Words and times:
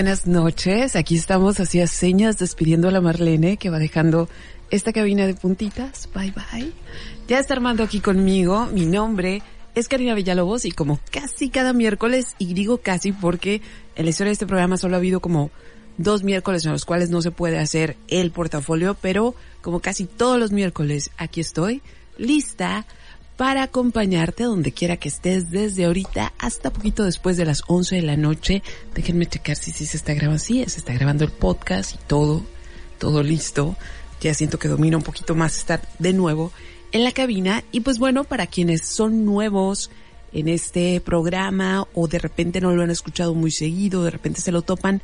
Buenas 0.00 0.26
noches. 0.26 0.96
Aquí 0.96 1.14
estamos 1.14 1.60
hacia 1.60 1.86
señas 1.86 2.38
despidiendo 2.38 2.88
a 2.88 2.90
la 2.90 3.02
Marlene 3.02 3.58
que 3.58 3.68
va 3.68 3.78
dejando 3.78 4.30
esta 4.70 4.94
cabina 4.94 5.26
de 5.26 5.34
puntitas. 5.34 6.08
Bye 6.14 6.32
bye. 6.32 6.72
Ya 7.28 7.38
está 7.38 7.52
Armando 7.52 7.82
aquí 7.82 8.00
conmigo. 8.00 8.64
Mi 8.72 8.86
nombre 8.86 9.42
es 9.74 9.88
Karina 9.88 10.14
Villalobos 10.14 10.64
y 10.64 10.70
como 10.70 10.98
casi 11.10 11.50
cada 11.50 11.74
miércoles, 11.74 12.34
y 12.38 12.54
digo 12.54 12.78
casi 12.78 13.12
porque 13.12 13.60
en 13.94 14.06
la 14.06 14.08
historia 14.08 14.30
de 14.30 14.32
este 14.32 14.46
programa 14.46 14.78
solo 14.78 14.94
ha 14.94 15.00
habido 15.00 15.20
como 15.20 15.50
dos 15.98 16.22
miércoles 16.22 16.64
en 16.64 16.72
los 16.72 16.86
cuales 16.86 17.10
no 17.10 17.20
se 17.20 17.30
puede 17.30 17.58
hacer 17.58 17.98
el 18.08 18.30
portafolio, 18.30 18.96
pero 19.02 19.34
como 19.60 19.80
casi 19.80 20.06
todos 20.06 20.40
los 20.40 20.50
miércoles 20.50 21.10
aquí 21.18 21.42
estoy, 21.42 21.82
lista 22.16 22.86
para 23.40 23.62
acompañarte 23.62 24.44
donde 24.44 24.70
quiera 24.70 24.98
que 24.98 25.08
estés 25.08 25.50
desde 25.50 25.86
ahorita 25.86 26.34
hasta 26.36 26.70
poquito 26.70 27.04
después 27.04 27.38
de 27.38 27.46
las 27.46 27.62
11 27.68 27.96
de 27.96 28.02
la 28.02 28.18
noche. 28.18 28.62
Déjenme 28.94 29.24
checar 29.24 29.56
si, 29.56 29.72
si 29.72 29.86
se 29.86 29.96
está 29.96 30.12
grabando. 30.12 30.42
Se 30.42 30.64
está 30.64 30.92
grabando 30.92 31.24
el 31.24 31.30
podcast 31.30 31.94
y 31.94 31.98
todo, 32.06 32.42
todo 32.98 33.22
listo. 33.22 33.76
Ya 34.20 34.34
siento 34.34 34.58
que 34.58 34.68
domina 34.68 34.98
un 34.98 35.02
poquito 35.02 35.34
más 35.34 35.56
estar 35.56 35.80
de 35.98 36.12
nuevo 36.12 36.52
en 36.92 37.02
la 37.02 37.12
cabina. 37.12 37.64
Y 37.72 37.80
pues 37.80 37.98
bueno, 37.98 38.24
para 38.24 38.46
quienes 38.46 38.86
son 38.86 39.24
nuevos 39.24 39.90
en 40.34 40.46
este 40.46 41.00
programa 41.00 41.88
o 41.94 42.08
de 42.08 42.18
repente 42.18 42.60
no 42.60 42.74
lo 42.74 42.82
han 42.82 42.90
escuchado 42.90 43.34
muy 43.34 43.52
seguido, 43.52 44.04
de 44.04 44.10
repente 44.10 44.42
se 44.42 44.52
lo 44.52 44.60
topan, 44.60 45.00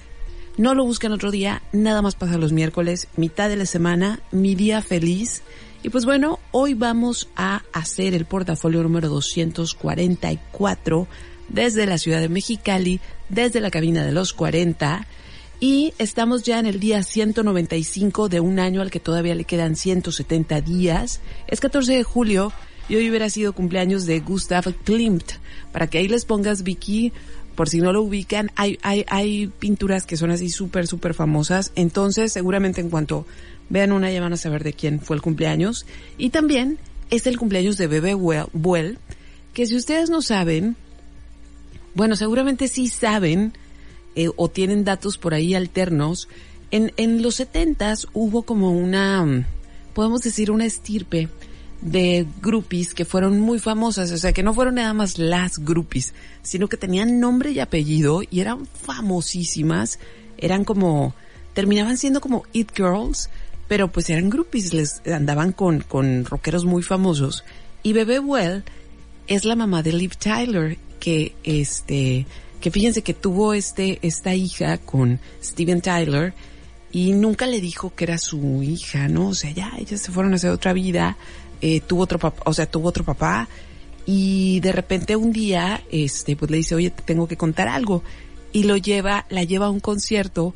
no 0.59 0.75
lo 0.75 0.85
busquen 0.85 1.13
otro 1.13 1.31
día, 1.31 1.63
nada 1.73 2.03
más 2.03 2.17
pasa 2.17 2.37
los 2.37 2.53
miércoles, 2.53 3.09
mitad 3.17 3.49
de 3.49 3.57
la 3.57 3.65
semana, 3.65 4.21
mi 4.31 4.55
día 4.55 4.83
feliz 4.83 5.43
y 5.87 5.89
pues 5.89 6.05
bueno, 6.05 6.41
hoy 6.51 6.75
vamos 6.75 7.29
a 7.37 7.63
hacer 7.73 8.13
el 8.15 8.25
portafolio 8.25 8.83
número 8.83 9.09
244 9.09 11.07
desde 11.49 11.87
la 11.87 11.97
ciudad 11.97 12.21
de 12.21 12.29
Mexicali, 12.29 12.99
desde 13.29 13.61
la 13.61 13.71
cabina 13.71 14.05
de 14.05 14.11
los 14.11 14.33
40. 14.33 15.07
Y 15.61 15.95
estamos 15.99 16.43
ya 16.43 16.59
en 16.59 16.67
el 16.67 16.81
día 16.81 17.05
195 17.05 18.29
de 18.29 18.41
un 18.41 18.59
año 18.59 18.83
al 18.83 18.91
que 18.91 18.99
todavía 18.99 19.37
le 19.37 19.45
quedan 19.45 19.77
170 19.77 20.61
días. 20.61 21.21
Es 21.47 21.61
14 21.61 21.93
de 21.93 22.03
julio 22.03 22.53
y 22.89 22.97
hoy 22.97 23.09
hubiera 23.09 23.31
sido 23.31 23.53
cumpleaños 23.53 24.07
de 24.07 24.19
Gustav 24.19 24.65
Klimt. 24.83 25.35
Para 25.71 25.87
que 25.87 25.99
ahí 25.99 26.09
les 26.09 26.25
pongas 26.25 26.65
Vicky, 26.65 27.13
por 27.55 27.69
si 27.69 27.79
no 27.79 27.93
lo 27.93 28.03
ubican, 28.03 28.51
hay, 28.57 28.77
hay, 28.83 29.05
hay 29.07 29.47
pinturas 29.47 30.05
que 30.05 30.17
son 30.17 30.33
así 30.33 30.51
súper, 30.51 30.89
súper 30.89 31.15
famosas. 31.15 31.71
Entonces, 31.77 32.33
seguramente 32.33 32.81
en 32.81 32.91
cuanto 32.91 33.25
Vean 33.69 33.93
una, 33.93 34.11
ya 34.11 34.21
van 34.21 34.33
a 34.33 34.37
saber 34.37 34.63
de 34.65 34.73
quién 34.73 35.01
fue 35.01 35.17
el 35.17 35.23
cumpleaños. 35.23 35.87
Y 36.19 36.31
también 36.31 36.79
es 37.11 37.27
el 37.27 37.39
cumpleaños 37.39 37.77
de 37.77 37.87
Bebe 37.87 38.15
Buell, 38.15 38.99
que 39.53 39.67
si 39.67 39.77
ustedes 39.77 40.11
no 40.11 40.23
saben, 40.23 40.77
bueno, 41.95 42.17
seguramente 42.17 42.69
sí 42.69 42.89
saben 42.89 43.53
eh, 44.15 44.29
o 44.37 44.49
tienen 44.49 44.85
datos 44.85 45.19
por 45.19 45.35
ahí 45.35 45.55
alternos. 45.55 46.29
En, 46.71 46.93
en 46.97 47.23
los 47.23 47.37
setentas 47.37 48.07
hubo 48.13 48.43
como 48.43 48.73
una, 48.73 49.47
podemos 49.95 50.23
decir, 50.23 50.51
una 50.51 50.67
estirpe 50.67 51.29
de 51.81 52.27
groupies 52.43 52.95
que 52.95 53.05
fueron 53.05 53.41
muy 53.41 53.59
famosas, 53.59 54.11
o 54.11 54.19
sea, 54.19 54.33
que 54.33 54.43
no 54.43 54.55
fueron 54.55 54.77
nada 54.77 54.95
más 54.95 55.19
las 55.19 55.59
groupies, 55.59 56.15
sino 56.43 56.69
que 56.69 56.77
tenían 56.77 57.21
nombre 57.21 57.51
y 57.53 57.61
apellido 57.61 58.23
y 58.29 58.41
eran 58.41 58.67
famosísimas, 58.67 59.99
eran 60.39 60.65
como, 60.65 61.15
terminaban 61.55 61.97
siendo 61.97 62.21
como 62.21 62.45
It 62.53 62.73
Girls, 62.75 63.29
pero 63.69 63.89
pues 63.89 64.09
eran 64.11 64.31
groupies, 64.31 64.73
les 64.73 65.03
andaban 65.07 65.53
con, 65.53 65.81
con 65.81 66.25
rockeros 66.25 66.65
muy 66.65 66.83
famosos. 66.83 67.45
Y 67.83 67.93
Bebe 67.93 68.19
Well 68.19 68.65
es 69.27 69.45
la 69.45 69.57
mamá 69.57 69.83
de 69.83 69.93
Liv 69.93 70.17
Tyler, 70.17 70.79
que 71.01 71.35
este, 71.45 72.27
que 72.61 72.71
fíjense 72.71 73.03
que 73.03 73.15
tuvo 73.15 73.55
este, 73.55 73.99
esta 74.03 74.35
hija 74.35 74.79
con 74.79 75.21
Steven 75.43 75.81
Tyler 75.81 76.35
y 76.93 77.13
nunca 77.13 77.47
le 77.47 77.61
dijo 77.61 77.95
que 77.95 78.05
era 78.05 78.19
su 78.19 78.63
hija, 78.63 79.09
¿no? 79.09 79.29
O 79.29 79.35
sea, 79.35 79.51
ya 79.51 79.73
ellas 79.79 80.01
se 80.01 80.13
fueron 80.13 80.33
a 80.33 80.37
hacer 80.37 80.51
otra 80.51 80.73
vida, 80.73 81.17
eh, 81.61 81.81
tuvo 81.81 82.03
otro 82.03 82.19
papá, 82.19 82.43
o 82.47 82.55
sea, 82.55 82.67
tuvo 82.67 82.89
otro 82.89 83.05
papá 83.05 83.49
y 84.07 84.61
de 84.61 84.73
repente 84.73 85.17
un 85.17 85.33
día, 85.33 85.83
este, 85.91 86.37
pues 86.37 86.51
le 86.51 86.59
dice, 86.59 86.75
oye, 86.75 86.91
te 86.91 87.03
tengo 87.03 87.27
que 87.27 87.37
contar 87.37 87.69
algo 87.69 88.03
y 88.53 88.63
lo 88.63 88.77
lleva, 88.77 89.27
la 89.29 89.43
lleva 89.45 89.67
a 89.67 89.71
un 89.71 89.81
concierto 89.81 90.55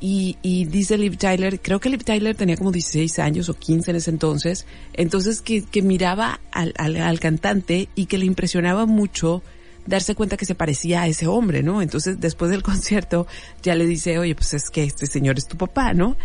y, 0.00 0.36
y 0.42 0.64
dice 0.66 0.96
Liv 0.96 1.16
Tyler, 1.16 1.60
creo 1.60 1.80
que 1.80 1.90
Liv 1.90 2.04
Tyler 2.04 2.36
tenía 2.36 2.56
como 2.56 2.70
16 2.70 3.18
años 3.18 3.48
o 3.48 3.54
15 3.54 3.90
en 3.90 3.96
ese 3.96 4.10
entonces, 4.10 4.66
entonces 4.92 5.40
que, 5.42 5.62
que 5.62 5.82
miraba 5.82 6.40
al, 6.52 6.72
al, 6.78 6.96
al 6.96 7.20
cantante 7.20 7.88
y 7.94 8.06
que 8.06 8.18
le 8.18 8.26
impresionaba 8.26 8.86
mucho 8.86 9.42
darse 9.86 10.14
cuenta 10.14 10.36
que 10.36 10.44
se 10.44 10.54
parecía 10.54 11.02
a 11.02 11.08
ese 11.08 11.26
hombre, 11.26 11.62
¿no? 11.62 11.80
Entonces, 11.80 12.20
después 12.20 12.50
del 12.50 12.62
concierto, 12.64 13.26
ya 13.62 13.74
le 13.74 13.86
dice, 13.86 14.18
oye, 14.18 14.34
pues 14.34 14.54
es 14.54 14.70
que 14.70 14.84
este 14.84 15.06
señor 15.06 15.38
es 15.38 15.46
tu 15.46 15.56
papá, 15.56 15.94
¿no? 15.94 16.16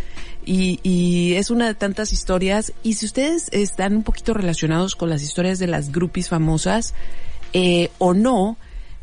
Y, 0.44 0.80
y 0.82 1.34
es 1.34 1.50
una 1.50 1.66
de 1.66 1.74
tantas 1.74 2.12
historias. 2.12 2.72
Y 2.82 2.94
si 2.94 3.06
ustedes 3.06 3.48
están 3.52 3.96
un 3.96 4.02
poquito 4.02 4.34
relacionados 4.34 4.94
con 4.94 5.08
las 5.08 5.22
historias 5.22 5.58
de 5.58 5.66
las 5.66 5.90
groupies 5.90 6.28
famosas, 6.28 6.94
eh, 7.54 7.90
o 7.98 8.12
no, 8.12 8.58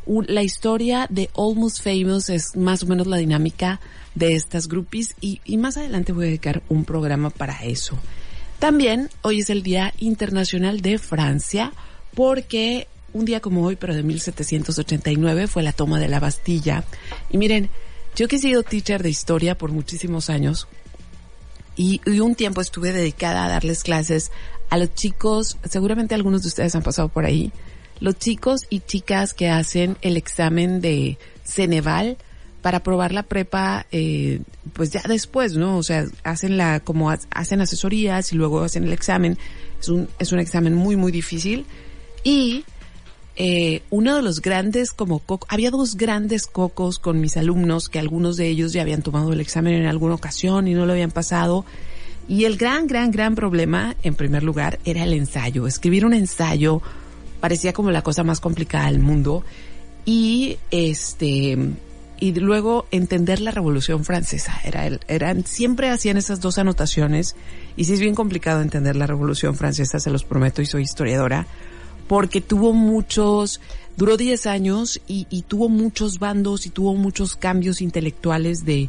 la 0.06 0.44
historia 0.44 1.08
de 1.10 1.30
Almost 1.36 1.84
Famous 1.84 2.30
es 2.30 2.56
más 2.56 2.84
o 2.84 2.86
menos 2.86 3.08
la 3.08 3.18
dinámica 3.18 3.80
de 4.16 4.36
estas 4.36 4.68
groupies 4.68 5.16
y, 5.22 5.42
y 5.46 5.58
más 5.58 5.78
adelante 5.78 6.12
voy 6.12 6.26
a 6.26 6.28
dedicar 6.28 6.64
un 6.70 6.86
programa 6.86 7.30
para 7.30 7.64
eso. 7.64 7.98
También 8.60 9.10
hoy 9.22 9.40
es 9.40 9.50
el 9.50 9.64
Día 9.64 9.94
Internacional 9.98 10.82
de 10.82 11.00
Francia 11.00 11.74
porque 12.14 12.88
un 13.14 13.26
día 13.26 13.40
como 13.40 13.64
hoy, 13.64 13.76
pero 13.76 13.96
de 13.96 14.04
1789, 14.04 15.48
fue 15.48 15.64
la 15.64 15.74
toma 15.74 16.00
de 16.00 16.08
la 16.08 16.20
Bastilla. 16.20 16.84
Y 17.30 17.38
miren, 17.38 17.70
yo 18.16 18.28
que 18.28 18.38
he 18.38 18.40
sido 18.40 18.64
teacher 18.64 19.04
de 19.04 19.10
historia 19.10 19.58
por 19.58 19.72
muchísimos 19.72 20.30
años 20.30 20.68
y, 21.76 22.02
y, 22.06 22.20
un 22.20 22.36
tiempo 22.36 22.62
estuve 22.62 22.92
dedicada 22.92 23.46
a 23.46 23.50
darles 23.50 23.84
clases 23.84 24.32
a 24.70 24.78
los 24.78 24.94
chicos, 24.94 25.58
seguramente 25.70 26.16
algunos 26.16 26.42
de 26.42 26.50
ustedes 26.50 26.76
han 26.76 26.84
pasado 26.84 27.10
por 27.10 27.26
ahí, 27.26 27.52
los 28.00 28.18
chicos 28.18 28.66
y 28.70 28.82
chicas 28.82 29.34
que 29.34 29.50
hacen 29.50 29.98
el 30.02 30.18
examen 30.18 30.82
de 30.82 31.18
Ceneval 31.44 32.18
para 32.62 32.84
probar 32.84 33.12
la 33.12 33.24
prepa, 33.24 33.86
eh, 33.92 34.42
pues 34.74 34.92
ya 34.92 35.02
después, 35.08 35.56
¿no? 35.56 35.78
O 35.78 35.84
sea, 35.84 36.06
hacen 36.24 36.58
la, 36.58 36.80
como 36.80 37.10
hacen 37.10 37.62
asesorías 37.62 38.32
y 38.34 38.36
luego 38.36 38.62
hacen 38.62 38.84
el 38.84 38.94
examen. 38.94 39.38
Es 39.80 39.90
un, 39.90 40.08
es 40.20 40.32
un 40.32 40.40
examen 40.40 40.76
muy, 40.76 40.96
muy 40.96 41.12
difícil. 41.12 41.66
Y, 42.24 42.64
eh, 43.38 43.82
uno 43.90 44.16
de 44.16 44.22
los 44.22 44.42
grandes 44.42 44.92
como 44.92 45.20
coco, 45.20 45.48
había 45.50 45.72
dos 45.72 45.96
grandes 45.96 46.46
cocos 46.46 47.00
con 47.00 47.20
mis 47.20 47.38
alumnos 47.38 47.90
que 47.90 47.98
algunos 47.98 48.38
de 48.38 48.48
ellos 48.48 48.74
ya 48.74 48.82
habían 48.82 49.02
tomado 49.02 49.34
el 49.34 49.40
examen 49.40 49.74
en 49.74 49.86
alguna 49.88 50.16
ocasión 50.16 50.68
y 50.68 50.74
no 50.74 50.86
lo 50.86 50.94
habían 50.94 51.12
pasado. 51.12 51.66
Y 52.28 52.46
el 52.46 52.58
gran, 52.58 52.88
gran, 52.88 53.12
gran 53.12 53.36
problema, 53.36 53.96
en 54.04 54.16
primer 54.16 54.44
lugar, 54.44 54.80
era 54.86 55.04
el 55.04 55.14
ensayo. 55.14 55.66
Escribir 55.66 56.06
un 56.06 56.14
ensayo 56.14 56.82
parecía 57.40 57.74
como 57.74 57.90
la 57.90 58.04
cosa 58.04 58.24
más 58.24 58.40
complicada 58.40 58.86
del 58.86 59.00
mundo. 59.00 59.44
Y 60.06 60.58
este, 60.70 61.58
y 62.22 62.34
luego 62.36 62.86
entender 62.92 63.42
la 63.42 63.50
Revolución 63.50 64.06
Francesa. 64.06 64.62
Era 64.64 64.86
el, 64.86 65.00
eran, 65.08 65.44
siempre 65.44 65.90
hacían 65.90 66.18
esas 66.18 66.40
dos 66.40 66.60
anotaciones 66.60 67.36
y 67.76 67.86
sí 67.86 67.94
es 67.94 68.00
bien 68.00 68.14
complicado 68.14 68.62
entender 68.62 68.96
la 68.96 69.08
Revolución 69.08 69.56
Francesa, 69.56 70.00
se 70.00 70.12
los 70.12 70.24
prometo 70.24 70.62
y 70.62 70.68
soy 70.68 70.84
historiadora, 70.84 71.48
porque 72.08 72.40
tuvo 72.40 72.74
muchos, 72.74 73.60
duró 73.98 74.18
10 74.18 74.46
años 74.46 75.02
y, 75.08 75.26
y 75.32 75.42
tuvo 75.42 75.68
muchos 75.68 76.20
bandos 76.20 76.68
y 76.68 76.70
tuvo 76.70 76.94
muchos 76.94 77.36
cambios 77.36 77.82
intelectuales 77.82 78.66
de, 78.66 78.88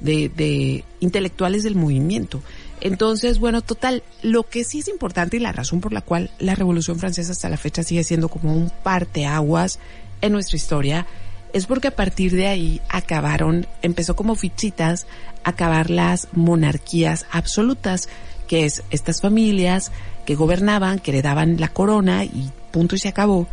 de, 0.00 0.30
de 0.30 0.84
intelectuales 1.00 1.62
del 1.62 1.76
movimiento. 1.76 2.40
Entonces, 2.80 3.38
bueno, 3.38 3.60
total, 3.60 4.02
lo 4.22 4.44
que 4.44 4.64
sí 4.64 4.78
es 4.78 4.88
importante 4.88 5.36
y 5.36 5.40
la 5.40 5.52
razón 5.52 5.82
por 5.82 5.92
la 5.92 6.00
cual 6.00 6.30
la 6.38 6.54
Revolución 6.54 6.98
Francesa 6.98 7.32
hasta 7.32 7.50
la 7.50 7.58
fecha 7.58 7.82
sigue 7.82 8.04
siendo 8.04 8.30
como 8.30 8.54
un 8.54 8.72
parteaguas 8.82 9.78
en 10.22 10.32
nuestra 10.32 10.56
historia 10.56 11.06
es 11.52 11.66
porque 11.66 11.88
a 11.88 11.96
partir 11.96 12.32
de 12.32 12.46
ahí 12.46 12.80
acabaron, 12.88 13.66
empezó 13.82 14.16
como 14.16 14.34
fichitas, 14.34 15.06
acabar 15.44 15.90
las 15.90 16.28
monarquías 16.32 17.26
absolutas, 17.30 18.08
que 18.46 18.64
es 18.64 18.82
estas 18.90 19.20
familias 19.20 19.92
que 20.26 20.34
gobernaban, 20.34 20.98
que 20.98 21.12
le 21.12 21.22
daban 21.22 21.60
la 21.60 21.68
corona 21.68 22.24
y 22.24 22.50
punto 22.70 22.96
y 22.96 22.98
se 22.98 23.08
acabó. 23.08 23.46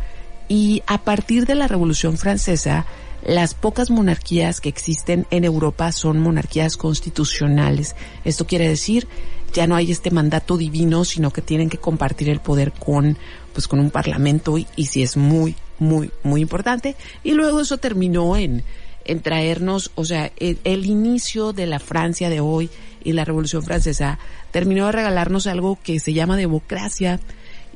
Y 0.48 0.82
a 0.86 0.98
partir 0.98 1.46
de 1.46 1.54
la 1.54 1.68
Revolución 1.68 2.18
Francesa, 2.18 2.86
las 3.24 3.54
pocas 3.54 3.90
monarquías 3.90 4.60
que 4.60 4.68
existen 4.68 5.26
en 5.30 5.44
Europa 5.44 5.92
son 5.92 6.20
monarquías 6.20 6.76
constitucionales. 6.76 7.96
Esto 8.24 8.46
quiere 8.46 8.68
decir, 8.68 9.08
ya 9.52 9.66
no 9.66 9.76
hay 9.76 9.90
este 9.90 10.10
mandato 10.10 10.56
divino, 10.56 11.04
sino 11.04 11.30
que 11.30 11.42
tienen 11.42 11.68
que 11.68 11.78
compartir 11.78 12.28
el 12.28 12.40
poder 12.40 12.72
con, 12.72 13.18
pues 13.52 13.68
con 13.68 13.80
un 13.80 13.90
parlamento 13.90 14.56
y, 14.56 14.66
y 14.76 14.86
si 14.86 15.02
es 15.02 15.16
muy, 15.16 15.56
muy, 15.78 16.10
muy 16.22 16.40
importante. 16.40 16.96
Y 17.24 17.32
luego 17.32 17.60
eso 17.60 17.78
terminó 17.78 18.36
en, 18.36 18.64
en 19.04 19.20
traernos, 19.20 19.90
o 19.94 20.04
sea, 20.04 20.30
el, 20.38 20.58
el, 20.64 20.86
inicio 20.86 21.52
de 21.52 21.66
la 21.66 21.78
Francia 21.78 22.28
de 22.30 22.40
hoy 22.40 22.70
y 23.04 23.12
la 23.12 23.24
Revolución 23.24 23.62
Francesa 23.62 24.18
terminó 24.50 24.86
de 24.86 24.92
regalarnos 24.92 25.46
algo 25.46 25.78
que 25.82 26.00
se 26.00 26.12
llama 26.12 26.36
democracia 26.36 27.20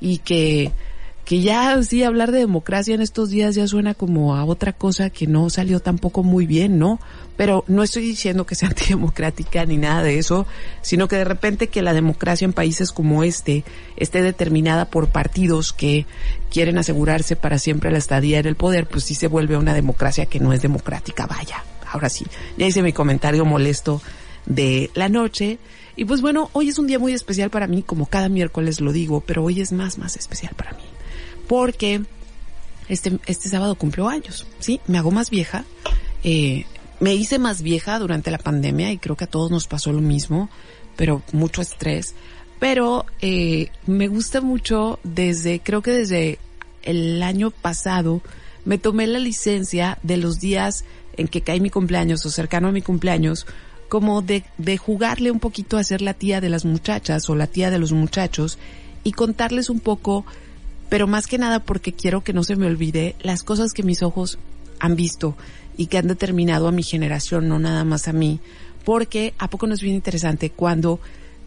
y 0.01 0.19
que 0.19 0.73
que 1.25 1.41
ya 1.41 1.81
sí 1.83 2.03
hablar 2.03 2.33
de 2.33 2.39
democracia 2.39 2.95
en 2.95 3.01
estos 3.01 3.31
días 3.31 3.55
ya 3.55 3.67
suena 3.69 3.95
como 3.95 4.35
a 4.35 4.45
otra 4.45 4.73
cosa 4.73 5.11
que 5.11 5.27
no 5.27 5.51
salió 5.51 5.79
tampoco 5.79 6.23
muy 6.25 6.47
bien, 6.47 6.79
¿no? 6.79 6.99
Pero 7.37 7.65
no 7.69 7.83
estoy 7.83 8.03
diciendo 8.03 8.45
que 8.45 8.57
sea 8.57 8.69
antidemocrática 8.71 9.65
ni 9.65 9.77
nada 9.77 10.03
de 10.03 10.19
eso, 10.19 10.47
sino 10.81 11.07
que 11.07 11.17
de 11.17 11.25
repente 11.25 11.69
que 11.69 11.83
la 11.83 11.93
democracia 11.93 12.45
en 12.45 12.53
países 12.53 12.91
como 12.91 13.23
este 13.23 13.65
esté 13.97 14.23
determinada 14.23 14.87
por 14.91 15.09
partidos 15.09 15.73
que 15.73 16.07
quieren 16.51 16.79
asegurarse 16.79 17.37
para 17.37 17.59
siempre 17.59 17.93
la 17.93 17.99
estadía 17.99 18.41
en 18.41 18.47
el 18.47 18.57
poder, 18.57 18.87
pues 18.87 19.05
sí 19.05 19.15
se 19.15 19.29
vuelve 19.29 19.57
una 19.57 19.75
democracia 19.75 20.27
que 20.27 20.41
no 20.41 20.53
es 20.53 20.61
democrática, 20.61 21.27
vaya. 21.27 21.65
Ahora 21.89 22.09
sí, 22.09 22.27
ya 22.57 22.67
hice 22.67 22.83
mi 22.83 22.93
comentario 22.93 23.45
molesto 23.45 24.03
de 24.47 24.91
la 24.95 25.09
noche. 25.09 25.59
Y 25.95 26.05
pues 26.05 26.21
bueno, 26.21 26.51
hoy 26.53 26.71
es 26.71 26.79
un 26.79 26.87
día 26.87 26.99
muy 26.99 27.13
especial 27.13 27.51
para 27.51 27.67
mí, 27.67 27.83
como 27.83 28.07
cada 28.07 28.29
miércoles 28.29 28.81
lo 28.81 28.93
digo, 28.93 29.23
pero 29.25 29.45
hoy 29.45 29.61
es 29.61 29.73
más, 29.73 29.99
más 29.99 30.17
especial 30.17 30.55
para 30.57 30.73
mí 30.73 30.92
porque 31.53 32.01
este, 32.89 33.19
este 33.27 33.51
sábado 33.51 33.75
cumplo 33.75 34.09
años, 34.09 34.47
¿sí? 34.59 34.81
Me 34.87 34.97
hago 34.97 35.11
más 35.11 35.29
vieja. 35.29 35.67
Eh, 36.25 36.65
me 36.99 37.15
hice 37.15 37.39
más 37.39 37.61
vieja 37.61 37.99
durante 37.99 38.31
la 38.31 38.39
pandemia 38.39 38.91
y 38.91 38.97
creo 38.97 39.17
que 39.17 39.25
a 39.25 39.31
todos 39.31 39.51
nos 39.51 39.67
pasó 39.67 39.93
lo 39.93 40.01
mismo, 40.01 40.49
pero 40.97 41.21
mucho 41.33 41.61
estrés. 41.61 42.15
Pero 42.59 43.05
eh, 43.21 43.69
me 43.87 44.09
gusta 44.09 44.41
mucho 44.41 44.99
desde, 45.05 45.61
creo 45.61 45.83
que 45.83 45.91
desde 45.91 46.39
el 46.85 47.23
año 47.23 47.51
pasado, 47.51 48.23
me 48.65 48.79
tomé 48.79 49.07
la 49.07 49.19
licencia 49.19 49.99
de 50.03 50.17
los 50.17 50.41
días 50.41 50.87
en 51.19 51.29
que 51.29 51.43
cae 51.43 51.61
mi 51.61 51.69
cumpleaños 51.69 52.25
o 52.25 52.31
cercano 52.31 52.69
a 52.69 52.73
mi 52.73 52.81
cumpleaños, 52.81 53.47
como 53.91 54.23
de, 54.23 54.43
de 54.57 54.79
jugarle 54.79 55.31
un 55.31 55.39
poquito 55.39 55.77
a 55.77 55.85
ser 55.85 56.01
la 56.01 56.15
tía 56.15 56.41
de 56.41 56.49
las 56.49 56.65
muchachas 56.65 57.29
o 57.29 57.35
la 57.35 57.47
tía 57.47 57.71
de 57.71 57.79
los 57.79 57.93
muchachos 57.93 58.59
y 59.05 59.13
contarles 59.13 59.69
un 59.69 59.81
poco 59.81 60.25
pero 60.93 61.07
más 61.07 61.27
que 61.27 61.39
nada 61.39 61.61
porque 61.61 61.95
quiero 61.95 62.23
que 62.23 62.35
no 62.35 62.45
se 62.45 62.55
me 62.55 62.67
olvide 62.67 63.17
las 63.23 63.43
cosas 63.43 63.73
que 63.73 63.83
mis 63.83 64.03
ojos 64.03 64.39
han 64.79 64.95
visto 64.95 65.35
y 65.79 65.87
que 65.87 65.97
han 65.97 66.07
determinado 66.07 66.69
a 66.69 66.71
mi 66.71 66.83
generación, 66.83 67.49
no 67.49 67.59
nada 67.59 67.83
más 67.83 68.09
a 68.09 68.13
mí, 68.13 68.41
porque 68.85 69.33
a 69.39 69.49
poco 69.49 69.67
nos 69.67 69.79
es 69.79 69.85
bien 69.85 69.95
interesante 69.95 70.51
cuando 70.51 71.01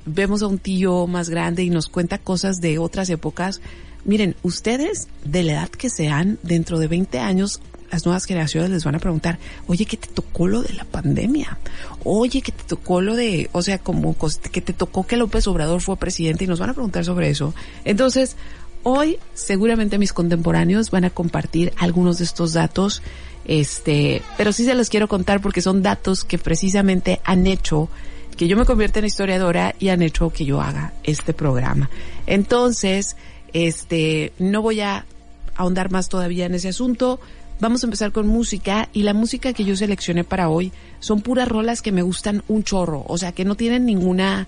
vemos 0.07 0.42
a 0.42 0.47
un 0.47 0.57
tío 0.57 1.06
más 1.06 1.30
grande 1.30 1.62
y 1.62 1.69
nos 1.69 1.89
cuenta 1.89 2.18
cosas 2.18 2.59
de 2.59 2.80
otras 2.80 3.07
épocas. 3.12 3.62
Miren, 4.03 4.36
ustedes, 4.42 5.09
de 5.24 5.44
la 5.44 5.51
edad 5.51 5.69
que 5.69 5.91
sean, 5.91 6.39
dentro 6.41 6.80
de 6.80 6.88
20 6.88 7.19
años, 7.19 7.62
las 7.91 8.03
nuevas 8.03 8.25
generaciones 8.25 8.71
les 8.71 8.83
van 8.83 8.95
a 8.95 9.00
preguntar, 9.00 9.38
oye, 9.68 9.86
¿qué 9.86 9.95
te 9.95 10.07
tocó 10.07 10.48
lo 10.48 10.63
de 10.63 10.74
la 10.74 10.86
pandemia? 10.86 11.59
Oye, 12.03 12.41
¿qué 12.41 12.51
te 12.51 12.63
tocó 12.63 13.00
lo 13.00 13.15
de, 13.15 13.51
o 13.51 13.62
sea, 13.62 13.77
como 13.77 14.15
que 14.51 14.62
te 14.62 14.74
tocó 14.74 15.06
que 15.06 15.18
López 15.18 15.45
Obrador 15.45 15.81
fue 15.81 15.98
presidente 15.98 16.45
y 16.45 16.48
nos 16.48 16.59
van 16.59 16.71
a 16.71 16.74
preguntar 16.74 17.06
sobre 17.06 17.30
eso. 17.30 17.53
Entonces, 17.83 18.38
Hoy 18.88 19.18
seguramente 19.34 19.98
mis 19.98 20.14
contemporáneos 20.14 20.92
van 20.92 21.06
a 21.06 21.10
compartir 21.10 21.74
algunos 21.76 22.20
de 22.20 22.24
estos 22.24 22.54
datos, 22.54 23.02
este, 23.46 24.22
pero 24.38 24.54
sí 24.54 24.64
se 24.64 24.76
los 24.76 24.92
quiero 24.92 25.08
contar 25.08 25.42
porque 25.42 25.64
son 25.64 25.82
datos 25.82 26.24
que 26.24 26.38
precisamente 26.38 27.20
han 27.24 27.48
hecho 27.48 27.90
que 28.38 28.48
yo 28.48 28.56
me 28.56 28.64
convierta 28.66 29.00
en 29.00 29.06
historiadora 29.06 29.74
y 29.80 29.90
han 29.90 30.04
hecho 30.04 30.30
que 30.30 30.46
yo 30.46 30.62
haga 30.62 30.94
este 31.02 31.34
programa. 31.34 31.90
Entonces, 32.28 33.18
este, 33.54 34.34
no 34.38 34.62
voy 34.62 34.82
a 34.82 35.08
ahondar 35.56 35.90
más 35.90 36.08
todavía 36.08 36.46
en 36.46 36.54
ese 36.54 36.70
asunto. 36.70 37.20
Vamos 37.60 37.84
a 37.84 37.88
empezar 37.88 38.12
con 38.12 38.28
música 38.28 38.90
y 38.94 39.02
la 39.02 39.16
música 39.16 39.54
que 39.54 39.66
yo 39.66 39.76
seleccioné 39.76 40.24
para 40.24 40.48
hoy 40.50 40.72
son 41.00 41.22
puras 41.22 41.48
rolas 41.48 41.82
que 41.82 41.92
me 41.92 42.04
gustan 42.04 42.44
un 42.48 42.64
chorro, 42.64 43.04
o 43.08 43.18
sea, 43.18 43.32
que 43.32 43.46
no 43.46 43.56
tienen 43.56 43.88
ninguna 43.88 44.48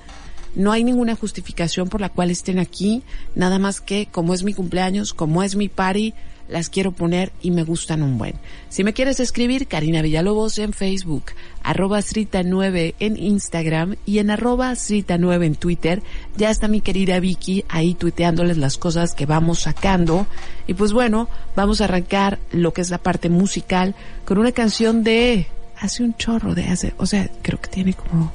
no 0.57 0.71
hay 0.71 0.83
ninguna 0.83 1.15
justificación 1.15 1.87
por 1.87 2.01
la 2.01 2.09
cual 2.09 2.31
estén 2.31 2.57
aquí, 2.57 3.03
nada 3.35 3.59
más 3.59 3.79
que 3.79 4.07
como 4.11 4.33
es 4.33 4.43
mi 4.43 4.53
cumpleaños, 4.53 5.13
como 5.13 5.43
es 5.43 5.55
mi 5.55 5.69
party, 5.69 6.15
las 6.49 6.69
quiero 6.69 6.93
poner 6.93 7.31
y 7.41 7.51
me 7.51 7.63
gustan 7.63 8.01
un 8.01 8.17
buen. 8.17 8.33
Si 8.69 8.83
me 8.83 8.93
quieres 8.93 9.19
escribir, 9.19 9.67
Karina 9.67 10.01
Villalobos 10.01 10.57
en 10.57 10.73
Facebook, 10.73 11.25
arroba 11.61 11.99
Srita9 11.99 12.95
en 12.99 13.17
Instagram 13.17 13.97
y 14.05 14.17
en 14.17 14.31
arroba 14.31 14.71
Srita9 14.71 15.45
en 15.45 15.55
Twitter. 15.55 16.01
Ya 16.37 16.49
está 16.49 16.67
mi 16.67 16.81
querida 16.81 17.19
Vicky 17.19 17.63
ahí 17.69 17.93
tuiteándoles 17.93 18.57
las 18.57 18.77
cosas 18.77 19.13
que 19.13 19.25
vamos 19.25 19.59
sacando. 19.59 20.25
Y 20.65 20.73
pues 20.73 20.91
bueno, 20.91 21.29
vamos 21.55 21.81
a 21.81 21.83
arrancar 21.83 22.39
lo 22.51 22.73
que 22.73 22.81
es 22.81 22.89
la 22.89 22.97
parte 22.97 23.29
musical 23.29 23.93
con 24.25 24.37
una 24.37 24.53
canción 24.53 25.03
de 25.03 25.47
hace 25.79 26.01
un 26.01 26.15
chorro 26.15 26.55
de 26.55 26.63
hace, 26.63 26.93
o 26.97 27.05
sea, 27.05 27.29
creo 27.43 27.61
que 27.61 27.69
tiene 27.69 27.93
como 27.93 28.31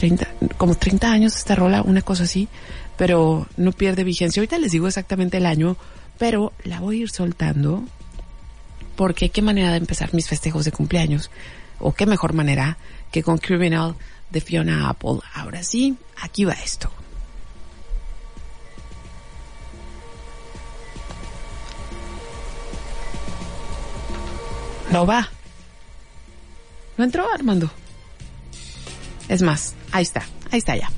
30, 0.00 0.26
como 0.56 0.74
30 0.74 1.12
años 1.12 1.36
esta 1.36 1.54
rola, 1.54 1.82
una 1.82 2.00
cosa 2.00 2.24
así, 2.24 2.48
pero 2.96 3.46
no 3.58 3.72
pierde 3.72 4.02
vigencia. 4.02 4.40
Ahorita 4.40 4.58
les 4.58 4.72
digo 4.72 4.88
exactamente 4.88 5.36
el 5.36 5.44
año, 5.44 5.76
pero 6.18 6.54
la 6.64 6.80
voy 6.80 6.96
a 6.96 7.02
ir 7.02 7.10
soltando 7.10 7.84
porque 8.96 9.28
qué 9.28 9.42
manera 9.42 9.72
de 9.72 9.76
empezar 9.76 10.14
mis 10.14 10.26
festejos 10.26 10.64
de 10.64 10.72
cumpleaños, 10.72 11.30
o 11.78 11.92
qué 11.92 12.06
mejor 12.06 12.32
manera 12.32 12.78
que 13.12 13.22
con 13.22 13.36
Criminal 13.36 13.94
de 14.30 14.40
Fiona 14.40 14.88
Apple. 14.88 15.18
Ahora 15.34 15.62
sí, 15.62 15.96
aquí 16.22 16.46
va 16.46 16.54
esto. 16.54 16.90
No 24.90 25.04
va. 25.04 25.28
¿No 26.96 27.04
entró 27.04 27.30
Armando? 27.32 27.70
Es 29.30 29.42
más, 29.42 29.74
ahí 29.92 30.02
está, 30.02 30.24
ahí 30.50 30.58
está 30.58 30.74
ya. 30.74 30.90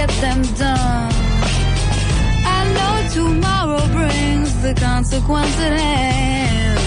get 0.00 0.20
them 0.24 0.42
done. 0.56 1.12
I 2.56 2.58
know 2.76 2.94
tomorrow 3.18 3.82
brings 3.98 4.50
the 4.62 4.72
consequence 4.88 5.56
at 5.68 5.74
hand, 5.78 6.80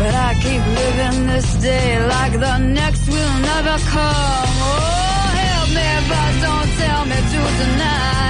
but 0.00 0.12
I 0.28 0.30
keep 0.44 0.62
living 0.82 1.18
this 1.32 1.48
day 1.68 1.88
like 2.14 2.32
the 2.32 2.58
next 2.58 3.06
will 3.12 3.36
never 3.52 3.76
come. 3.94 4.52
Oh, 4.70 5.26
help 5.44 5.68
me, 5.78 5.90
but 6.10 6.32
don't 6.46 6.70
tell 6.82 7.02
me 7.10 7.18
to 7.32 7.40
deny. 7.62 8.25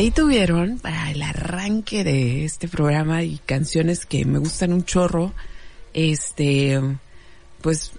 Ahí 0.00 0.10
tuvieron 0.10 0.78
para 0.78 1.10
el 1.10 1.20
arranque 1.20 2.04
de 2.04 2.46
este 2.46 2.68
programa 2.68 3.22
y 3.22 3.36
canciones 3.36 4.06
que 4.06 4.24
me 4.24 4.38
gustan 4.38 4.72
un 4.72 4.84
chorro, 4.84 5.34
este, 5.92 6.80
pues 7.60 7.92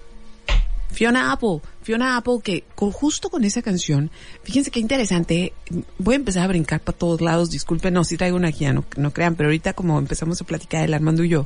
Fiona 0.91 1.31
Apple, 1.31 1.61
Fiona 1.83 2.17
Apple 2.17 2.39
que 2.43 2.63
justo 2.75 3.29
con 3.29 3.43
esa 3.43 3.61
canción, 3.61 4.09
fíjense 4.43 4.71
qué 4.71 4.79
interesante, 4.79 5.53
voy 5.99 6.15
a 6.15 6.17
empezar 6.17 6.43
a 6.43 6.47
brincar 6.47 6.79
para 6.79 6.97
todos 6.97 7.21
lados, 7.21 7.51
disculpen, 7.51 7.93
no, 7.93 8.03
si 8.03 8.17
traigo 8.17 8.35
una 8.35 8.49
guía, 8.49 8.73
no, 8.73 8.83
no 8.97 9.13
crean, 9.13 9.35
pero 9.35 9.49
ahorita 9.49 9.73
como 9.73 9.99
empezamos 9.99 10.41
a 10.41 10.45
platicar 10.45 10.83
el 10.83 10.95
Armando 10.95 11.23
y 11.23 11.29
yo, 11.29 11.45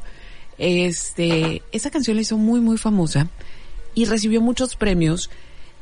este, 0.58 1.64
esa 1.74 1.92
canción 1.92 2.16
la 2.16 2.22
hizo 2.22 2.38
muy 2.38 2.62
muy 2.62 2.78
famosa 2.78 3.28
y 3.94 4.06
recibió 4.06 4.40
muchos 4.40 4.78
premios 4.78 5.30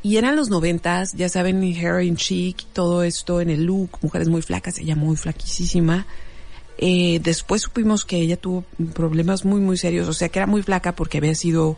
y 0.03 0.17
eran 0.17 0.35
los 0.35 0.49
noventas, 0.49 1.13
ya 1.13 1.29
saben, 1.29 1.63
Heroin 1.63 2.17
Chic, 2.17 2.65
todo 2.73 3.03
esto 3.03 3.39
en 3.39 3.49
el 3.49 3.63
look, 3.63 3.99
mujeres 4.01 4.27
muy 4.27 4.41
flacas, 4.41 4.77
ella 4.77 4.97
muy 4.97 5.15
flaquísima. 5.15 6.05
Eh, 6.77 7.21
después 7.23 7.61
supimos 7.61 8.03
que 8.03 8.17
ella 8.17 8.35
tuvo 8.35 8.65
problemas 8.93 9.45
muy, 9.45 9.61
muy 9.61 9.77
serios, 9.77 10.09
o 10.09 10.13
sea 10.13 10.27
que 10.27 10.39
era 10.39 10.45
muy 10.45 10.61
flaca 10.61 10.93
porque 10.93 11.19
había 11.19 11.35
sido 11.35 11.77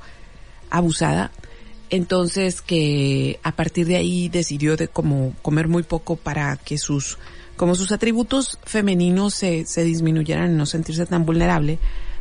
abusada. 0.71 1.31
Entonces 1.91 2.63
que 2.63 3.39
a 3.43 3.51
partir 3.51 3.85
de 3.85 3.97
ahí 3.97 4.27
decidió 4.27 4.75
de 4.75 4.87
como 4.87 5.33
comer 5.43 5.67
muy 5.67 5.83
poco 5.83 6.15
para 6.15 6.57
que 6.57 6.79
sus, 6.79 7.19
como 7.55 7.75
sus 7.75 7.91
atributos 7.91 8.57
femeninos 8.63 9.35
se, 9.35 9.67
se 9.67 9.83
disminuyeran 9.83 10.51
y 10.51 10.55
no 10.55 10.65
sentirse 10.65 11.05
tan 11.05 11.27
vulnerable. 11.27 11.77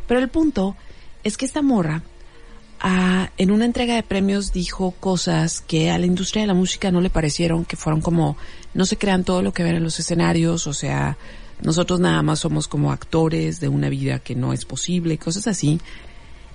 Pero 0.07 0.19
el 0.19 0.29
punto 0.29 0.75
es 1.23 1.35
que 1.35 1.45
esta 1.45 1.63
morra 1.63 2.03
en 2.81 3.51
una 3.51 3.65
entrega 3.65 3.95
de 3.95 4.03
premios 4.03 4.51
dijo 4.51 4.91
cosas 4.99 5.61
que 5.61 5.91
a 5.91 5.97
la 5.97 6.05
industria 6.05 6.43
de 6.43 6.47
la 6.47 6.53
música 6.53 6.91
no 6.91 7.01
le 7.01 7.09
parecieron, 7.09 7.65
que 7.65 7.75
fueron 7.75 8.01
como, 8.01 8.37
no 8.73 8.85
se 8.85 8.97
crean 8.97 9.23
todo 9.23 9.41
lo 9.41 9.53
que 9.53 9.63
ven 9.63 9.75
en 9.75 9.83
los 9.83 9.99
escenarios, 9.99 10.67
o 10.67 10.73
sea, 10.73 11.17
nosotros 11.61 11.99
nada 11.99 12.21
más 12.21 12.39
somos 12.39 12.67
como 12.67 12.91
actores 12.91 13.59
de 13.59 13.69
una 13.69 13.89
vida 13.89 14.19
que 14.19 14.35
no 14.35 14.53
es 14.53 14.65
posible, 14.65 15.17
cosas 15.17 15.47
así. 15.47 15.79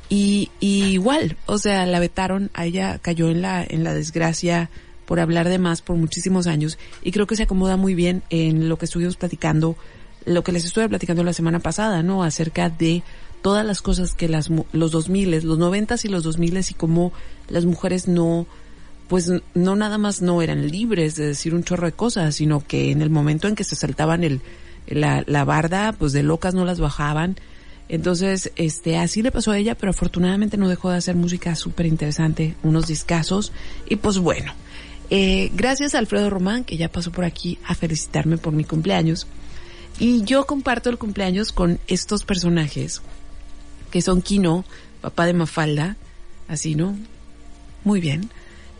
Y, 0.09 0.50
y 0.61 0.85
igual, 0.87 1.37
o 1.47 1.59
sea, 1.59 1.87
la 1.87 2.00
vetaron, 2.00 2.50
a 2.53 2.67
ella 2.67 2.99
cayó 3.00 3.31
en 3.31 3.43
la, 3.43 3.65
en 3.67 3.85
la 3.85 3.95
desgracia 3.95 4.71
por 5.07 5.21
hablar 5.21 5.49
de 5.49 5.59
más 5.59 5.83
por 5.83 5.97
muchísimos 5.97 6.47
años 6.47 6.79
y 7.03 7.11
creo 7.11 7.27
que 7.27 7.35
se 7.35 7.43
acomoda 7.43 7.77
muy 7.77 7.95
bien 7.95 8.23
en 8.31 8.69
lo 8.69 8.77
que 8.79 8.85
estuvimos 8.85 9.17
platicando, 9.17 9.77
lo 10.25 10.45
que 10.45 10.53
les 10.53 10.65
estuve 10.65 10.89
platicando 10.89 11.25
la 11.25 11.33
semana 11.33 11.59
pasada, 11.59 12.03
¿no? 12.03 12.23
Acerca 12.23 12.71
de 12.71 13.03
todas 13.42 13.64
las 13.64 13.82
cosas 13.82 14.14
que 14.14 14.28
las, 14.28 14.50
los 14.73 14.90
2000, 14.90 15.44
los 15.44 15.59
90 15.59 15.97
y 16.04 16.09
los 16.09 16.23
2000 16.23 16.59
y 16.70 16.75
cómo 16.75 17.12
las 17.49 17.64
mujeres 17.64 18.09
no, 18.09 18.47
pues 19.09 19.30
no 19.54 19.76
nada 19.76 19.99
más 19.99 20.23
no 20.23 20.42
eran 20.42 20.68
libres 20.68 21.16
de 21.16 21.26
decir 21.26 21.54
un 21.54 21.64
chorro 21.64 21.87
de 21.87 21.92
cosas, 21.92 22.37
sino 22.37 22.64
que 22.66 22.90
en 22.90 23.02
el 23.02 23.11
momento 23.11 23.49
en 23.49 23.54
que 23.54 23.64
se 23.64 23.76
saltaban 23.76 24.25
el, 24.25 24.40
la, 24.87 25.25
la 25.26 25.44
barda, 25.44 25.92
pues 25.92 26.12
de 26.12 26.23
locas 26.23 26.54
no 26.54 26.64
las 26.64 26.80
bajaban. 26.80 27.37
Entonces, 27.88 28.52
este, 28.54 28.99
así 28.99 29.20
le 29.20 29.32
pasó 29.32 29.50
a 29.50 29.59
ella, 29.59 29.75
pero 29.75 29.90
afortunadamente 29.90 30.56
no 30.56 30.68
dejó 30.68 30.90
de 30.90 30.99
hacer 30.99 31.16
música 31.16 31.56
súper 31.56 31.87
interesante, 31.87 32.54
unos 32.62 32.87
discazos. 32.87 33.52
Y 33.88 33.97
pues 33.97 34.18
bueno, 34.18 34.52
eh, 35.11 35.50
gracias 35.54 35.94
a 35.94 35.99
Alfredo 35.99 36.30
Román, 36.30 36.62
que 36.62 36.76
ya 36.76 36.88
pasó 36.88 37.11
por 37.11 37.25
aquí 37.25 37.59
a 37.66 37.75
felicitarme 37.75 38.38
por 38.38 38.52
mi 38.52 38.62
cumpleaños. 38.62 39.26
Y 39.99 40.23
yo 40.23 40.47
comparto 40.47 40.88
el 40.88 40.99
cumpleaños 40.99 41.50
con 41.50 41.80
estos 41.88 42.25
personajes 42.25 43.02
que 43.90 44.02
son 44.02 44.23
Quino, 44.23 44.64
papá 45.00 45.26
de 45.26 45.35
Mafalda, 45.35 45.97
así, 46.49 46.75
¿no? 46.75 46.97
Muy 47.85 48.00
bien. 48.00 48.30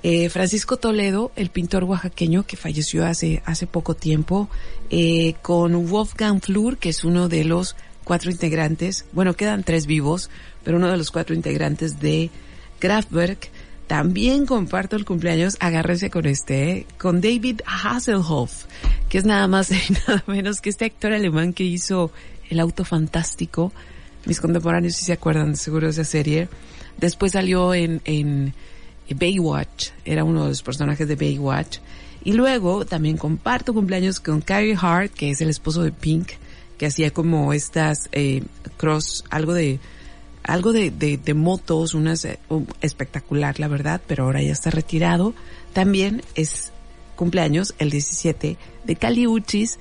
Eh, 0.03 0.31
Francisco 0.31 0.79
Toledo, 0.79 1.31
el 1.37 1.51
pintor 1.51 1.85
oaxaqueño 1.85 2.47
que 2.47 2.57
falleció 2.57 3.05
hace, 3.05 3.43
hace 3.45 3.67
poco 3.67 3.95
tiempo, 3.95 4.49
eh, 4.89 5.35
con 5.43 5.89
Wolfgang 5.89 6.41
Flur, 6.41 6.79
que 6.79 6.89
es 6.89 7.05
uno 7.05 7.29
de 7.29 7.45
los 7.45 7.77
cuatro 8.05 8.31
integrantes, 8.31 9.05
bueno, 9.13 9.35
quedan 9.35 9.63
tres 9.63 9.87
vivos, 9.87 10.31
pero 10.65 10.79
uno 10.79 10.89
de 10.91 10.97
los 10.97 11.11
cuatro 11.11 11.35
integrantes 11.35 12.01
de 12.01 12.31
Kraftwerk. 12.79 13.51
También 13.87 14.47
comparto 14.47 14.97
el 14.97 15.05
cumpleaños, 15.05 15.57
agárrense 15.61 16.11
con 16.11 16.27
este, 16.27 16.71
¿eh? 16.71 16.87
con 16.97 17.21
David 17.21 17.61
Hasselhoff, 17.67 18.65
que 19.09 19.19
es 19.19 19.25
nada 19.25 19.49
más 19.49 19.71
y 19.91 19.93
nada 19.93 20.25
menos 20.27 20.61
que 20.61 20.71
este 20.71 20.87
actor 20.87 21.13
alemán 21.13 21.53
que 21.53 21.65
hizo 21.65 22.11
El 22.49 22.61
auto 22.61 22.85
fantástico, 22.85 23.73
mis 24.27 24.41
contemporáneos 24.41 24.95
si 24.95 25.05
se 25.05 25.13
acuerdan 25.13 25.57
seguro 25.57 25.87
de 25.87 25.93
esa 25.93 26.05
serie. 26.05 26.49
Después 26.99 27.33
salió 27.33 27.75
en, 27.75 28.01
en 28.05 28.55
Baywatch, 29.11 29.91
era 30.05 30.25
uno 30.25 30.43
de 30.45 30.49
los 30.51 30.63
personajes 30.63 31.09
de 31.09 31.17
Baywatch. 31.17 31.79
Y 32.23 32.33
luego 32.33 32.85
también 32.85 33.17
comparto 33.17 33.73
cumpleaños 33.73 34.21
con 34.21 34.41
Carrie 34.41 34.77
Hart, 34.81 35.13
que 35.13 35.31
es 35.31 35.41
el 35.41 35.49
esposo 35.49 35.83
de 35.83 35.93
Pink, 35.93 36.33
que 36.77 36.87
hacía 36.87 37.11
como 37.11 37.53
estas 37.53 38.09
eh, 38.13 38.43
cross, 38.77 39.25
algo 39.31 39.55
de 39.55 39.81
algo 40.43 40.73
de, 40.73 40.91
de, 40.91 41.19
de 41.19 41.35
motos, 41.35 41.95
unas 41.95 42.25
eh, 42.25 42.39
espectacular 42.81 43.61
la 43.61 43.69
verdad, 43.69 44.01
pero 44.07 44.25
ahora 44.25 44.43
ya 44.43 44.53
está 44.53 44.71
retirado. 44.71 45.35
También 45.73 46.23
es 46.35 46.73
cumpleaños 47.17 47.75
el 47.79 47.91
17 47.91 48.57
de 48.85 48.97
Cali 48.97 49.27
Uchis, 49.27 49.79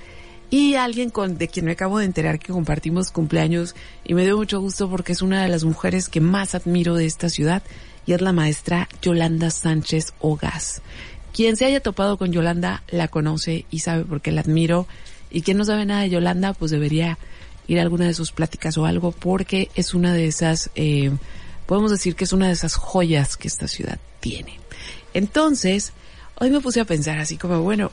y 0.50 0.76
alguien 0.76 1.10
con, 1.10 1.38
de 1.38 1.48
quien 1.48 1.66
me 1.66 1.74
acabo 1.74 2.00
de 2.00 2.06
enterar 2.06 2.40
que 2.40 2.52
compartimos 2.52 3.12
cumpleaños 3.12 3.76
y 4.04 4.14
me 4.14 4.24
dio 4.24 4.38
mucho 4.38 4.60
gusto 4.60 4.90
porque 4.90 5.12
es 5.12 5.22
una 5.22 5.44
de 5.44 5.50
las 5.50 5.64
mujeres 5.64 6.10
que 6.10 6.22
más 6.22 6.56
admiro 6.56 6.96
de 6.96 7.06
esta 7.06 7.30
ciudad 7.30 7.62
y 8.06 8.14
es 8.14 8.22
la 8.22 8.34
maestra 8.34 8.90
Yolanda 9.02 9.52
Sánchez 9.52 10.14
Ogas. 10.20 10.82
Quien 11.34 11.56
se 11.56 11.66
haya 11.66 11.82
topado 11.82 12.18
con 12.18 12.32
Yolanda 12.32 12.84
la 12.90 13.08
conoce 13.08 13.66
y 13.70 13.80
sabe 13.80 14.06
por 14.06 14.22
qué 14.22 14.32
la 14.32 14.42
admiro 14.42 14.88
y 15.30 15.42
quien 15.44 15.58
no 15.58 15.66
sabe 15.66 15.86
nada 15.86 16.02
de 16.02 16.10
Yolanda 16.10 16.54
pues 16.54 16.72
debería 16.72 17.20
ir 17.68 17.78
a 17.78 17.84
alguna 17.84 18.08
de 18.08 18.16
sus 18.16 18.32
pláticas 18.32 18.78
o 18.80 18.86
algo 18.86 19.12
porque 19.12 19.70
es 19.76 19.94
una 19.94 20.14
de 20.14 20.26
esas, 20.26 20.72
eh, 20.74 21.12
podemos 21.68 21.92
decir 21.92 22.16
que 22.16 22.24
es 22.24 22.34
una 22.34 22.48
de 22.48 22.54
esas 22.54 22.76
joyas 22.76 23.38
que 23.38 23.48
esta 23.48 23.68
ciudad 23.68 24.00
tiene. 24.20 24.60
Entonces, 25.14 25.94
hoy 26.40 26.50
me 26.50 26.62
puse 26.62 26.80
a 26.80 26.86
pensar 26.86 27.20
así 27.20 27.38
como, 27.38 27.62
bueno, 27.62 27.92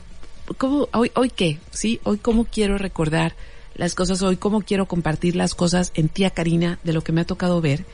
¿cómo, 0.57 0.87
hoy, 0.93 1.11
hoy 1.15 1.29
qué? 1.29 1.59
¿Sí? 1.71 1.99
Hoy 2.03 2.17
cómo 2.17 2.45
quiero 2.45 2.77
recordar 2.77 3.35
las 3.75 3.95
cosas, 3.95 4.21
hoy 4.21 4.37
cómo 4.37 4.61
quiero 4.61 4.87
compartir 4.87 5.35
las 5.35 5.55
cosas 5.55 5.91
en 5.95 6.09
tía 6.09 6.31
Karina 6.31 6.79
de 6.83 6.93
lo 6.93 7.03
que 7.03 7.11
me 7.11 7.21
ha 7.21 7.25
tocado 7.25 7.61
ver. 7.61 7.85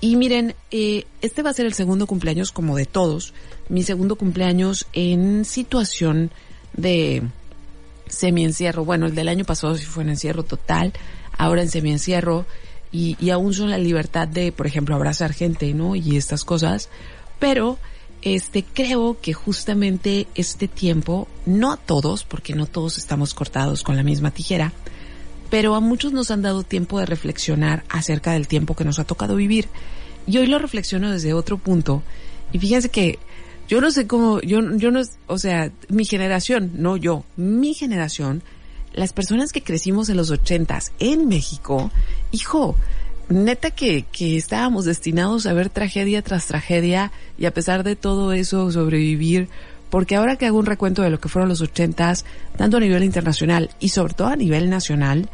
Y 0.00 0.16
miren, 0.16 0.54
eh, 0.70 1.06
este 1.22 1.42
va 1.42 1.50
a 1.50 1.54
ser 1.54 1.66
el 1.66 1.72
segundo 1.72 2.06
cumpleaños 2.06 2.52
como 2.52 2.76
de 2.76 2.84
todos, 2.84 3.32
mi 3.68 3.82
segundo 3.82 4.16
cumpleaños 4.16 4.86
en 4.92 5.44
situación 5.44 6.30
de 6.74 7.22
semi-encierro. 8.08 8.84
Bueno, 8.84 9.06
el 9.06 9.14
del 9.14 9.28
año 9.28 9.44
pasado 9.44 9.76
sí 9.76 9.86
fue 9.86 10.02
en 10.02 10.10
encierro 10.10 10.42
total, 10.42 10.92
ahora 11.38 11.62
en 11.62 11.70
semi-encierro 11.70 12.44
y, 12.92 13.16
y 13.18 13.30
aún 13.30 13.54
son 13.54 13.70
la 13.70 13.78
libertad 13.78 14.28
de, 14.28 14.52
por 14.52 14.66
ejemplo, 14.66 14.94
abrazar 14.94 15.32
gente, 15.32 15.72
¿no? 15.72 15.96
Y 15.96 16.16
estas 16.16 16.44
cosas. 16.44 16.90
Pero 17.38 17.78
este, 18.34 18.64
creo 18.64 19.18
que 19.22 19.32
justamente 19.34 20.26
este 20.34 20.66
tiempo, 20.66 21.28
no 21.46 21.70
a 21.70 21.76
todos, 21.76 22.24
porque 22.24 22.56
no 22.56 22.66
todos 22.66 22.98
estamos 22.98 23.34
cortados 23.34 23.84
con 23.84 23.96
la 23.96 24.02
misma 24.02 24.32
tijera, 24.32 24.72
pero 25.48 25.76
a 25.76 25.80
muchos 25.80 26.12
nos 26.12 26.32
han 26.32 26.42
dado 26.42 26.64
tiempo 26.64 26.98
de 26.98 27.06
reflexionar 27.06 27.84
acerca 27.88 28.32
del 28.32 28.48
tiempo 28.48 28.74
que 28.74 28.84
nos 28.84 28.98
ha 28.98 29.04
tocado 29.04 29.36
vivir. 29.36 29.68
Y 30.26 30.38
hoy 30.38 30.48
lo 30.48 30.58
reflexiono 30.58 31.12
desde 31.12 31.34
otro 31.34 31.56
punto. 31.56 32.02
Y 32.50 32.58
fíjense 32.58 32.88
que 32.88 33.20
yo 33.68 33.80
no 33.80 33.92
sé 33.92 34.08
cómo, 34.08 34.40
yo, 34.40 34.58
yo 34.76 34.90
no, 34.90 35.02
o 35.28 35.38
sea, 35.38 35.70
mi 35.88 36.04
generación, 36.04 36.72
no 36.74 36.96
yo, 36.96 37.22
mi 37.36 37.74
generación, 37.74 38.42
las 38.92 39.12
personas 39.12 39.52
que 39.52 39.62
crecimos 39.62 40.08
en 40.08 40.16
los 40.16 40.32
ochentas 40.32 40.90
en 40.98 41.28
México, 41.28 41.92
hijo, 42.32 42.74
neta 43.28 43.70
que, 43.70 44.04
que 44.10 44.36
estábamos 44.36 44.84
destinados 44.84 45.46
a 45.46 45.52
ver 45.52 45.70
tragedia 45.70 46.22
tras 46.22 46.46
tragedia 46.46 47.12
y 47.38 47.46
a 47.46 47.54
pesar 47.54 47.82
de 47.82 47.96
todo 47.96 48.32
eso 48.32 48.70
sobrevivir, 48.70 49.48
porque 49.90 50.16
ahora 50.16 50.36
que 50.36 50.46
hago 50.46 50.58
un 50.58 50.66
recuento 50.66 51.02
de 51.02 51.10
lo 51.10 51.20
que 51.20 51.28
fueron 51.28 51.48
los 51.48 51.60
ochentas, 51.60 52.24
tanto 52.56 52.76
a 52.76 52.80
nivel 52.80 53.04
internacional 53.04 53.70
y 53.80 53.90
sobre 53.90 54.14
todo 54.14 54.28
a 54.28 54.36
nivel 54.36 54.70
nacional, 54.70 55.28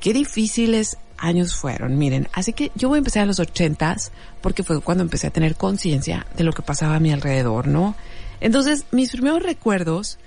qué 0.00 0.12
difíciles 0.12 0.96
años 1.18 1.54
fueron. 1.54 1.98
Miren, 1.98 2.28
así 2.32 2.52
que 2.52 2.70
yo 2.74 2.88
voy 2.88 2.96
a 2.96 2.98
empezar 2.98 3.24
a 3.24 3.26
los 3.26 3.40
ochentas 3.40 4.12
porque 4.40 4.62
fue 4.62 4.80
cuando 4.80 5.02
empecé 5.02 5.26
a 5.26 5.32
tener 5.32 5.56
conciencia 5.56 6.26
de 6.36 6.44
lo 6.44 6.52
que 6.52 6.62
pasaba 6.62 6.96
a 6.96 7.00
mi 7.00 7.12
alrededor, 7.12 7.66
¿no? 7.66 7.94
Entonces, 8.40 8.84
mis 8.92 9.10
primeros 9.10 9.42
recuerdos, 9.42 10.18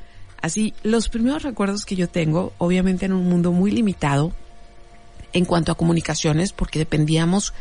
así, 0.42 0.74
los 0.84 1.08
primeros 1.08 1.44
recuerdos 1.44 1.86
que 1.86 1.96
yo 1.96 2.10
tengo, 2.10 2.54
obviamente 2.58 3.06
en 3.06 3.14
un 3.14 3.30
mundo 3.30 3.52
muy 3.52 3.72
limitado, 3.72 4.34
en 5.34 5.46
cuanto 5.46 5.72
a 5.72 5.76
comunicaciones 5.76 6.54
porque 6.54 6.80
dependíamos 6.80 7.54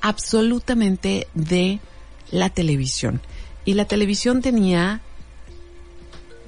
absolutamente 0.00 1.28
de 1.34 1.80
la 2.30 2.50
televisión. 2.50 3.20
Y 3.64 3.74
la 3.74 3.84
televisión 3.84 4.42
tenía 4.42 5.00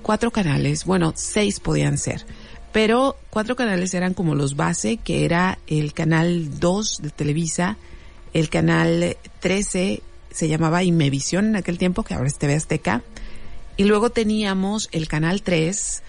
cuatro 0.02 0.30
canales, 0.30 0.84
bueno, 0.84 1.12
seis 1.16 1.60
podían 1.60 1.96
ser, 1.98 2.26
pero 2.72 3.16
cuatro 3.30 3.54
canales 3.54 3.94
eran 3.94 4.14
como 4.14 4.34
los 4.34 4.56
base, 4.56 4.96
que 4.96 5.24
era 5.24 5.58
el 5.68 5.94
canal 5.94 6.58
2 6.58 7.02
de 7.02 7.10
Televisa, 7.10 7.76
el 8.32 8.50
canal 8.50 9.16
13 9.38 10.02
se 10.32 10.48
llamaba 10.48 10.82
Imevisión 10.82 11.46
en 11.46 11.56
aquel 11.56 11.78
tiempo, 11.78 12.02
que 12.02 12.14
ahora 12.14 12.26
es 12.26 12.36
TV 12.36 12.54
Azteca, 12.54 13.02
Y 13.76 13.84
luego 13.84 14.10
teníamos 14.10 14.88
el 14.90 15.06
canal 15.06 15.42
3 15.42 16.02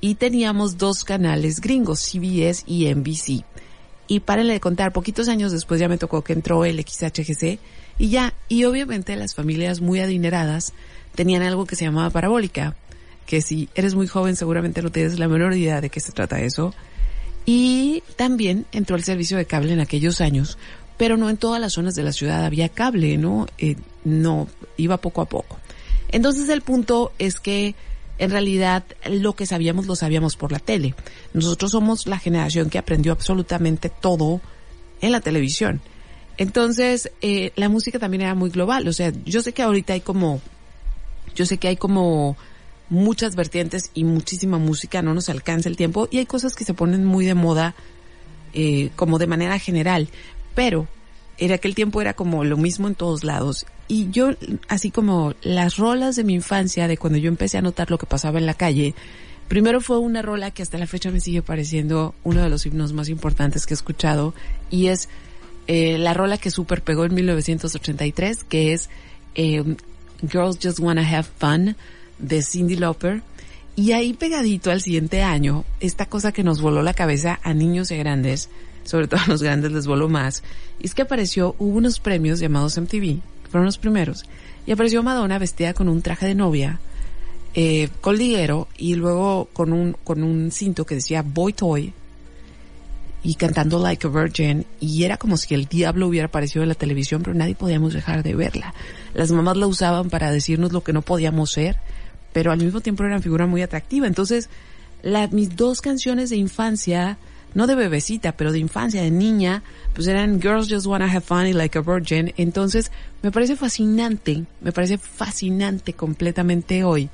y 0.00 0.14
teníamos 0.14 0.78
dos 0.78 1.04
canales 1.04 1.60
gringos, 1.60 2.00
CBS 2.00 2.64
y 2.66 2.86
NBC. 2.86 3.44
Y 4.08 4.20
párenle 4.20 4.54
de 4.54 4.60
contar, 4.60 4.92
poquitos 4.92 5.28
años 5.28 5.52
después 5.52 5.78
ya 5.78 5.88
me 5.88 5.98
tocó 5.98 6.24
que 6.24 6.32
entró 6.32 6.64
el 6.64 6.80
XHGC 6.80 7.58
y 7.98 8.08
ya, 8.08 8.32
y 8.48 8.64
obviamente 8.64 9.14
las 9.16 9.34
familias 9.34 9.80
muy 9.80 10.00
adineradas 10.00 10.72
tenían 11.14 11.42
algo 11.42 11.66
que 11.66 11.76
se 11.76 11.84
llamaba 11.84 12.10
parabólica, 12.10 12.74
que 13.26 13.42
si 13.42 13.68
eres 13.74 13.94
muy 13.94 14.06
joven 14.06 14.36
seguramente 14.36 14.80
no 14.80 14.90
tienes 14.90 15.18
la 15.18 15.28
menor 15.28 15.54
idea 15.54 15.80
de 15.82 15.90
qué 15.90 16.00
se 16.00 16.12
trata 16.12 16.40
eso. 16.40 16.74
Y 17.44 18.02
también 18.16 18.66
entró 18.72 18.96
el 18.96 19.04
servicio 19.04 19.36
de 19.36 19.46
cable 19.46 19.72
en 19.72 19.80
aquellos 19.80 20.20
años, 20.20 20.58
pero 20.96 21.16
no 21.16 21.28
en 21.28 21.36
todas 21.36 21.60
las 21.60 21.74
zonas 21.74 21.94
de 21.94 22.02
la 22.02 22.12
ciudad 22.12 22.44
había 22.44 22.68
cable, 22.68 23.18
¿no? 23.18 23.46
Eh, 23.58 23.76
no, 24.04 24.48
iba 24.76 24.96
poco 24.98 25.20
a 25.20 25.26
poco. 25.26 25.58
Entonces 26.10 26.48
el 26.48 26.62
punto 26.62 27.12
es 27.18 27.40
que 27.40 27.74
en 28.18 28.30
realidad 28.30 28.84
lo 29.08 29.34
que 29.34 29.46
sabíamos 29.46 29.86
lo 29.86 29.96
sabíamos 29.96 30.36
por 30.36 30.52
la 30.52 30.58
tele. 30.58 30.94
Nosotros 31.32 31.70
somos 31.70 32.06
la 32.06 32.18
generación 32.18 32.68
que 32.70 32.78
aprendió 32.78 33.12
absolutamente 33.12 33.88
todo 33.88 34.40
en 35.00 35.12
la 35.12 35.20
televisión. 35.20 35.80
Entonces, 36.36 37.10
eh, 37.20 37.52
la 37.56 37.68
música 37.68 37.98
también 37.98 38.22
era 38.22 38.34
muy 38.34 38.50
global. 38.50 38.86
O 38.88 38.92
sea, 38.92 39.12
yo 39.24 39.42
sé 39.42 39.52
que 39.52 39.62
ahorita 39.62 39.92
hay 39.92 40.00
como, 40.00 40.40
yo 41.34 41.46
sé 41.46 41.58
que 41.58 41.68
hay 41.68 41.76
como 41.76 42.36
muchas 42.90 43.36
vertientes 43.36 43.90
y 43.94 44.04
muchísima 44.04 44.58
música, 44.58 45.02
no 45.02 45.14
nos 45.14 45.28
alcanza 45.28 45.68
el 45.68 45.76
tiempo 45.76 46.08
y 46.10 46.18
hay 46.18 46.26
cosas 46.26 46.54
que 46.54 46.64
se 46.64 46.74
ponen 46.74 47.04
muy 47.04 47.26
de 47.26 47.34
moda 47.34 47.74
eh, 48.54 48.90
como 48.96 49.18
de 49.18 49.26
manera 49.26 49.58
general, 49.58 50.08
pero 50.54 50.88
en 51.36 51.52
aquel 51.52 51.74
tiempo 51.74 52.00
era 52.00 52.14
como 52.14 52.44
lo 52.44 52.56
mismo 52.56 52.88
en 52.88 52.94
todos 52.94 53.24
lados. 53.24 53.66
Y 53.88 54.10
yo, 54.10 54.32
así 54.68 54.90
como 54.90 55.34
las 55.42 55.78
rolas 55.78 56.14
de 56.14 56.24
mi 56.24 56.34
infancia, 56.34 56.86
de 56.86 56.98
cuando 56.98 57.18
yo 57.18 57.28
empecé 57.28 57.56
a 57.56 57.62
notar 57.62 57.90
lo 57.90 57.96
que 57.96 58.06
pasaba 58.06 58.38
en 58.38 58.44
la 58.44 58.52
calle, 58.52 58.94
primero 59.48 59.80
fue 59.80 59.98
una 59.98 60.20
rola 60.20 60.50
que 60.50 60.62
hasta 60.62 60.76
la 60.76 60.86
fecha 60.86 61.10
me 61.10 61.20
sigue 61.20 61.40
pareciendo 61.40 62.14
uno 62.22 62.42
de 62.42 62.50
los 62.50 62.66
himnos 62.66 62.92
más 62.92 63.08
importantes 63.08 63.64
que 63.64 63.72
he 63.72 63.76
escuchado 63.76 64.34
y 64.70 64.88
es 64.88 65.08
eh, 65.68 65.96
la 65.98 66.12
rola 66.12 66.36
que 66.36 66.50
super 66.50 66.82
pegó 66.82 67.06
en 67.06 67.14
1983, 67.14 68.44
que 68.44 68.74
es 68.74 68.90
eh, 69.34 69.64
Girls 70.20 70.58
Just 70.62 70.80
Wanna 70.80 71.08
Have 71.08 71.28
Fun 71.38 71.76
de 72.18 72.42
Cindy 72.42 72.76
Lauper. 72.76 73.22
Y 73.74 73.92
ahí 73.92 74.12
pegadito 74.12 74.70
al 74.70 74.82
siguiente 74.82 75.22
año, 75.22 75.64
esta 75.78 76.06
cosa 76.06 76.32
que 76.32 76.42
nos 76.42 76.60
voló 76.60 76.82
la 76.82 76.94
cabeza 76.94 77.38
a 77.42 77.54
niños 77.54 77.90
y 77.92 77.96
grandes, 77.96 78.50
sobre 78.82 79.06
todo 79.06 79.20
a 79.20 79.28
los 79.28 79.42
grandes 79.42 79.70
les 79.70 79.86
voló 79.86 80.08
más, 80.08 80.42
es 80.80 80.94
que 80.94 81.02
apareció, 81.02 81.54
hubo 81.58 81.76
unos 81.76 82.00
premios 82.00 82.40
llamados 82.40 82.76
MTV, 82.76 83.20
fueron 83.48 83.66
los 83.66 83.78
primeros, 83.78 84.24
y 84.66 84.72
apareció 84.72 85.02
Madonna 85.02 85.38
vestida 85.38 85.74
con 85.74 85.88
un 85.88 86.02
traje 86.02 86.26
de 86.26 86.34
novia, 86.34 86.80
eh, 87.54 87.88
con 88.00 88.16
liguero, 88.16 88.68
y 88.76 88.94
luego 88.94 89.48
con 89.52 89.72
un, 89.72 89.96
con 90.04 90.22
un 90.22 90.50
cinto 90.50 90.84
que 90.84 90.96
decía 90.96 91.22
Boy 91.22 91.52
Toy, 91.52 91.92
y 93.22 93.34
cantando 93.34 93.78
Like 93.78 94.06
a 94.06 94.10
Virgin, 94.10 94.64
y 94.80 95.04
era 95.04 95.16
como 95.16 95.36
si 95.36 95.54
el 95.54 95.66
diablo 95.66 96.06
hubiera 96.06 96.26
aparecido 96.26 96.62
en 96.62 96.68
la 96.68 96.74
televisión, 96.74 97.22
pero 97.22 97.34
nadie 97.34 97.54
podíamos 97.54 97.92
dejar 97.92 98.22
de 98.22 98.34
verla. 98.34 98.74
Las 99.14 99.32
mamás 99.32 99.56
la 99.56 99.66
usaban 99.66 100.08
para 100.08 100.30
decirnos 100.30 100.72
lo 100.72 100.82
que 100.84 100.92
no 100.92 101.02
podíamos 101.02 101.50
ser, 101.50 101.76
pero 102.32 102.52
al 102.52 102.58
mismo 102.58 102.80
tiempo 102.80 103.02
era 103.02 103.14
una 103.14 103.22
figura 103.22 103.46
muy 103.46 103.62
atractiva. 103.62 104.06
Entonces, 104.06 104.48
la, 105.02 105.26
mis 105.28 105.56
dos 105.56 105.80
canciones 105.80 106.30
de 106.30 106.36
infancia, 106.36 107.18
no 107.54 107.66
de 107.66 107.74
bebecita, 107.74 108.32
pero 108.32 108.52
de 108.52 108.58
infancia, 108.58 109.02
de 109.02 109.10
niña, 109.10 109.62
pues 109.94 110.06
eran 110.06 110.40
Girls 110.40 110.68
Just 110.68 110.86
Wanna 110.86 111.10
Have 111.10 111.22
Fun 111.22 111.56
Like 111.56 111.78
a 111.78 111.82
Virgin. 111.82 112.32
Entonces, 112.36 112.90
me 113.22 113.30
parece 113.30 113.56
fascinante, 113.56 114.44
me 114.60 114.72
parece 114.72 114.98
fascinante 114.98 115.92
completamente 115.92 116.84
hoy 116.84 117.10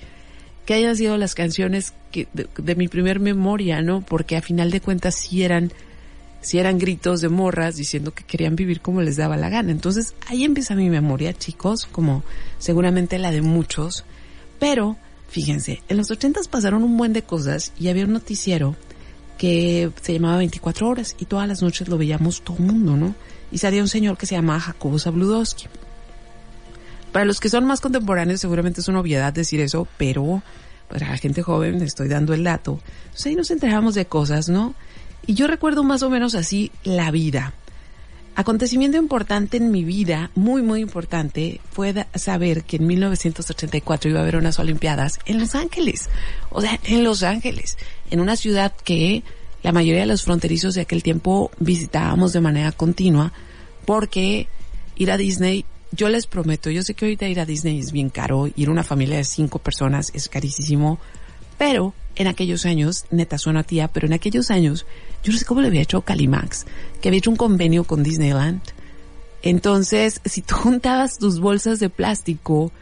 que 0.66 0.74
hayan 0.74 0.96
sido 0.96 1.16
las 1.16 1.34
canciones 1.34 1.92
de, 2.12 2.48
de, 2.56 2.74
mi 2.74 2.88
primer 2.88 3.20
memoria, 3.20 3.82
¿no? 3.82 4.00
Porque 4.00 4.36
a 4.36 4.42
final 4.42 4.70
de 4.70 4.80
cuentas 4.80 5.14
sí 5.14 5.42
eran, 5.42 5.72
sí 6.40 6.58
eran 6.58 6.78
gritos 6.78 7.20
de 7.20 7.28
morras 7.28 7.76
diciendo 7.76 8.12
que 8.14 8.24
querían 8.24 8.56
vivir 8.56 8.80
como 8.80 9.02
les 9.02 9.16
daba 9.16 9.36
la 9.36 9.50
gana. 9.50 9.72
Entonces, 9.72 10.14
ahí 10.26 10.44
empieza 10.44 10.74
mi 10.74 10.88
memoria, 10.88 11.34
chicos, 11.34 11.86
como 11.86 12.22
seguramente 12.58 13.18
la 13.18 13.30
de 13.30 13.42
muchos. 13.42 14.04
Pero, 14.58 14.96
fíjense, 15.28 15.82
en 15.88 15.98
los 15.98 16.10
ochentas 16.10 16.48
pasaron 16.48 16.82
un 16.82 16.96
buen 16.96 17.12
de 17.12 17.22
cosas 17.22 17.72
y 17.78 17.88
había 17.88 18.04
un 18.04 18.12
noticiero 18.12 18.74
que 19.38 19.90
se 20.02 20.12
llamaba 20.12 20.38
24 20.38 20.88
horas 20.88 21.16
y 21.18 21.24
todas 21.24 21.48
las 21.48 21.62
noches 21.62 21.88
lo 21.88 21.98
veíamos 21.98 22.42
todo 22.42 22.56
el 22.58 22.64
mundo, 22.64 22.96
¿no? 22.96 23.14
Y 23.50 23.58
salía 23.58 23.82
un 23.82 23.88
señor 23.88 24.16
que 24.16 24.26
se 24.26 24.34
llamaba 24.34 24.60
Jacobo 24.60 24.98
Zabludowski. 24.98 25.66
Para 27.12 27.24
los 27.24 27.40
que 27.40 27.48
son 27.48 27.64
más 27.64 27.80
contemporáneos 27.80 28.40
seguramente 28.40 28.80
es 28.80 28.88
una 28.88 29.00
obviedad 29.00 29.32
decir 29.32 29.60
eso, 29.60 29.86
pero 29.96 30.42
para 30.88 31.08
la 31.08 31.16
gente 31.16 31.42
joven 31.42 31.82
estoy 31.82 32.08
dando 32.08 32.34
el 32.34 32.44
dato. 32.44 32.80
Entonces 33.04 33.26
ahí 33.26 33.36
nos 33.36 33.50
enterábamos 33.50 33.94
de 33.94 34.06
cosas, 34.06 34.48
¿no? 34.48 34.74
Y 35.26 35.34
yo 35.34 35.46
recuerdo 35.46 35.84
más 35.84 36.02
o 36.02 36.10
menos 36.10 36.34
así 36.34 36.70
la 36.82 37.10
vida. 37.10 37.54
Acontecimiento 38.36 38.96
importante 38.96 39.58
en 39.58 39.70
mi 39.70 39.84
vida, 39.84 40.30
muy 40.34 40.60
muy 40.62 40.80
importante, 40.80 41.60
fue 41.70 42.06
saber 42.14 42.64
que 42.64 42.76
en 42.76 42.86
1984 42.88 44.10
iba 44.10 44.18
a 44.18 44.22
haber 44.22 44.36
unas 44.36 44.58
Olimpiadas 44.58 45.20
en 45.24 45.38
Los 45.38 45.54
Ángeles. 45.54 46.08
O 46.50 46.60
sea, 46.60 46.80
en 46.84 47.04
Los 47.04 47.22
Ángeles, 47.22 47.78
en 48.10 48.20
una 48.20 48.34
ciudad 48.34 48.72
que 48.72 49.22
la 49.62 49.70
mayoría 49.72 50.00
de 50.00 50.08
los 50.08 50.24
fronterizos 50.24 50.74
de 50.74 50.80
aquel 50.80 51.02
tiempo 51.02 51.52
visitábamos 51.60 52.32
de 52.32 52.40
manera 52.40 52.72
continua, 52.72 53.32
porque 53.86 54.48
ir 54.96 55.12
a 55.12 55.16
Disney 55.16 55.64
yo 55.92 56.08
les 56.08 56.26
prometo, 56.26 56.70
yo 56.70 56.82
sé 56.82 56.94
que 56.94 57.04
ahorita 57.04 57.28
ir 57.28 57.38
a 57.38 57.46
Disney 57.46 57.78
es 57.78 57.92
bien 57.92 58.10
caro, 58.10 58.48
ir 58.56 58.68
a 58.68 58.72
una 58.72 58.82
familia 58.82 59.16
de 59.16 59.24
cinco 59.24 59.60
personas 59.60 60.10
es 60.12 60.28
carísimo, 60.28 60.98
pero 61.56 61.94
en 62.16 62.26
aquellos 62.26 62.66
años, 62.66 63.06
neta 63.10 63.38
suena 63.38 63.62
tía, 63.62 63.88
pero 63.88 64.06
en 64.06 64.12
aquellos 64.12 64.50
años, 64.50 64.86
yo 65.22 65.32
no 65.32 65.38
sé 65.38 65.44
cómo 65.44 65.60
le 65.60 65.68
había 65.68 65.82
hecho 65.82 66.02
Calimax, 66.02 66.66
que 67.00 67.08
había 67.08 67.18
hecho 67.18 67.30
un 67.30 67.36
convenio 67.36 67.84
con 67.84 68.02
Disneyland. 68.02 68.60
Entonces, 69.42 70.20
si 70.24 70.42
tú 70.42 70.54
juntabas 70.56 71.18
tus 71.18 71.40
bolsas 71.40 71.80
de 71.80 71.90
plástico, 71.90 72.72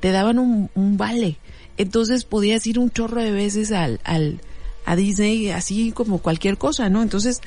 te 0.00 0.10
daban 0.10 0.38
un, 0.38 0.70
un 0.74 0.96
vale. 0.96 1.38
Entonces 1.76 2.24
podías 2.24 2.66
ir 2.66 2.78
un 2.78 2.90
chorro 2.90 3.22
de 3.22 3.32
veces 3.32 3.72
al, 3.72 4.00
al, 4.04 4.40
a 4.84 4.96
Disney 4.96 5.50
así 5.50 5.92
como 5.92 6.18
cualquier 6.18 6.58
cosa, 6.58 6.88
¿no? 6.88 7.02
Entonces, 7.02 7.40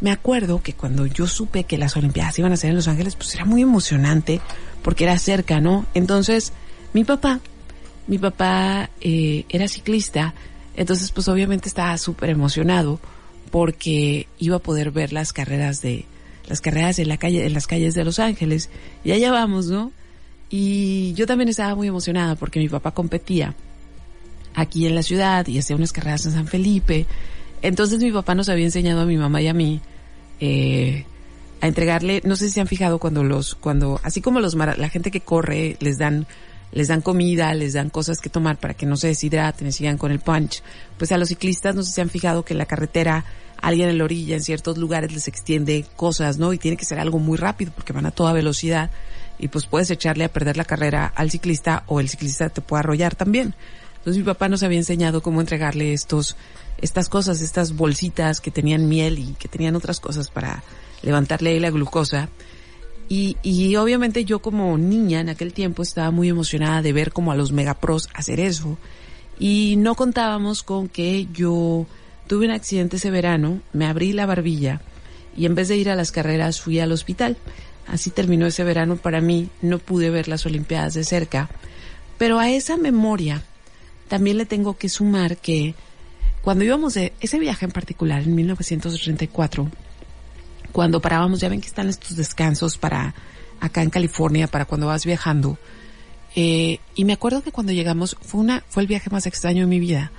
me 0.00 0.10
acuerdo 0.10 0.62
que 0.62 0.72
cuando 0.72 1.06
yo 1.06 1.26
supe 1.26 1.64
que 1.64 1.78
las 1.78 1.96
Olimpiadas 1.96 2.38
iban 2.38 2.52
a 2.52 2.56
ser 2.56 2.70
en 2.70 2.76
Los 2.76 2.88
Ángeles, 2.88 3.16
pues 3.16 3.34
era 3.34 3.44
muy 3.44 3.62
emocionante 3.62 4.40
porque 4.82 5.04
era 5.04 5.18
cerca, 5.18 5.60
¿no? 5.60 5.86
Entonces, 5.94 6.52
mi 6.92 7.04
papá, 7.04 7.40
mi 8.06 8.18
papá 8.18 8.90
eh, 9.00 9.44
era 9.48 9.68
ciclista, 9.68 10.34
entonces 10.76 11.10
pues 11.10 11.28
obviamente 11.28 11.68
estaba 11.68 11.96
súper 11.98 12.30
emocionado 12.30 13.00
porque 13.50 14.26
iba 14.38 14.56
a 14.56 14.60
poder 14.60 14.90
ver 14.90 15.12
las 15.12 15.32
carreras 15.32 15.82
de 15.82 16.06
las 16.48 16.60
carreras 16.60 16.98
en 16.98 17.08
la 17.08 17.18
calle 17.18 17.46
en 17.46 17.52
las 17.52 17.66
calles 17.66 17.94
de 17.94 18.04
Los 18.04 18.18
Ángeles 18.18 18.70
y 19.04 19.12
allá 19.12 19.30
vamos, 19.30 19.66
¿no? 19.66 19.92
Y 20.50 21.14
yo 21.14 21.26
también 21.26 21.48
estaba 21.48 21.74
muy 21.74 21.88
emocionada 21.88 22.34
porque 22.34 22.60
mi 22.60 22.68
papá 22.68 22.90
competía 22.90 23.54
aquí 24.54 24.86
en 24.86 24.94
la 24.94 25.02
ciudad 25.02 25.46
y 25.46 25.58
hacía 25.58 25.76
unas 25.76 25.92
carreras 25.92 26.26
en 26.26 26.32
San 26.32 26.46
Felipe. 26.46 27.06
Entonces 27.62 28.00
mi 28.00 28.12
papá 28.12 28.34
nos 28.34 28.48
había 28.48 28.66
enseñado 28.66 29.00
a 29.00 29.06
mi 29.06 29.16
mamá 29.16 29.40
y 29.40 29.48
a 29.48 29.54
mí 29.54 29.80
eh, 30.40 31.06
a 31.60 31.68
entregarle, 31.68 32.20
no 32.24 32.36
sé 32.36 32.48
si 32.48 32.54
se 32.54 32.60
han 32.60 32.66
fijado 32.66 32.98
cuando 32.98 33.22
los, 33.22 33.54
cuando, 33.54 34.00
así 34.02 34.20
como 34.20 34.40
los 34.40 34.54
la 34.54 34.88
gente 34.88 35.10
que 35.10 35.20
corre 35.20 35.76
les 35.80 35.96
dan, 35.96 36.26
les 36.72 36.88
dan 36.88 37.02
comida, 37.02 37.54
les 37.54 37.74
dan 37.74 37.90
cosas 37.90 38.20
que 38.20 38.30
tomar 38.30 38.58
para 38.58 38.74
que 38.74 38.86
no 38.86 38.96
se 38.96 39.08
deshidraten 39.08 39.68
y 39.68 39.72
sigan 39.72 39.98
con 39.98 40.10
el 40.10 40.20
punch. 40.20 40.62
Pues 40.98 41.12
a 41.12 41.18
los 41.18 41.28
ciclistas 41.28 41.74
no 41.74 41.82
sé 41.82 41.90
si 41.90 41.94
se 41.94 42.00
han 42.00 42.10
fijado 42.10 42.44
que 42.44 42.54
en 42.54 42.58
la 42.58 42.66
carretera 42.66 43.24
alguien 43.60 43.88
en 43.88 43.98
la 43.98 44.04
orilla 44.04 44.34
en 44.34 44.42
ciertos 44.42 44.78
lugares 44.78 45.12
les 45.12 45.28
extiende 45.28 45.84
cosas, 45.96 46.38
¿no? 46.38 46.52
Y 46.52 46.58
tiene 46.58 46.76
que 46.76 46.84
ser 46.84 46.98
algo 46.98 47.18
muy 47.18 47.38
rápido 47.38 47.72
porque 47.74 47.92
van 47.92 48.06
a 48.06 48.10
toda 48.10 48.32
velocidad 48.32 48.90
y 49.38 49.48
pues 49.48 49.66
puedes 49.66 49.90
echarle 49.90 50.24
a 50.24 50.32
perder 50.32 50.56
la 50.56 50.64
carrera 50.64 51.06
al 51.06 51.30
ciclista 51.30 51.84
o 51.86 52.00
el 52.00 52.08
ciclista 52.08 52.48
te 52.48 52.60
puede 52.60 52.80
arrollar 52.80 53.14
también. 53.14 53.54
Entonces 53.98 54.18
mi 54.18 54.24
papá 54.24 54.48
nos 54.48 54.62
había 54.62 54.78
enseñado 54.78 55.22
cómo 55.22 55.40
entregarle 55.40 55.92
estos, 55.92 56.36
estas 56.78 57.08
cosas, 57.08 57.40
estas 57.40 57.76
bolsitas 57.76 58.40
que 58.40 58.50
tenían 58.50 58.88
miel 58.88 59.18
y 59.18 59.34
que 59.34 59.48
tenían 59.48 59.76
otras 59.76 60.00
cosas 60.00 60.28
para 60.28 60.64
levantarle 61.02 61.50
ahí 61.50 61.60
la 61.60 61.70
glucosa. 61.70 62.28
Y, 63.14 63.76
obviamente 63.76 64.24
yo 64.24 64.38
como 64.38 64.78
niña 64.78 65.20
en 65.20 65.28
aquel 65.28 65.52
tiempo 65.52 65.82
estaba 65.82 66.10
muy 66.10 66.30
emocionada 66.30 66.80
de 66.80 66.94
ver 66.94 67.12
como 67.12 67.30
a 67.30 67.36
los 67.36 67.52
megapros 67.52 68.08
hacer 68.14 68.40
eso. 68.40 68.78
Y 69.38 69.76
no 69.76 69.96
contábamos 69.96 70.62
con 70.62 70.88
que 70.88 71.28
yo 71.30 71.84
tuve 72.26 72.46
un 72.46 72.52
accidente 72.52 72.96
ese 72.96 73.10
verano, 73.10 73.60
me 73.74 73.84
abrí 73.84 74.14
la 74.14 74.24
barbilla 74.24 74.80
y 75.36 75.44
en 75.44 75.54
vez 75.54 75.68
de 75.68 75.76
ir 75.76 75.90
a 75.90 75.94
las 75.94 76.10
carreras 76.10 76.62
fui 76.62 76.80
al 76.80 76.90
hospital. 76.90 77.36
Así 77.86 78.08
terminó 78.08 78.46
ese 78.46 78.64
verano 78.64 78.96
para 78.96 79.20
mí, 79.20 79.50
no 79.60 79.78
pude 79.78 80.08
ver 80.08 80.26
las 80.26 80.46
Olimpiadas 80.46 80.94
de 80.94 81.04
cerca. 81.04 81.50
Pero 82.16 82.38
a 82.38 82.48
esa 82.48 82.78
memoria 82.78 83.42
también 84.08 84.38
le 84.38 84.46
tengo 84.46 84.78
que 84.78 84.88
sumar 84.88 85.36
que 85.36 85.74
cuando 86.40 86.64
íbamos 86.64 86.94
de 86.94 87.12
ese 87.20 87.38
viaje 87.38 87.66
en 87.66 87.72
particular 87.72 88.22
en 88.22 88.34
1984, 88.34 89.70
cuando 90.72 91.00
parábamos, 91.00 91.40
ya 91.40 91.48
ven 91.48 91.60
que 91.60 91.68
están 91.68 91.88
estos 91.88 92.16
descansos 92.16 92.78
para 92.78 93.14
acá 93.60 93.82
en 93.82 93.90
California, 93.90 94.48
para 94.48 94.64
cuando 94.64 94.86
vas 94.88 95.04
viajando, 95.04 95.58
Eh, 96.34 96.78
y 96.94 97.04
me 97.04 97.12
acuerdo 97.12 97.42
que 97.42 97.52
cuando 97.52 97.72
llegamos 97.72 98.16
fue 98.22 98.40
una, 98.40 98.64
fue 98.68 98.82
el 98.82 98.86
viaje 98.86 99.10
más 99.10 99.26
extraño 99.26 99.64
de 99.64 99.66
mi 99.66 99.78
vida, 99.80 100.10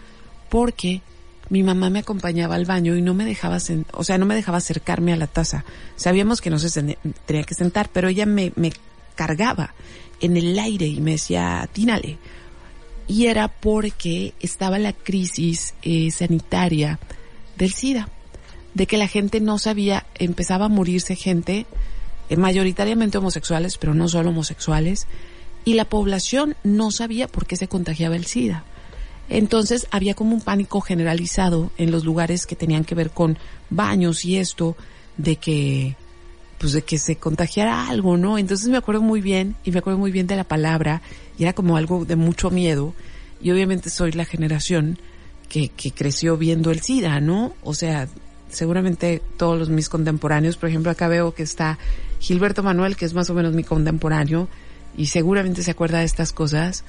porque 0.49 1.01
mi 1.49 1.63
mamá 1.63 1.89
me 1.89 1.99
acompañaba 1.99 2.53
al 2.53 2.65
baño 2.65 2.95
y 2.95 3.01
no 3.01 3.15
me 3.15 3.25
dejaba, 3.25 3.57
o 3.93 4.03
sea, 4.03 4.17
no 4.17 4.25
me 4.27 4.35
dejaba 4.35 4.59
acercarme 4.59 5.11
a 5.11 5.17
la 5.17 5.25
taza. 5.25 5.65
Sabíamos 5.95 6.39
que 6.39 6.51
no 6.51 6.59
se 6.59 6.69
tenía 7.25 7.43
que 7.43 7.55
sentar, 7.55 7.89
pero 7.91 8.09
ella 8.09 8.27
me, 8.27 8.53
me 8.55 8.71
cargaba 9.15 9.73
en 10.21 10.37
el 10.37 10.57
aire 10.59 10.85
y 10.85 11.01
me 11.01 11.11
decía, 11.13 11.67
tínale. 11.73 12.17
Y 13.07 13.25
era 13.25 13.47
porque 13.47 14.33
estaba 14.39 14.77
la 14.77 14.93
crisis 14.93 15.73
eh, 15.81 16.11
sanitaria 16.11 16.99
del 17.57 17.73
SIDA, 17.73 18.07
de 18.73 18.87
que 18.87 18.97
la 18.97 19.07
gente 19.07 19.39
no 19.39 19.59
sabía, 19.59 20.05
empezaba 20.15 20.65
a 20.65 20.69
morirse 20.69 21.15
gente, 21.15 21.65
eh, 22.29 22.37
mayoritariamente 22.37 23.17
homosexuales, 23.17 23.77
pero 23.77 23.93
no 23.93 24.07
solo 24.07 24.29
homosexuales, 24.29 25.07
y 25.65 25.75
la 25.75 25.85
población 25.85 26.55
no 26.63 26.91
sabía 26.91 27.27
por 27.27 27.45
qué 27.45 27.55
se 27.55 27.67
contagiaba 27.67 28.15
el 28.15 28.25
SIDA. 28.25 28.63
Entonces 29.29 29.87
había 29.91 30.15
como 30.15 30.33
un 30.33 30.41
pánico 30.41 30.81
generalizado 30.81 31.71
en 31.77 31.91
los 31.91 32.03
lugares 32.03 32.45
que 32.45 32.55
tenían 32.55 32.83
que 32.83 32.95
ver 32.95 33.11
con 33.11 33.37
baños 33.69 34.25
y 34.25 34.37
esto, 34.37 34.75
de 35.17 35.37
que, 35.37 35.95
pues 36.57 36.73
de 36.73 36.81
que 36.81 36.97
se 36.97 37.15
contagiara 37.15 37.87
algo, 37.87 38.17
¿no? 38.17 38.37
Entonces 38.37 38.67
me 38.67 38.77
acuerdo 38.77 39.01
muy 39.01 39.21
bien, 39.21 39.55
y 39.63 39.71
me 39.71 39.79
acuerdo 39.79 39.99
muy 39.99 40.11
bien 40.11 40.27
de 40.27 40.35
la 40.35 40.43
palabra, 40.43 41.01
y 41.37 41.43
era 41.43 41.53
como 41.53 41.77
algo 41.77 42.05
de 42.05 42.15
mucho 42.15 42.49
miedo, 42.49 42.93
y 43.41 43.51
obviamente 43.51 43.89
soy 43.89 44.11
la 44.11 44.25
generación 44.25 44.97
que, 45.49 45.69
que 45.69 45.91
creció 45.91 46.37
viendo 46.37 46.71
el 46.71 46.81
SIDA, 46.81 47.19
¿no? 47.19 47.53
O 47.63 47.73
sea, 47.73 48.07
seguramente 48.53 49.21
todos 49.37 49.59
los 49.59 49.69
mis 49.69 49.89
contemporáneos, 49.89 50.57
por 50.57 50.69
ejemplo, 50.69 50.91
acá 50.91 51.07
veo 51.07 51.33
que 51.33 51.43
está 51.43 51.77
Gilberto 52.19 52.63
Manuel, 52.63 52.95
que 52.95 53.05
es 53.05 53.13
más 53.13 53.29
o 53.29 53.33
menos 53.33 53.53
mi 53.53 53.63
contemporáneo, 53.63 54.47
y 54.95 55.07
seguramente 55.07 55.63
se 55.63 55.71
acuerda 55.71 55.99
de 55.99 56.05
estas 56.05 56.31
cosas. 56.31 56.83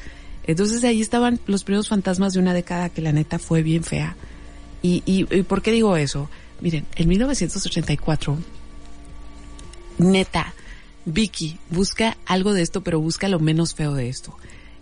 Entonces 0.45 0.85
ahí 0.85 1.01
estaban 1.01 1.41
los 1.47 1.65
primeros 1.65 1.89
fantasmas 1.89 2.35
de 2.35 2.41
una 2.41 2.55
década 2.55 2.91
que 2.91 3.03
la 3.03 3.13
neta 3.13 3.39
fue 3.39 3.63
bien 3.63 3.83
fea. 3.83 4.17
¿Y, 4.83 5.03
y, 5.07 5.25
por 5.45 5.63
qué 5.63 5.73
digo 5.73 5.97
eso? 5.97 6.29
Miren, 6.61 6.85
en 6.97 7.09
1984, 7.09 8.37
neta, 9.99 10.55
Vicky 11.07 11.59
busca 11.71 12.19
algo 12.27 12.53
de 12.53 12.61
esto, 12.61 12.83
pero 12.83 13.01
busca 13.01 13.29
lo 13.29 13.41
menos 13.41 13.75
feo 13.75 13.95
de 13.95 14.11
esto. 14.11 14.37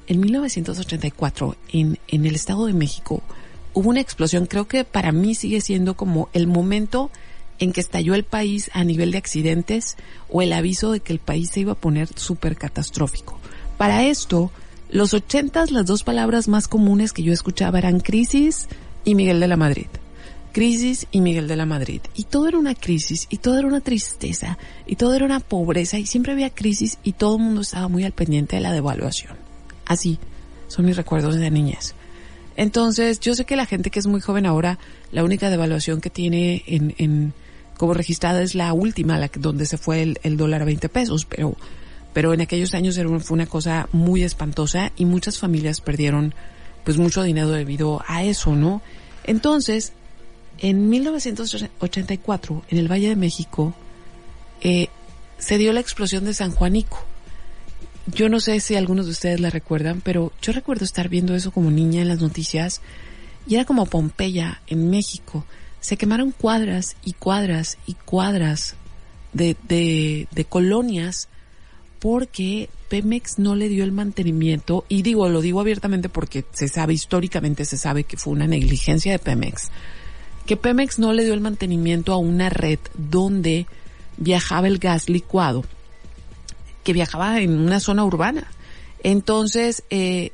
En 0.08 0.20
1984, 0.20 1.56
en, 1.68 1.98
en 2.08 2.26
el 2.26 2.34
Estado 2.34 2.66
de 2.66 2.72
México, 2.72 3.22
hubo 3.74 3.90
una 3.90 4.00
explosión, 4.00 4.46
creo 4.46 4.66
que 4.66 4.84
para 4.84 5.12
mí 5.12 5.34
sigue 5.34 5.60
siendo 5.60 5.94
como 5.94 6.28
el 6.32 6.46
momento 6.46 7.10
en 7.58 7.72
que 7.72 7.80
estalló 7.80 8.14
el 8.14 8.24
país 8.24 8.70
a 8.72 8.84
nivel 8.84 9.12
de 9.12 9.18
accidentes 9.18 9.96
o 10.28 10.42
el 10.42 10.52
aviso 10.52 10.92
de 10.92 11.00
que 11.00 11.12
el 11.12 11.18
país 11.18 11.50
se 11.50 11.60
iba 11.60 11.72
a 11.72 11.76
poner 11.76 12.08
súper 12.16 12.56
catastrófico. 12.56 13.38
Para 13.78 14.04
esto, 14.04 14.50
los 14.90 15.14
ochentas, 15.14 15.70
las 15.70 15.86
dos 15.86 16.02
palabras 16.02 16.48
más 16.48 16.68
comunes 16.68 17.12
que 17.12 17.22
yo 17.22 17.32
escuchaba 17.32 17.78
eran 17.78 18.00
crisis 18.00 18.68
y 19.04 19.14
Miguel 19.14 19.40
de 19.40 19.48
la 19.48 19.56
Madrid. 19.56 19.86
Crisis 20.52 21.06
y 21.10 21.20
Miguel 21.22 21.48
de 21.48 21.56
la 21.56 21.64
Madrid. 21.64 22.02
Y 22.14 22.24
todo 22.24 22.46
era 22.46 22.58
una 22.58 22.74
crisis, 22.74 23.26
y 23.30 23.38
todo 23.38 23.58
era 23.58 23.66
una 23.66 23.80
tristeza, 23.80 24.58
y 24.86 24.96
todo 24.96 25.14
era 25.14 25.24
una 25.24 25.40
pobreza, 25.40 25.98
y 25.98 26.06
siempre 26.06 26.32
había 26.32 26.50
crisis, 26.50 26.98
y 27.02 27.12
todo 27.12 27.36
el 27.36 27.42
mundo 27.42 27.62
estaba 27.62 27.88
muy 27.88 28.04
al 28.04 28.12
pendiente 28.12 28.56
de 28.56 28.62
la 28.62 28.72
devaluación. 28.72 29.36
Así 29.86 30.18
son 30.68 30.84
mis 30.84 30.96
recuerdos 30.96 31.36
de 31.36 31.50
niñez. 31.50 31.94
Entonces, 32.56 33.20
yo 33.20 33.34
sé 33.34 33.44
que 33.44 33.56
la 33.56 33.66
gente 33.66 33.90
que 33.90 33.98
es 33.98 34.06
muy 34.06 34.20
joven 34.20 34.46
ahora, 34.46 34.78
la 35.10 35.24
única 35.24 35.50
devaluación 35.50 36.00
que 36.00 36.10
tiene 36.10 36.62
en, 36.66 36.94
en 36.98 37.32
como 37.76 37.94
registrada 37.94 38.42
es 38.42 38.54
la 38.54 38.72
última, 38.72 39.18
la 39.18 39.28
donde 39.34 39.66
se 39.66 39.76
fue 39.78 40.14
el, 40.22 40.36
dólar 40.36 40.62
a 40.62 40.66
20 40.66 40.88
pesos, 40.88 41.24
pero, 41.24 41.56
pero 42.12 42.32
en 42.32 42.40
aquellos 42.40 42.74
años 42.74 42.96
fue 43.24 43.34
una 43.34 43.46
cosa 43.46 43.88
muy 43.92 44.22
espantosa 44.22 44.92
y 44.96 45.04
muchas 45.04 45.38
familias 45.38 45.80
perdieron 45.80 46.32
pues 46.84 46.96
mucho 46.96 47.24
dinero 47.24 47.48
debido 47.48 48.02
a 48.06 48.22
eso, 48.22 48.54
¿no? 48.54 48.82
Entonces, 49.24 49.92
en 50.58 50.90
1984, 50.90 52.64
en 52.68 52.78
el 52.78 52.90
Valle 52.90 53.08
de 53.08 53.16
México, 53.16 53.74
eh, 54.60 54.88
se 55.38 55.58
dio 55.58 55.72
la 55.72 55.80
explosión 55.80 56.24
de 56.24 56.34
San 56.34 56.52
Juanico 56.52 57.04
yo 58.06 58.28
no 58.28 58.40
sé 58.40 58.60
si 58.60 58.74
algunos 58.74 59.06
de 59.06 59.12
ustedes 59.12 59.40
la 59.40 59.50
recuerdan, 59.50 60.00
pero 60.00 60.32
yo 60.42 60.52
recuerdo 60.52 60.84
estar 60.84 61.08
viendo 61.08 61.34
eso 61.34 61.52
como 61.52 61.70
niña 61.70 62.02
en 62.02 62.08
las 62.08 62.20
noticias 62.20 62.80
y 63.46 63.54
era 63.54 63.64
como 63.64 63.86
Pompeya 63.86 64.60
en 64.66 64.90
México. 64.90 65.44
Se 65.80 65.96
quemaron 65.96 66.32
cuadras 66.32 66.96
y 67.04 67.12
cuadras 67.12 67.78
y 67.86 67.94
cuadras 67.94 68.76
de, 69.32 69.56
de, 69.68 70.28
de 70.30 70.44
colonias 70.44 71.28
porque 71.98 72.68
Pemex 72.88 73.38
no 73.38 73.54
le 73.54 73.68
dio 73.68 73.84
el 73.84 73.92
mantenimiento 73.92 74.84
y 74.88 75.02
digo, 75.02 75.28
lo 75.28 75.40
digo 75.40 75.60
abiertamente 75.60 76.08
porque 76.08 76.44
se 76.52 76.68
sabe, 76.68 76.94
históricamente 76.94 77.64
se 77.64 77.76
sabe 77.76 78.04
que 78.04 78.16
fue 78.16 78.32
una 78.32 78.48
negligencia 78.48 79.12
de 79.12 79.18
Pemex, 79.20 79.70
que 80.44 80.56
Pemex 80.56 80.98
no 80.98 81.12
le 81.12 81.24
dio 81.24 81.34
el 81.34 81.40
mantenimiento 81.40 82.12
a 82.12 82.16
una 82.16 82.48
red 82.48 82.80
donde 82.94 83.66
viajaba 84.16 84.66
el 84.66 84.78
gas 84.78 85.08
licuado 85.08 85.64
que 86.84 86.92
viajaba 86.92 87.40
en 87.40 87.58
una 87.58 87.80
zona 87.80 88.04
urbana. 88.04 88.46
Entonces, 89.02 89.82
eh, 89.90 90.32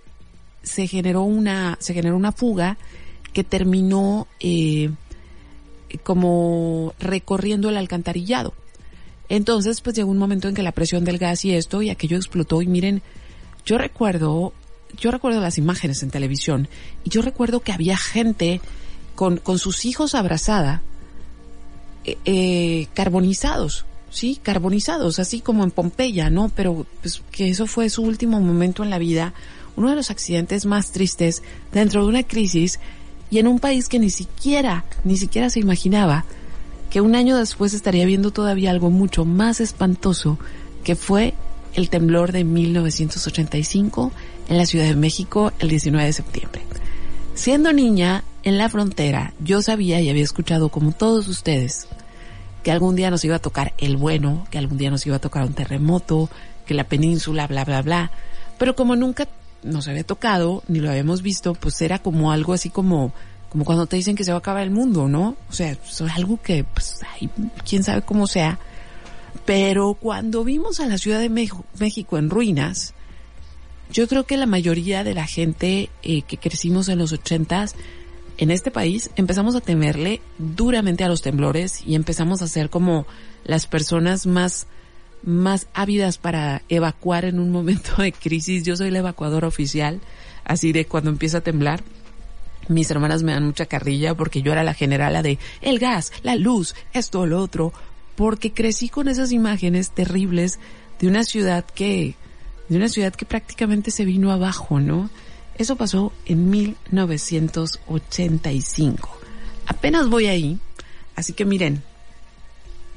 se 0.63 0.87
generó 0.87 1.23
una, 1.23 1.77
se 1.81 1.95
generó 1.95 2.17
una 2.17 2.33
fuga 2.33 2.77
que 3.33 3.45
terminó 3.45 4.27
eh, 4.41 4.91
como 6.03 6.95
recorriendo 6.99 7.69
el 7.69 7.77
alcantarillado. 7.77 8.55
Entonces, 9.29 9.81
pues 9.81 9.97
llegó 9.97 10.11
un 10.11 10.19
momento 10.19 10.49
en 10.49 10.55
que 10.55 10.63
la 10.63 10.73
presión 10.73 11.05
del 11.05 11.19
gas 11.19 11.45
y 11.45 11.55
esto 11.55 11.83
y 11.83 11.91
aquello 11.91 12.17
explotó 12.17 12.63
y 12.63 12.67
miren, 12.67 13.03
yo 13.67 13.77
recuerdo, 13.77 14.55
yo 14.97 15.11
recuerdo 15.11 15.41
las 15.41 15.59
imágenes 15.59 16.03
en 16.03 16.11
televisión 16.11 16.69
y 17.05 17.11
yo 17.11 17.21
recuerdo 17.21 17.61
que 17.61 17.73
había 17.73 17.97
gente 17.99 18.61
con, 19.15 19.37
con 19.37 19.59
sus 19.59 19.85
hijos 19.85 20.15
abrazada, 20.15 20.83
eh, 22.05 22.17
eh 22.25 22.87
carbonizados, 22.95 23.85
sí, 24.11 24.39
carbonizados, 24.43 25.19
así 25.19 25.41
como 25.41 25.65
en 25.65 25.71
Pompeya, 25.71 26.31
¿no? 26.31 26.51
Pero 26.55 26.87
pues 27.01 27.23
que 27.31 27.49
eso 27.49 27.67
fue 27.67 27.91
su 27.91 28.03
último 28.03 28.41
momento 28.41 28.83
en 28.83 28.91
la 28.91 28.99
vida, 28.99 29.35
uno 29.77 29.91
de 29.91 29.97
los 29.97 30.11
accidentes 30.11 30.67
más 30.67 30.91
tristes 30.93 31.43
dentro 31.73 32.03
de 32.03 32.09
una 32.09 32.23
crisis 32.23 32.81
y 33.31 33.39
en 33.39 33.47
un 33.47 33.59
país 33.59 33.89
que 33.89 33.99
ni 33.99 34.11
siquiera, 34.11 34.85
ni 35.05 35.17
siquiera 35.17 35.51
se 35.51 35.61
imaginaba 35.61 36.25
que 36.91 37.01
un 37.01 37.15
año 37.15 37.37
después 37.37 37.75
estaría 37.75 38.07
viendo 38.07 38.31
todavía 38.31 38.71
algo 38.71 38.91
mucho 38.91 39.25
más 39.25 39.61
espantoso 39.61 40.39
que 40.85 40.97
fue 40.97 41.35
el 41.75 41.91
temblor 41.91 42.33
de 42.33 42.45
1985 42.45 44.11
en 44.49 44.57
la 44.57 44.67
Ciudad 44.67 44.87
de 44.87 44.97
México 44.97 45.53
el 45.59 45.69
19 45.69 46.07
de 46.07 46.13
septiembre. 46.13 46.63
Siendo 47.35 47.73
niña 47.73 48.25
en 48.43 48.57
la 48.57 48.69
frontera, 48.69 49.35
yo 49.39 49.61
sabía 49.61 50.01
y 50.01 50.09
había 50.09 50.23
escuchado 50.23 50.71
como 50.71 50.93
todos 50.93 51.29
ustedes 51.29 51.89
que 52.69 52.73
algún 52.73 52.97
día 52.97 53.11
nos 53.11 53.25
iba 53.25 53.37
a 53.37 53.39
tocar 53.39 53.73
el 53.79 53.97
bueno, 53.97 54.47
que 54.51 54.59
algún 54.59 54.77
día 54.77 54.91
nos 54.91 55.07
iba 55.07 55.17
a 55.17 55.21
tocar 55.21 55.43
un 55.43 55.55
terremoto, 55.55 56.29
que 56.67 56.75
la 56.75 56.85
península, 56.85 57.47
bla, 57.47 57.65
bla, 57.65 57.81
bla. 57.81 58.11
Pero 58.59 58.77
como 58.77 58.95
nunca 58.95 59.27
nos 59.63 59.89
había 59.89 60.05
tocado, 60.05 60.63
ni 60.69 60.79
lo 60.79 60.91
habíamos 60.91 61.23
visto, 61.23 61.55
pues 61.55 61.81
era 61.81 61.99
como 61.99 62.31
algo 62.31 62.53
así 62.53 62.69
como, 62.69 63.15
como 63.49 63.65
cuando 63.65 63.87
te 63.87 63.97
dicen 63.97 64.17
que 64.17 64.23
se 64.23 64.33
va 64.33 64.37
a 64.37 64.41
acabar 64.41 64.65
el 64.65 64.71
mundo, 64.71 65.09
¿no? 65.09 65.35
O 65.49 65.53
sea, 65.55 65.71
es 65.71 66.03
algo 66.15 66.43
que, 66.43 66.63
pues, 66.65 67.01
quién 67.67 67.85
sabe 67.85 68.03
cómo 68.03 68.27
sea. 68.27 68.59
Pero 69.47 69.95
cuando 69.95 70.45
vimos 70.45 70.79
a 70.79 70.87
la 70.87 70.99
Ciudad 70.99 71.21
de 71.21 71.31
México 71.31 72.19
en 72.19 72.29
ruinas, 72.29 72.93
yo 73.91 74.07
creo 74.09 74.25
que 74.25 74.37
la 74.37 74.45
mayoría 74.45 75.05
de 75.05 75.15
la 75.15 75.27
gente 75.27 75.89
eh, 76.03 76.21
que 76.21 76.37
crecimos 76.37 76.91
en 76.91 76.99
los 76.99 77.15
ochentas 77.15 77.75
en 78.39 78.51
este 78.51 78.71
país 78.71 79.11
empezamos 79.17 79.55
a 79.57 79.61
temerle 79.61 80.21
duramente 80.39 81.05
a 81.05 81.09
los 81.09 81.23
temblores 81.23 81.83
y 81.85 81.97
empezamos 81.97 82.41
a 82.41 82.49
ser 82.49 82.71
como 82.71 83.07
las 83.45 83.67
personas 83.67 84.27
más 84.27 84.67
más 85.23 85.67
ávidas 85.75 86.17
para 86.17 86.63
evacuar 86.69 87.25
en 87.25 87.41
un 87.41 87.51
momento 87.51 88.01
de 88.03 88.13
crisis. 88.13 88.63
Yo 88.63 88.77
soy 88.77 88.91
la 88.91 89.01
evacuadora 89.01 89.49
oficial, 89.49 90.01
así 90.45 90.73
de 90.73 90.87
cuando 90.87 91.11
empieza 91.11 91.39
a 91.39 91.43
temblar. 91.43 91.83
Mis 92.69 92.91
hermanas 92.91 93.23
me 93.23 93.33
dan 93.33 93.45
mucha 93.45 93.67
carrilla 93.67 94.15
porque 94.15 94.43
yo 94.43 94.53
era 94.53 94.63
la 94.63 94.75
generala 94.75 95.23
de 95.23 95.39
el 95.61 95.79
gas, 95.79 96.13
la 96.23 96.37
luz, 96.37 96.75
esto, 96.93 97.27
lo 97.27 97.41
otro, 97.41 97.73
porque 98.15 98.53
crecí 98.53 98.89
con 98.89 99.09
esas 99.09 99.33
imágenes 99.33 99.91
terribles 99.91 100.59
de 101.01 101.09
una 101.09 101.25
ciudad 101.25 101.65
que, 101.65 102.15
de 102.69 102.77
una 102.77 102.89
ciudad 102.89 103.15
que 103.15 103.25
prácticamente 103.25 103.91
se 103.91 104.05
vino 104.05 104.31
abajo, 104.31 104.81
¿no? 104.81 105.11
Eso 105.59 105.77
pasó 105.77 106.13
en 106.25 106.49
1985. 106.51 109.19
Apenas 109.67 110.09
voy 110.09 110.27
ahí, 110.27 110.59
así 111.17 111.33
que 111.33 111.45
miren, 111.45 111.83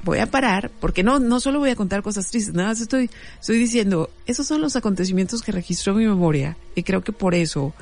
voy 0.04 0.20
a 0.20 0.30
parar, 0.30 0.70
porque 0.80 1.02
no, 1.02 1.18
no 1.18 1.40
solo 1.40 1.58
voy 1.58 1.70
a 1.70 1.76
contar 1.76 2.02
cosas 2.02 2.30
tristes, 2.30 2.54
nada 2.54 2.68
más 2.70 2.80
estoy, 2.80 3.10
estoy 3.40 3.58
diciendo, 3.58 4.10
esos 4.26 4.46
son 4.46 4.60
los 4.60 4.76
acontecimientos 4.76 5.42
que 5.42 5.50
registró 5.52 5.94
mi 5.94 6.06
memoria, 6.06 6.56
y 6.74 6.84
creo 6.84 7.02
que 7.02 7.12
por 7.12 7.34
eso 7.34 7.74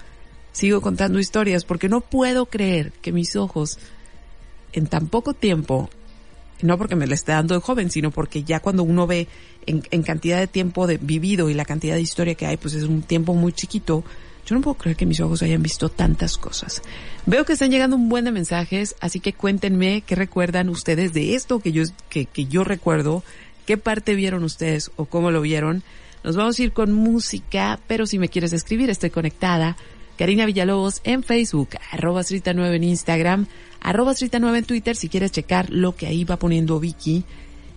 sigo 0.52 0.80
contando 0.80 1.18
historias, 1.18 1.64
porque 1.64 1.88
no 1.88 2.00
puedo 2.00 2.46
creer 2.46 2.92
que 3.02 3.12
mis 3.12 3.36
ojos, 3.36 3.78
en 4.72 4.86
tan 4.86 5.08
poco 5.08 5.34
tiempo, 5.34 5.90
no 6.62 6.78
porque 6.78 6.96
me 6.96 7.06
la 7.06 7.14
esté 7.14 7.32
dando 7.32 7.54
de 7.54 7.60
joven, 7.60 7.90
sino 7.90 8.10
porque 8.10 8.44
ya 8.44 8.60
cuando 8.60 8.82
uno 8.82 9.06
ve 9.06 9.28
en, 9.66 9.82
en 9.90 10.02
cantidad 10.02 10.38
de 10.38 10.46
tiempo 10.46 10.86
de 10.86 10.98
vivido 10.98 11.50
y 11.50 11.54
la 11.54 11.64
cantidad 11.64 11.94
de 11.94 12.02
historia 12.02 12.34
que 12.34 12.46
hay, 12.46 12.56
pues 12.56 12.74
es 12.74 12.84
un 12.84 13.02
tiempo 13.02 13.34
muy 13.34 13.52
chiquito. 13.52 14.04
Yo 14.50 14.56
no 14.56 14.62
puedo 14.62 14.74
creer 14.74 14.96
que 14.96 15.06
mis 15.06 15.20
ojos 15.20 15.42
hayan 15.42 15.62
visto 15.62 15.90
tantas 15.90 16.36
cosas. 16.36 16.82
Veo 17.24 17.44
que 17.44 17.52
están 17.52 17.70
llegando 17.70 17.94
un 17.94 18.08
buen 18.08 18.24
de 18.24 18.32
mensajes, 18.32 18.96
así 18.98 19.20
que 19.20 19.32
cuéntenme 19.32 20.02
qué 20.04 20.16
recuerdan 20.16 20.68
ustedes 20.68 21.12
de 21.12 21.36
esto 21.36 21.60
que 21.60 21.70
yo, 21.70 21.84
que, 22.08 22.26
que 22.26 22.46
yo 22.46 22.64
recuerdo, 22.64 23.22
qué 23.64 23.76
parte 23.76 24.16
vieron 24.16 24.42
ustedes 24.42 24.90
o 24.96 25.04
cómo 25.04 25.30
lo 25.30 25.40
vieron. 25.40 25.84
Nos 26.24 26.34
vamos 26.34 26.58
a 26.58 26.62
ir 26.64 26.72
con 26.72 26.92
música, 26.92 27.78
pero 27.86 28.06
si 28.06 28.18
me 28.18 28.28
quieres 28.28 28.52
escribir, 28.52 28.90
estoy 28.90 29.10
conectada. 29.10 29.76
Karina 30.18 30.46
Villalobos 30.46 31.00
en 31.04 31.22
Facebook, 31.22 31.68
arroba 31.92 32.22
9 32.28 32.74
en 32.74 32.82
Instagram, 32.82 33.46
arroba 33.80 34.14
9 34.18 34.58
en 34.58 34.64
Twitter 34.64 34.96
si 34.96 35.08
quieres 35.08 35.30
checar 35.30 35.70
lo 35.70 35.94
que 35.94 36.08
ahí 36.08 36.24
va 36.24 36.40
poniendo 36.40 36.80
Vicky. 36.80 37.22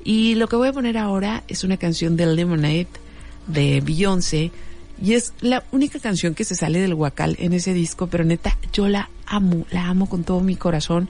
Y 0.04 0.34
lo 0.34 0.48
que 0.48 0.56
voy 0.56 0.70
a 0.70 0.74
poner 0.74 0.98
ahora 0.98 1.44
es 1.48 1.64
una 1.64 1.78
canción 1.78 2.18
de 2.18 2.26
Lemonade 2.26 2.88
de 3.46 3.80
Beyoncé 3.82 4.52
y 5.02 5.14
es 5.14 5.34
la 5.42 5.64
única 5.72 6.00
canción 6.00 6.36
que 6.36 6.46
se 6.46 6.56
sale 6.56 6.80
del 6.80 6.96
guacal 6.96 7.36
en 7.40 7.54
ese 7.54 7.74
disco, 7.74 8.08
pero 8.08 8.24
neta, 8.24 8.58
yo 8.72 8.88
la 8.88 9.10
amo, 9.26 9.66
la 9.72 9.88
amo 9.88 10.08
con 10.08 10.24
todo 10.24 10.42
mi 10.42 10.56
corazón. 10.56 11.10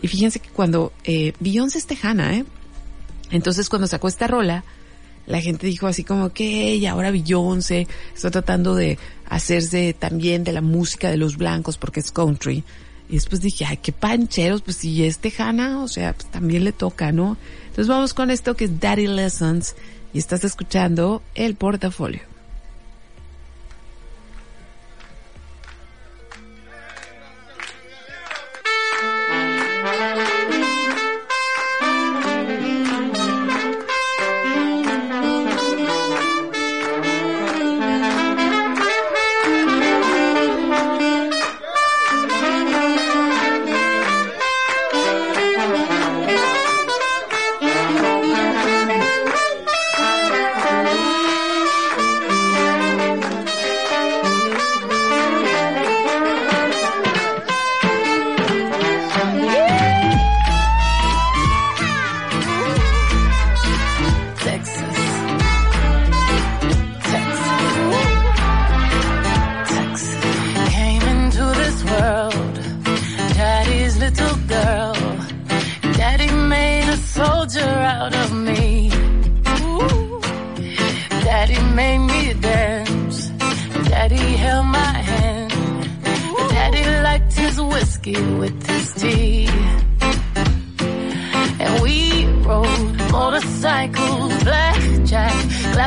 Y 0.00 0.08
fíjense 0.08 0.40
que 0.40 0.48
cuando 0.48 0.92
eh, 1.04 1.32
Beyoncé 1.40 1.78
es 1.78 1.86
tejana, 1.86 2.36
¿eh? 2.36 2.44
Entonces 3.30 3.68
cuando 3.68 3.86
sacó 3.86 4.08
esta 4.08 4.26
rola, 4.26 4.64
la 5.26 5.40
gente 5.40 5.66
dijo 5.66 5.86
así 5.86 6.04
como 6.04 6.32
que 6.32 6.76
y 6.76 6.86
ahora 6.86 7.10
Beyoncé 7.10 7.86
está 8.14 8.30
tratando 8.30 8.74
de 8.74 8.98
hacerse 9.28 9.94
también 9.98 10.42
de 10.42 10.52
la 10.52 10.62
música 10.62 11.10
de 11.10 11.18
los 11.18 11.36
blancos 11.36 11.76
porque 11.76 12.00
es 12.00 12.10
country. 12.10 12.64
Y 13.10 13.14
después 13.14 13.40
dije, 13.40 13.64
ay, 13.64 13.78
qué 13.78 13.92
pancheros, 13.92 14.62
pues 14.62 14.78
si 14.78 15.04
es 15.04 15.18
tejana, 15.18 15.82
o 15.82 15.88
sea, 15.88 16.12
pues 16.14 16.30
también 16.30 16.64
le 16.64 16.72
toca, 16.72 17.10
¿no? 17.12 17.36
Entonces 17.66 17.88
vamos 17.88 18.14
con 18.14 18.30
esto 18.30 18.54
que 18.54 18.66
es 18.66 18.80
Daddy 18.80 19.06
Lessons 19.06 19.76
y 20.12 20.18
estás 20.18 20.44
escuchando 20.44 21.22
el 21.34 21.54
portafolio. 21.54 22.20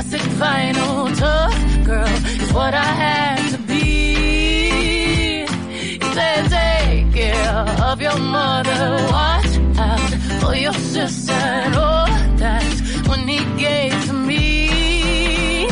classic 0.02 0.22
vinyl. 0.42 1.16
Tough 1.18 1.86
girl 1.86 2.08
is 2.08 2.54
what 2.54 2.74
I 2.74 2.92
had 3.04 3.52
to 3.52 3.58
be. 3.60 5.46
He 5.46 6.14
said, 6.16 6.44
take 6.50 7.14
care 7.14 7.66
of 7.90 8.02
your 8.02 8.18
mother. 8.18 8.82
Watch 9.12 9.54
out 9.78 10.10
for 10.42 10.56
your 10.56 10.74
sister 10.74 11.34
Oh, 11.34 12.08
that's 12.38 13.08
when 13.08 13.28
he 13.28 13.40
gave 13.60 13.94
to 14.08 14.14
me 14.14 15.68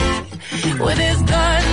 with 0.79 0.97
his 0.97 1.21
gun 1.23 1.63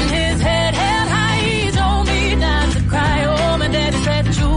in 0.00 0.08
his 0.18 0.40
head 0.40 0.74
held 0.74 1.08
high. 1.16 1.40
He 1.48 1.70
told 1.70 2.06
me 2.06 2.34
not 2.36 2.72
to 2.74 2.82
cry. 2.88 3.18
Oh, 3.26 3.58
my 3.58 3.68
daddy 3.68 3.98
said 3.98 4.26
you. 4.40 4.52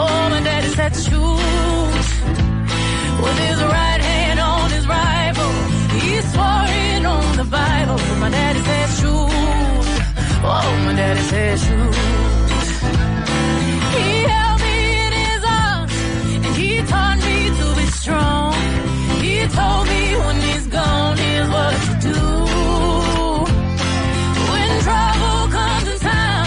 Oh, 0.00 0.28
my 0.30 0.40
daddy 0.40 0.68
said 0.68 0.96
you. 1.12 1.75
my 8.26 8.32
daddy 8.32 8.58
says 8.58 9.00
true. 9.00 9.26
Oh, 10.52 10.82
my 10.84 10.94
daddy 11.00 11.20
says 11.30 11.64
true. 11.66 11.92
He 13.94 14.08
held 14.32 14.58
me 14.66 14.78
in 15.04 15.12
his 15.22 15.42
arms 15.62 15.94
and 16.46 16.54
he 16.60 16.70
taught 16.90 17.18
me 17.28 17.38
to 17.58 17.66
be 17.78 17.86
strong. 18.02 18.52
He 19.24 19.34
told 19.58 19.84
me 19.92 20.02
when 20.24 20.36
he's 20.46 20.66
gone, 20.78 21.16
here's 21.24 21.50
what 21.56 21.74
to 21.86 21.92
do. 22.08 22.20
When 24.50 24.70
trouble 24.86 25.40
comes 25.58 25.86
in 25.92 25.98
town 26.10 26.46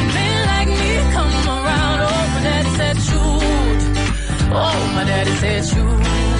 and 0.00 0.08
men 0.18 0.38
like 0.52 0.70
me 0.80 0.92
come 1.16 1.34
around, 1.58 1.98
oh, 2.08 2.22
my 2.34 2.40
daddy 2.46 2.70
said 2.78 2.96
shoot. 3.08 3.82
Oh, 4.62 4.78
my 4.94 5.04
daddy 5.10 5.34
said 5.42 5.64
shoot. 5.70 6.35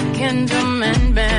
second 0.00 0.50
amendment 0.52 1.29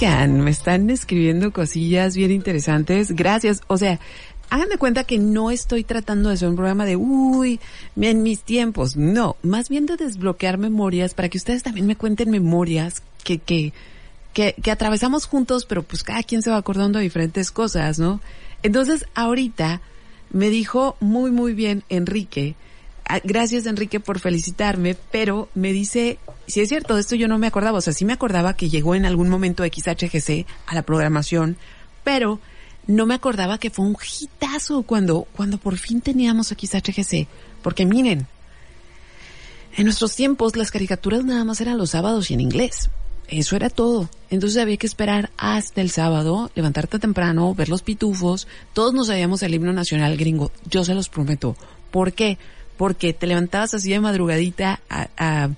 Me 0.00 0.52
están 0.52 0.90
escribiendo 0.90 1.52
cosillas 1.52 2.16
bien 2.16 2.30
interesantes. 2.30 3.10
Gracias. 3.10 3.62
O 3.66 3.76
sea, 3.76 3.98
hagan 4.48 4.68
de 4.68 4.78
cuenta 4.78 5.02
que 5.02 5.18
no 5.18 5.50
estoy 5.50 5.82
tratando 5.82 6.28
de 6.28 6.36
hacer 6.36 6.48
un 6.48 6.54
programa 6.54 6.84
de, 6.84 6.94
uy, 6.94 7.58
en 8.00 8.22
mis 8.22 8.42
tiempos. 8.42 8.96
No, 8.96 9.36
más 9.42 9.68
bien 9.68 9.86
de 9.86 9.96
desbloquear 9.96 10.56
memorias 10.56 11.14
para 11.14 11.28
que 11.28 11.38
ustedes 11.38 11.64
también 11.64 11.86
me 11.86 11.96
cuenten 11.96 12.30
memorias 12.30 13.02
que, 13.24 13.38
que, 13.38 13.72
que, 14.32 14.70
atravesamos 14.70 15.26
juntos, 15.26 15.66
pero 15.66 15.82
pues 15.82 16.04
cada 16.04 16.22
quien 16.22 16.42
se 16.42 16.50
va 16.50 16.58
acordando 16.58 17.00
de 17.00 17.04
diferentes 17.04 17.50
cosas, 17.50 17.98
¿no? 17.98 18.20
Entonces, 18.62 19.04
ahorita 19.16 19.80
me 20.30 20.48
dijo 20.48 20.96
muy, 21.00 21.32
muy 21.32 21.54
bien 21.54 21.82
Enrique, 21.88 22.54
gracias 23.24 23.66
Enrique 23.66 24.00
por 24.00 24.20
felicitarme, 24.20 24.96
pero 25.10 25.48
me 25.54 25.72
dice, 25.72 26.18
si 26.46 26.60
es 26.60 26.68
cierto, 26.68 26.98
esto 26.98 27.14
yo 27.16 27.28
no 27.28 27.38
me 27.38 27.46
acordaba, 27.46 27.78
o 27.78 27.80
sea, 27.80 27.92
sí 27.92 28.04
me 28.04 28.12
acordaba 28.12 28.54
que 28.54 28.68
llegó 28.68 28.94
en 28.94 29.06
algún 29.06 29.28
momento 29.28 29.64
XHGC 29.64 30.46
a 30.66 30.74
la 30.74 30.82
programación, 30.82 31.56
pero 32.04 32.40
no 32.86 33.06
me 33.06 33.14
acordaba 33.14 33.58
que 33.58 33.70
fue 33.70 33.84
un 33.84 33.96
hitazo 34.20 34.82
cuando, 34.82 35.26
cuando 35.36 35.58
por 35.58 35.76
fin 35.76 36.00
teníamos 36.00 36.48
XHGC. 36.48 37.28
Porque 37.62 37.84
miren, 37.84 38.26
en 39.76 39.84
nuestros 39.84 40.16
tiempos 40.16 40.56
las 40.56 40.70
caricaturas 40.70 41.24
nada 41.24 41.44
más 41.44 41.60
eran 41.60 41.78
los 41.78 41.90
sábados 41.90 42.30
y 42.30 42.34
en 42.34 42.40
inglés. 42.40 42.90
Eso 43.28 43.56
era 43.56 43.68
todo. 43.68 44.08
Entonces 44.30 44.60
había 44.60 44.78
que 44.78 44.86
esperar 44.86 45.30
hasta 45.36 45.82
el 45.82 45.90
sábado, 45.90 46.50
levantarte 46.54 46.98
temprano, 46.98 47.54
ver 47.54 47.68
los 47.68 47.82
pitufos. 47.82 48.48
Todos 48.72 48.94
nos 48.94 49.08
sabíamos 49.08 49.42
el 49.42 49.54
himno 49.54 49.72
nacional 49.74 50.16
gringo. 50.16 50.50
Yo 50.64 50.82
se 50.82 50.94
los 50.94 51.10
prometo. 51.10 51.54
¿Por 51.90 52.14
qué? 52.14 52.38
Porque 52.78 53.12
te 53.12 53.26
levantabas 53.26 53.74
así 53.74 53.90
de 53.90 54.00
madrugadita 54.00 54.80
a, 54.88 55.50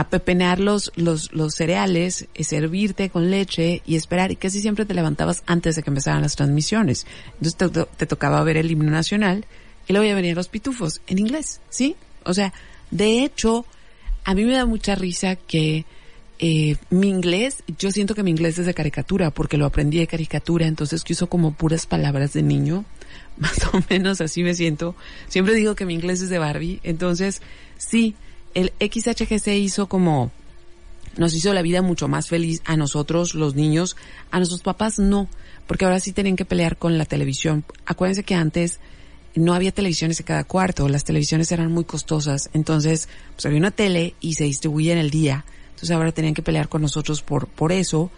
a 0.00 0.08
pepenar 0.08 0.60
los, 0.60 0.92
los, 0.96 1.30
los 1.34 1.54
cereales, 1.54 2.26
y 2.34 2.44
servirte 2.44 3.10
con 3.10 3.30
leche 3.30 3.82
y 3.84 3.96
esperar. 3.96 4.32
Y 4.32 4.36
casi 4.36 4.62
siempre 4.62 4.86
te 4.86 4.94
levantabas 4.94 5.42
antes 5.44 5.76
de 5.76 5.82
que 5.82 5.90
empezaran 5.90 6.22
las 6.22 6.36
transmisiones. 6.36 7.06
Entonces 7.38 7.88
te, 7.98 8.06
tocaba 8.06 8.42
ver 8.42 8.56
el 8.56 8.70
himno 8.70 8.90
nacional 8.90 9.44
y 9.86 9.92
luego 9.92 10.08
ya 10.08 10.14
venían 10.14 10.36
los 10.36 10.48
pitufos 10.48 11.02
en 11.06 11.18
inglés, 11.18 11.60
¿sí? 11.68 11.96
O 12.24 12.32
sea, 12.32 12.54
de 12.90 13.24
hecho, 13.24 13.66
a 14.24 14.34
mí 14.34 14.44
me 14.44 14.54
da 14.54 14.64
mucha 14.64 14.94
risa 14.94 15.36
que 15.36 15.84
eh, 16.38 16.76
mi 16.88 17.10
inglés, 17.10 17.62
yo 17.76 17.90
siento 17.90 18.14
que 18.14 18.22
mi 18.22 18.30
inglés 18.30 18.58
es 18.58 18.64
de 18.64 18.72
caricatura 18.72 19.30
porque 19.30 19.58
lo 19.58 19.66
aprendí 19.66 19.98
de 19.98 20.06
caricatura, 20.06 20.66
entonces 20.66 21.04
que 21.04 21.12
uso 21.12 21.28
como 21.28 21.52
puras 21.52 21.84
palabras 21.84 22.32
de 22.32 22.42
niño. 22.42 22.86
Más 23.36 23.58
o 23.72 23.80
menos 23.88 24.20
así 24.20 24.42
me 24.42 24.54
siento. 24.54 24.94
Siempre 25.28 25.54
digo 25.54 25.74
que 25.74 25.86
mi 25.86 25.94
inglés 25.94 26.20
es 26.20 26.28
de 26.28 26.38
Barbie. 26.38 26.80
Entonces, 26.82 27.40
sí, 27.78 28.14
el 28.54 28.72
XHGC 28.80 29.48
hizo 29.48 29.88
como, 29.88 30.30
nos 31.16 31.34
hizo 31.34 31.52
la 31.54 31.62
vida 31.62 31.82
mucho 31.82 32.08
más 32.08 32.28
feliz 32.28 32.62
a 32.64 32.76
nosotros, 32.76 33.34
los 33.34 33.54
niños, 33.54 33.96
a 34.30 34.38
nuestros 34.38 34.62
papás 34.62 34.98
no, 34.98 35.28
porque 35.66 35.84
ahora 35.84 36.00
sí 36.00 36.12
tenían 36.12 36.36
que 36.36 36.44
pelear 36.44 36.76
con 36.76 36.98
la 36.98 37.04
televisión. 37.04 37.64
Acuérdense 37.86 38.24
que 38.24 38.34
antes 38.34 38.80
no 39.34 39.54
había 39.54 39.72
televisiones 39.72 40.20
en 40.20 40.26
cada 40.26 40.44
cuarto, 40.44 40.88
las 40.88 41.04
televisiones 41.04 41.52
eran 41.52 41.70
muy 41.70 41.84
costosas, 41.84 42.50
entonces 42.52 43.08
pues 43.34 43.46
había 43.46 43.58
una 43.58 43.70
tele 43.70 44.14
y 44.20 44.34
se 44.34 44.44
distribuía 44.44 44.92
en 44.92 44.98
el 44.98 45.10
día, 45.10 45.44
entonces 45.68 45.92
ahora 45.92 46.12
tenían 46.12 46.34
que 46.34 46.42
pelear 46.42 46.68
con 46.68 46.82
nosotros 46.82 47.22
por, 47.22 47.46
por 47.46 47.72
eso. 47.72 48.10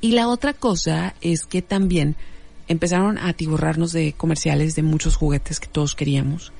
Y 0.00 0.12
la 0.12 0.28
otra 0.28 0.52
cosa 0.52 1.14
es 1.20 1.44
que 1.44 1.62
también 1.62 2.14
empezaron 2.68 3.18
a 3.18 3.28
atiborrarnos 3.28 3.92
de 3.92 4.12
comerciales 4.12 4.74
de 4.76 4.82
muchos 4.82 5.16
juguetes 5.16 5.58
que 5.58 5.66
todos 5.66 5.94
queríamos. 5.94 6.52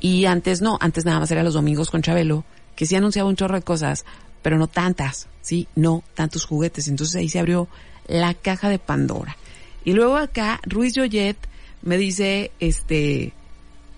Y 0.00 0.24
antes 0.24 0.60
no, 0.60 0.78
antes 0.80 1.04
nada 1.04 1.20
más 1.20 1.30
era 1.30 1.42
los 1.42 1.54
domingos 1.54 1.90
con 1.90 2.02
Chabelo 2.02 2.44
que 2.74 2.86
sí 2.86 2.96
anunciaba 2.96 3.28
un 3.28 3.36
chorro 3.36 3.56
de 3.56 3.62
cosas, 3.62 4.04
pero 4.40 4.58
no 4.58 4.66
tantas, 4.66 5.28
¿sí? 5.42 5.68
No 5.76 6.02
tantos 6.14 6.44
juguetes. 6.44 6.88
Entonces 6.88 7.16
ahí 7.16 7.28
se 7.28 7.38
abrió 7.38 7.68
la 8.08 8.34
caja 8.34 8.68
de 8.68 8.78
Pandora. 8.78 9.36
Y 9.84 9.92
luego 9.92 10.16
acá, 10.16 10.60
Ruiz 10.64 10.94
Joyet 10.96 11.36
me 11.82 11.98
dice, 11.98 12.50
este, 12.60 13.32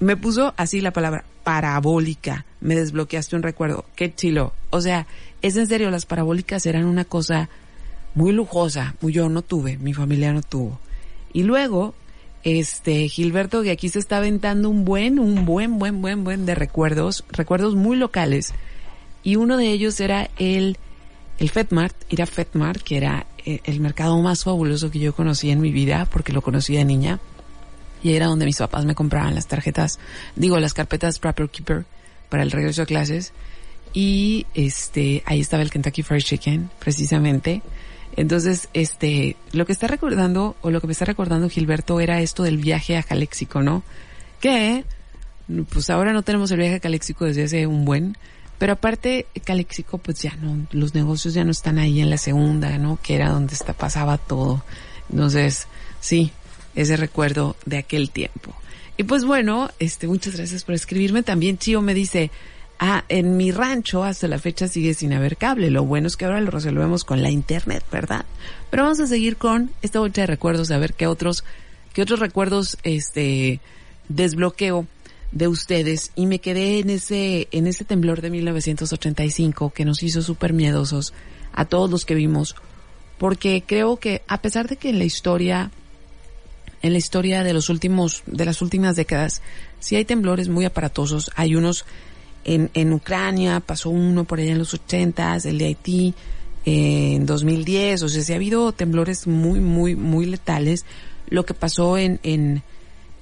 me 0.01 0.17
puso 0.17 0.55
así 0.57 0.81
la 0.81 0.93
palabra 0.93 1.25
parabólica. 1.45 2.47
Me 2.61 2.75
desbloqueaste 2.75 3.37
un 3.37 3.43
recuerdo. 3.43 3.85
Qué 3.95 4.15
chilo. 4.15 4.55
O 4.71 4.81
sea, 4.81 5.07
es 5.43 5.57
en 5.57 5.67
serio, 5.67 5.91
las 5.91 6.07
parabólicas 6.07 6.67
eran 6.67 6.87
una 6.87 7.05
cosa 7.05 7.49
muy 8.15 8.33
lujosa. 8.33 8.95
Yo 9.03 9.29
no 9.29 9.43
tuve, 9.43 9.77
mi 9.77 9.93
familia 9.93 10.33
no 10.33 10.43
tuvo. 10.43 10.81
Y 11.35 11.43
luego, 11.43 11.95
este, 12.45 13.09
Gilberto, 13.09 13.63
que 13.63 13.73
aquí 13.73 13.91
se 13.91 13.99
está 13.99 14.19
aventando 14.19 14.71
un 14.71 14.87
buen, 14.87 15.19
un 15.19 15.45
buen, 15.45 15.79
buen, 15.79 16.01
buen, 16.01 16.25
buen 16.25 16.47
de 16.47 16.55
recuerdos, 16.55 17.25
recuerdos 17.29 17.75
muy 17.75 17.99
locales. 17.99 18.55
Y 19.23 19.37
uno 19.37 19.57
de 19.57 19.71
ellos 19.71 19.99
era 20.01 20.31
el, 20.39 20.79
el 21.39 21.51
FedMart, 21.51 21.95
ir 22.11 22.23
a 22.23 22.27
FedMart, 22.27 22.81
que 22.83 22.97
era 22.97 23.27
eh, 23.45 23.61
el 23.65 23.81
mercado 23.81 24.17
más 24.23 24.45
fabuloso 24.45 24.91
que 24.91 25.01
yo 25.01 25.15
conocí 25.15 25.51
en 25.51 25.61
mi 25.61 25.73
vida, 25.73 26.07
porque 26.11 26.33
lo 26.33 26.41
conocí 26.41 26.77
de 26.77 26.85
niña. 26.85 27.19
Y 28.03 28.13
era 28.13 28.27
donde 28.27 28.45
mis 28.45 28.59
papás 28.59 28.85
me 28.85 28.95
compraban 28.95 29.35
las 29.35 29.49
tarjetas, 29.49 29.99
digo, 30.37 30.61
las 30.61 30.73
carpetas 30.73 31.19
Proper 31.19 31.49
Keeper 31.49 31.85
para 32.29 32.43
el 32.43 32.53
regreso 32.53 32.83
a 32.83 32.87
clases. 32.87 33.33
Y 33.93 34.47
este, 34.55 35.23
ahí 35.27 35.41
estaba 35.41 35.63
el 35.63 35.71
Kentucky 35.71 36.03
Fried 36.03 36.23
Chicken, 36.23 36.71
precisamente. 36.79 37.63
Entonces, 38.17 38.69
este, 38.75 39.37
lo 39.53 39.67
que 39.67 39.73
está 39.73 39.87
recordando, 39.87 40.57
o 40.63 40.71
lo 40.71 40.81
que 40.81 40.87
me 40.87 40.93
está 40.93 41.05
recordando 41.05 41.49
Gilberto 41.49 42.01
era 42.01 42.21
esto 42.21 42.43
del 42.43 42.59
viaje 42.59 42.97
a 42.97 43.03
Caléxico, 43.03 43.63
¿no? 43.63 43.83
Que, 44.41 44.85
pues 45.69 45.91
ahora 45.91 46.13
no 46.13 46.23
tenemos 46.23 46.51
el 46.51 46.59
viaje 46.59 46.77
a 46.77 46.81
Caléxico 46.81 47.25
desde 47.25 47.45
hace 47.45 47.67
un 47.67 47.85
buen, 47.85 48.17
pero 48.59 48.75
aparte, 48.75 49.27
Caléxico, 49.45 49.99
pues 49.99 50.21
ya 50.21 50.37
no, 50.37 50.67
los 50.71 50.95
negocios 50.95 51.35
ya 51.35 51.45
no 51.45 51.51
están 51.51 51.79
ahí 51.79 52.01
en 52.01 52.09
la 52.09 52.19
segunda, 52.19 52.79
¿no? 52.79 52.99
Que 53.03 53.17
era 53.17 53.31
donde 53.31 53.55
está, 53.55 53.73
pasaba 53.73 54.17
todo. 54.17 54.65
Entonces, 55.11 55.67
sí, 56.01 56.31
ese 56.75 56.97
recuerdo 56.97 57.57
de 57.67 57.79
aquel 57.79 58.11
tiempo. 58.11 58.55
Y 58.97 59.03
pues 59.03 59.25
bueno, 59.25 59.71
este, 59.81 60.07
muchas 60.07 60.37
gracias 60.37 60.63
por 60.63 60.75
escribirme. 60.75 61.25
También 61.25 61.59
Chío 61.59 61.83
me 61.83 61.95
dice, 61.95 62.31
Ah, 62.79 63.05
en 63.09 63.37
mi 63.37 63.53
rancho 63.53 64.03
hasta 64.03 64.27
la 64.27 64.39
fecha 64.39 64.67
sigue 64.69 64.95
sin 64.95 65.13
haber 65.13 65.37
cable. 65.37 65.71
Lo 65.71 65.85
bueno 65.85 66.09
es 66.09 66.17
que 66.17 66.25
ahora 66.25 66.41
lo 66.41 66.51
resolvemos 66.51 67.05
con 67.05 67.23
la 67.23 67.31
internet, 67.31 67.85
¿verdad? 67.91 68.25
Pero 68.71 68.83
vamos 68.83 69.01
a 69.01 69.07
seguir 69.07 69.37
con 69.37 69.71
esta 69.83 70.01
bolsa 70.01 70.23
de 70.23 70.27
recuerdos, 70.27 70.71
a 70.71 70.79
ver 70.79 70.95
qué 70.95 71.07
otros, 71.07 71.45
qué 71.93 72.03
otros 72.03 72.19
recuerdos, 72.19 72.77
este, 72.83 73.61
desbloqueo 74.09 74.87
de 75.31 75.49
ustedes. 75.49 76.11
Y 76.17 76.27
me 76.27 76.41
quedé 76.41 76.81
en 76.81 76.91
ese, 76.91 77.49
en 77.53 77.67
ese 77.67 77.85
temblor 77.85 78.21
de 78.21 78.31
1985 78.31 79.71
que 79.71 79.85
nos 79.85 80.03
hizo 80.03 80.23
súper 80.23 80.53
miedosos 80.53 81.15
a 81.53 81.65
todos 81.67 81.91
los 81.91 82.05
que 82.05 82.15
vimos. 82.15 82.57
Porque 83.19 83.63
creo 83.65 83.97
que 83.99 84.23
a 84.27 84.43
pesar 84.43 84.69
de 84.69 84.77
que 84.77 84.91
en 84.91 84.99
la 84.99 85.05
historia, 85.05 85.71
en 86.83 86.93
la 86.93 86.99
historia 86.99 87.45
de 87.45 87.53
los 87.53 87.69
últimos, 87.69 88.25
de 88.27 88.45
las 88.45 88.63
últimas 88.63 88.97
décadas, 88.97 89.43
sí 89.79 89.95
hay 89.95 90.05
temblores 90.05 90.49
muy 90.49 90.65
aparatosos, 90.65 91.31
hay 91.37 91.55
unos 91.55 91.85
en, 92.45 92.71
en 92.75 92.93
Ucrania, 92.93 93.61
pasó 93.61 93.91
uno 93.91 94.25
por 94.25 94.39
allá 94.39 94.53
en 94.53 94.59
los 94.59 94.75
ochentas, 94.75 95.47
el 95.47 95.59
de 95.59 95.67
Haití 95.67 96.15
eh, 96.65 97.15
en 97.17 97.27
2010, 97.27 98.03
o 98.03 98.09
sea, 98.09 98.23
sí 98.23 98.33
ha 98.33 98.37
habido 98.37 98.73
temblores 98.73 99.27
muy, 99.27 99.61
muy, 99.61 99.97
muy 99.97 100.27
letales. 100.27 100.85
Lo 101.29 101.45
que 101.45 101.55
pasó 101.55 101.99
en, 101.99 102.21
en, 102.23 102.63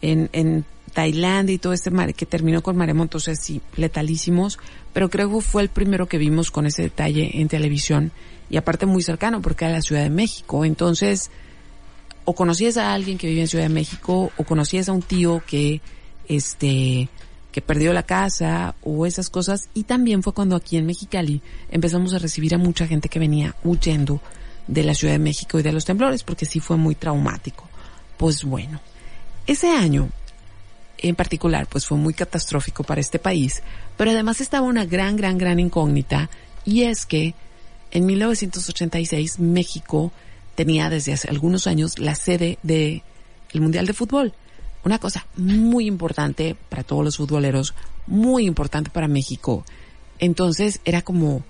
en, 0.01 0.29
en 0.33 0.65
Tailandia 0.93 1.55
y 1.55 1.59
todo 1.59 1.73
este 1.73 1.91
mar, 1.91 2.15
que 2.15 2.27
terminó 2.27 2.63
con 2.63 2.77
maremotos, 2.77 3.23
o 3.23 3.25
sea, 3.25 3.35
sí, 3.35 3.61
letalísimos, 3.77 4.59
pero 4.93 5.09
creo 5.09 5.33
que 5.33 5.41
fue 5.41 5.63
el 5.63 5.69
primero 5.69 6.07
que 6.07 6.19
vimos 6.19 6.51
con 6.51 6.67
ese 6.67 6.83
detalle 6.83 7.41
en 7.41 7.49
televisión 7.49 8.13
y 8.51 8.57
aparte 8.57 8.87
muy 8.87 9.03
cercano 9.03 9.41
porque 9.41 9.65
era 9.65 9.75
la 9.75 9.83
Ciudad 9.83 10.03
de 10.03 10.11
México. 10.11 10.65
Entonces, 10.65 11.31
o 12.25 12.35
conocías 12.35 12.77
a 12.77 12.93
alguien 12.93 13.19
que 13.19 13.29
vive 13.29 13.41
en 13.41 13.49
Ciudad 13.49 13.65
de 13.65 13.75
México 13.75 14.31
o 14.37 14.45
conocías 14.45 14.89
a 14.89 14.93
un 14.93 15.03
tío 15.03 15.43
que, 15.47 15.81
este, 16.29 17.09
que 17.53 17.61
perdió 17.61 17.93
la 17.93 18.03
casa 18.03 18.75
o 18.83 19.07
esas 19.07 19.31
cosas. 19.31 19.69
Y 19.75 19.85
también 19.85 20.23
fue 20.23 20.33
cuando 20.33 20.57
aquí 20.57 20.77
en 20.77 20.87
Mexicali 20.87 21.41
empezamos 21.71 22.15
a 22.15 22.19
recibir 22.19 22.55
a 22.55 22.59
mucha 22.59 22.87
gente 22.87 23.09
que 23.09 23.19
venía 23.19 23.55
huyendo 23.63 24.21
de 24.67 24.83
la 24.83 24.95
Ciudad 24.95 25.15
de 25.15 25.19
México 25.19 25.61
y 25.61 25.63
de 25.63 25.73
los 25.73 25.85
temblores, 25.85 26.25
porque 26.25 26.47
sí 26.47 26.59
fue 26.59 26.77
muy 26.77 26.95
traumático. 26.95 27.69
Pues 28.17 28.43
bueno, 28.45 28.81
ese 29.47 29.69
año 29.69 30.09
en 30.99 31.17
particular 31.17 31.67
pues 31.67 31.87
fue 31.87 31.99
muy 31.99 32.15
catastrófico 32.15 32.85
para 32.85 33.01
este 33.01 33.19
país, 33.19 33.63
pero 33.97 34.13
además 34.13 34.41
estaba 34.41 34.67
una 34.67 34.87
gran, 34.87 35.17
gran, 35.17 35.37
gran 35.37 35.59
incógnita 35.59 36.31
y 36.65 36.83
es 36.83 37.07
que 37.07 37.35
en 37.91 38.07
1986 38.07 39.41
México 39.41 40.13
tenía 40.55 40.89
desde 40.91 41.13
hace 41.13 41.29
algunos 41.29 41.67
años 41.67 41.99
la 41.99 42.15
sede 42.15 42.59
de 42.63 43.03
el 43.53 43.61
Mundial 43.61 43.87
de 43.87 43.93
Fútbol 43.93 44.33
una 44.85 44.99
cosa 44.99 45.27
muy 45.37 45.87
importante 45.87 46.57
para 46.69 46.83
todos 46.83 47.05
los 47.05 47.17
futboleros, 47.17 47.75
muy 48.07 48.47
importante 48.47 48.91
para 48.91 49.09
México. 49.09 49.65
Entonces 50.19 50.81
era 50.85 51.03
como, 51.03 51.43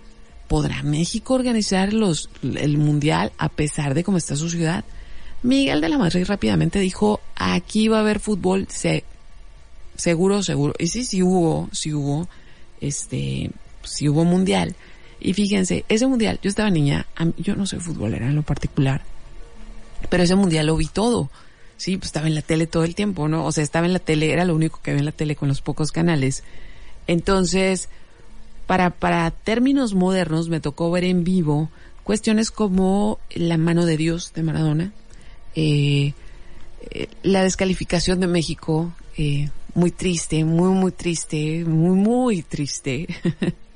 ¿podrá 0.49 0.83
México 0.83 1.35
organizar 1.35 1.93
los, 1.93 2.29
el 2.43 2.79
mundial 2.79 3.33
a 3.39 3.49
pesar 3.49 3.95
de 3.95 4.05
cómo 4.05 4.19
está 4.19 4.37
su 4.37 4.51
ciudad? 4.51 4.85
Miguel 5.43 5.81
de 5.81 5.89
la 5.89 5.99
Madrid 5.99 6.25
rápidamente 6.27 6.79
dijo, 6.79 7.21
aquí 7.35 7.89
va 7.89 7.99
a 7.99 8.01
haber 8.01 8.21
fútbol, 8.21 8.67
se, 8.69 9.05
seguro, 9.97 10.43
seguro. 10.43 10.75
Y 10.79 10.87
sí, 10.89 11.05
sí 11.05 11.23
hubo, 11.23 11.69
sí 11.73 11.93
hubo, 11.93 12.29
este, 12.81 13.51
sí 13.83 14.09
hubo 14.09 14.25
mundial. 14.25 14.77
Y 15.21 15.35
fíjense, 15.35 15.85
ese 15.89 16.07
mundial, 16.07 16.39
yo 16.43 16.49
estaba 16.49 16.71
niña, 16.71 17.07
yo 17.39 17.55
no 17.57 17.67
soy 17.67 17.81
futbolera 17.81 18.27
en 18.27 18.37
lo 18.37 18.43
particular, 18.43 19.03
pero 20.09 20.23
ese 20.23 20.35
mundial 20.35 20.67
lo 20.67 20.77
vi 20.77 20.87
todo. 20.87 21.31
Sí, 21.83 21.97
pues 21.97 22.11
estaba 22.11 22.29
en 22.29 22.37
la 22.37 22.43
tele 22.43 22.69
todo 22.69 22.85
el 22.85 22.95
tiempo, 22.95 23.27
¿no? 23.27 23.45
O 23.45 23.51
sea, 23.51 23.65
estaba 23.65 23.87
en 23.87 23.93
la 23.93 23.99
tele, 23.99 24.33
era 24.33 24.45
lo 24.45 24.55
único 24.55 24.79
que 24.81 24.93
había 24.93 25.01
en 25.01 25.05
la 25.05 25.11
tele 25.11 25.35
con 25.35 25.49
los 25.49 25.63
pocos 25.63 25.91
canales. 25.91 26.45
Entonces, 27.09 27.89
para, 28.69 28.91
para 28.91 29.29
términos 29.33 29.93
modernos, 29.93 30.49
me 30.49 30.61
tocó 30.61 30.93
ver 30.93 31.03
en 31.03 31.25
vivo 31.25 31.71
cuestiones 32.05 32.53
como 32.53 33.19
la 33.35 33.57
mano 33.57 33.85
de 33.85 33.97
Dios 33.97 34.33
de 34.33 34.45
Maradona, 34.45 34.93
eh, 35.57 36.15
eh, 36.93 37.09
la 37.25 37.43
descalificación 37.43 38.21
de 38.21 38.29
México, 38.29 38.93
eh, 39.19 39.51
muy 39.75 39.91
triste, 39.91 40.45
muy, 40.45 40.69
muy 40.69 40.93
triste, 40.93 41.65
muy, 41.65 41.97
muy 41.97 42.43
triste. 42.43 43.09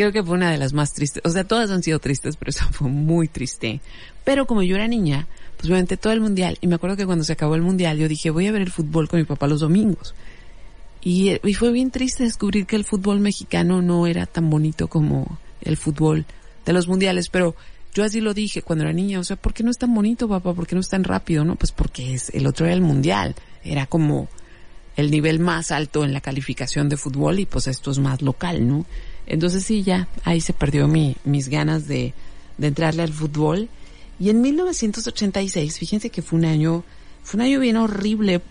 Creo 0.00 0.12
que 0.12 0.24
fue 0.24 0.34
una 0.34 0.50
de 0.50 0.56
las 0.56 0.72
más 0.72 0.94
tristes. 0.94 1.20
O 1.26 1.28
sea, 1.28 1.44
todas 1.44 1.70
han 1.70 1.82
sido 1.82 1.98
tristes, 1.98 2.36
pero 2.38 2.48
esa 2.48 2.64
fue 2.72 2.88
muy 2.88 3.28
triste. 3.28 3.82
Pero 4.24 4.46
como 4.46 4.62
yo 4.62 4.76
era 4.76 4.88
niña, 4.88 5.26
pues 5.58 5.70
aventé 5.70 5.98
todo 5.98 6.14
el 6.14 6.22
mundial. 6.22 6.56
Y 6.62 6.68
me 6.68 6.76
acuerdo 6.76 6.96
que 6.96 7.04
cuando 7.04 7.22
se 7.22 7.34
acabó 7.34 7.54
el 7.54 7.60
mundial, 7.60 7.98
yo 7.98 8.08
dije, 8.08 8.30
voy 8.30 8.46
a 8.46 8.52
ver 8.52 8.62
el 8.62 8.70
fútbol 8.70 9.10
con 9.10 9.20
mi 9.20 9.26
papá 9.26 9.46
los 9.46 9.60
domingos. 9.60 10.14
Y, 11.02 11.38
y 11.46 11.52
fue 11.52 11.70
bien 11.70 11.90
triste 11.90 12.24
descubrir 12.24 12.64
que 12.64 12.76
el 12.76 12.86
fútbol 12.86 13.20
mexicano 13.20 13.82
no 13.82 14.06
era 14.06 14.24
tan 14.24 14.48
bonito 14.48 14.88
como 14.88 15.38
el 15.60 15.76
fútbol 15.76 16.24
de 16.64 16.72
los 16.72 16.88
mundiales. 16.88 17.28
Pero 17.28 17.54
yo 17.92 18.02
así 18.02 18.22
lo 18.22 18.32
dije 18.32 18.62
cuando 18.62 18.84
era 18.84 18.94
niña. 18.94 19.18
O 19.18 19.24
sea, 19.24 19.36
¿por 19.36 19.52
qué 19.52 19.64
no 19.64 19.70
es 19.70 19.76
tan 19.76 19.94
bonito, 19.94 20.26
papá? 20.30 20.54
¿Por 20.54 20.66
qué 20.66 20.76
no 20.76 20.80
es 20.80 20.88
tan 20.88 21.04
rápido? 21.04 21.44
No, 21.44 21.56
pues 21.56 21.72
porque 21.72 22.14
es, 22.14 22.30
el 22.30 22.46
otro 22.46 22.64
era 22.64 22.74
el 22.74 22.80
mundial. 22.80 23.34
Era 23.62 23.84
como 23.84 24.28
el 24.96 25.10
nivel 25.10 25.40
más 25.40 25.70
alto 25.70 26.06
en 26.06 26.14
la 26.14 26.22
calificación 26.22 26.88
de 26.88 26.96
fútbol 26.96 27.38
y 27.38 27.44
pues 27.44 27.66
esto 27.66 27.90
es 27.90 27.98
más 27.98 28.22
local, 28.22 28.66
¿no? 28.66 28.86
Entonces 29.30 29.62
sí, 29.62 29.84
ya 29.84 30.08
ahí 30.24 30.40
se 30.40 30.52
perdió 30.52 30.88
mi, 30.88 31.16
mis 31.24 31.48
ganas 31.48 31.86
de, 31.86 32.14
de 32.58 32.66
entrarle 32.66 33.04
al 33.04 33.12
fútbol. 33.12 33.68
Y 34.18 34.28
en 34.28 34.40
1986, 34.42 35.78
fíjense 35.78 36.10
que 36.10 36.20
fue 36.20 36.40
un 36.40 36.46
año, 36.46 36.82
fue 37.22 37.38
un 37.38 37.46
año 37.46 37.60
bien 37.60 37.76
horrible 37.76 38.42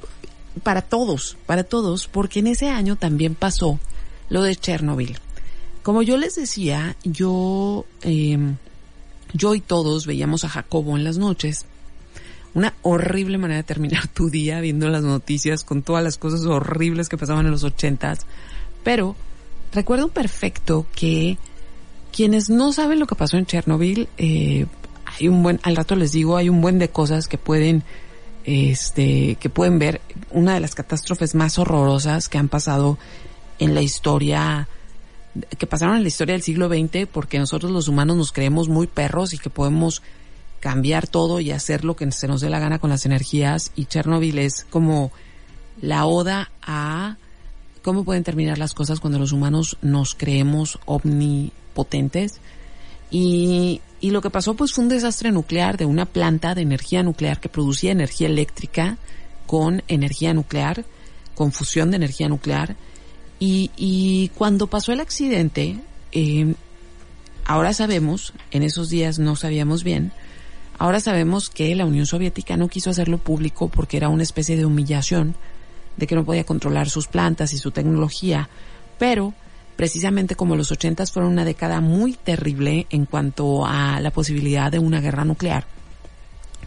para 0.64 0.82
todos, 0.82 1.38
para 1.46 1.66
todos, 1.66 2.08
porque 2.08 2.40
en 2.40 2.48
ese 2.48 2.70
año 2.70 2.96
también 2.96 3.36
pasó 3.36 3.78
lo 4.30 4.42
de 4.42 4.56
Chernobyl. 4.56 5.18
Como 5.84 6.02
yo 6.02 6.16
les 6.18 6.36
decía, 6.36 6.96
yo, 7.04 7.86
eh, 8.04 8.38
yo 9.34 9.56
y 9.56 9.60
todos 9.60 10.08
veíamos 10.08 10.46
a 10.46 10.50
Jacobo 10.50 10.96
en 10.96 11.04
las 11.04 11.18
noches 11.18 11.66
una 12.54 12.74
horrible 12.84 13.38
manera 13.38 13.58
de 13.58 13.64
terminar 13.64 14.08
tu 14.08 14.30
día 14.30 14.62
viendo 14.62 14.88
las 14.88 15.04
noticias 15.04 15.66
con 15.66 15.84
todas 15.84 16.06
las 16.06 16.18
cosas 16.18 16.46
horribles 16.46 17.10
que 17.10 17.18
pasaban 17.18 17.46
en 17.46 17.52
los 17.52 17.66
ochentas. 17.66 18.26
Pero 18.84 19.18
recuerdo 19.72 20.10
perfecto 20.10 20.86
que 20.96 21.38
quienes 22.12 22.50
no 22.50 22.74
saben 22.74 23.00
lo 23.00 23.08
que 23.08 23.16
pasó 23.16 23.38
en 23.38 23.46
Chernobyl, 23.46 24.10
eh, 24.18 24.66
hay 25.06 25.28
un 25.28 25.44
buen, 25.44 25.60
al 25.64 25.76
rato 25.76 25.96
les 25.96 26.12
digo, 26.12 26.38
hay 26.38 26.50
un 26.50 26.62
buen 26.62 26.80
de 26.80 26.90
cosas 26.90 27.28
que 27.28 27.38
pueden, 27.38 27.84
este, 28.46 29.36
que 29.36 29.50
pueden 29.50 29.80
ver. 29.80 30.02
Una 30.32 30.54
de 30.54 30.60
las 30.60 30.76
catástrofes 30.76 31.36
más 31.36 31.58
horrorosas 31.60 32.30
que 32.30 32.38
han 32.38 32.50
pasado 32.50 32.98
en 33.58 33.74
la 33.74 33.82
historia, 33.82 34.68
que 35.58 35.68
pasaron 35.68 35.98
en 35.98 36.04
la 36.04 36.08
historia 36.08 36.34
del 36.34 36.44
siglo 36.44 36.68
XX, 36.68 37.08
porque 37.12 37.40
nosotros 37.40 37.72
los 37.72 37.88
humanos 37.88 38.18
nos 38.18 38.32
creemos 38.32 38.70
muy 38.70 38.88
perros 38.88 39.34
y 39.34 39.38
que 39.38 39.50
podemos 39.50 40.02
cambiar 40.60 41.08
todo 41.08 41.40
y 41.40 41.52
hacer 41.52 41.86
lo 41.86 41.96
que 41.96 42.12
se 42.12 42.28
nos 42.28 42.42
dé 42.42 42.50
la 42.50 42.60
gana 42.60 42.80
con 42.80 42.90
las 42.90 43.06
energías 43.06 43.72
y 43.76 43.86
Chernobyl 43.86 44.40
es 44.40 44.66
como 44.70 45.12
la 45.82 46.06
oda 46.06 46.52
a 46.62 47.18
cómo 47.82 48.04
pueden 48.04 48.24
terminar 48.24 48.58
las 48.58 48.74
cosas 48.74 49.00
cuando 49.00 49.20
los 49.20 49.32
humanos 49.32 49.78
nos 49.82 50.16
creemos 50.16 50.80
omnipotentes 50.86 52.40
y, 53.12 53.82
y 54.00 54.12
lo 54.12 54.22
que 54.22 54.30
pasó 54.30 54.54
pues 54.54 54.74
fue 54.74 54.84
un 54.84 54.90
desastre 54.90 55.32
nuclear 55.32 55.78
de 55.78 55.86
una 55.86 56.06
planta 56.06 56.56
de 56.56 56.62
energía 56.62 57.04
nuclear 57.04 57.40
que 57.40 57.50
producía 57.50 57.92
energía 57.92 58.28
eléctrica 58.28 58.98
con 59.48 59.82
energía 59.88 60.34
nuclear, 60.34 60.86
con 61.34 61.52
fusión 61.52 61.90
de 61.90 61.98
energía 61.98 62.30
nuclear. 62.30 62.76
Y, 63.40 63.72
y 63.76 64.30
cuando 64.36 64.68
pasó 64.68 64.92
el 64.92 65.00
accidente 65.00 65.78
eh, 66.12 66.54
ahora 67.46 67.74
sabemos, 67.74 68.34
en 68.52 68.64
esos 68.64 68.90
días 68.90 69.18
no 69.18 69.36
sabíamos 69.36 69.84
bien, 69.84 70.12
Ahora 70.80 71.02
sabemos 71.02 71.50
que 71.50 71.76
la 71.76 71.86
Unión 71.86 72.06
Soviética 72.06 72.56
no 72.56 72.70
quiso 72.70 72.90
hacerlo 72.90 73.18
público 73.18 73.68
porque 73.68 73.98
era 73.98 74.08
una 74.08 74.24
especie 74.24 74.56
de 74.56 74.66
humillación 74.66 75.36
de 76.00 76.08
que 76.08 76.16
no 76.16 76.26
podía 76.26 76.46
controlar 76.46 76.90
sus 76.90 77.08
plantas 77.08 77.54
y 77.54 77.58
su 77.58 77.72
tecnología, 77.72 78.50
pero 78.98 79.34
precisamente 79.76 80.36
como 80.36 80.56
los 80.56 80.72
ochentas 80.72 81.12
fueron 81.12 81.32
una 81.32 81.46
década 81.46 81.82
muy 81.82 82.14
terrible 82.14 82.88
en 82.90 83.06
cuanto 83.06 83.66
a 83.66 84.00
la 84.00 84.12
posibilidad 84.12 84.72
de 84.72 84.80
una 84.80 85.02
guerra 85.02 85.26
nuclear, 85.26 85.66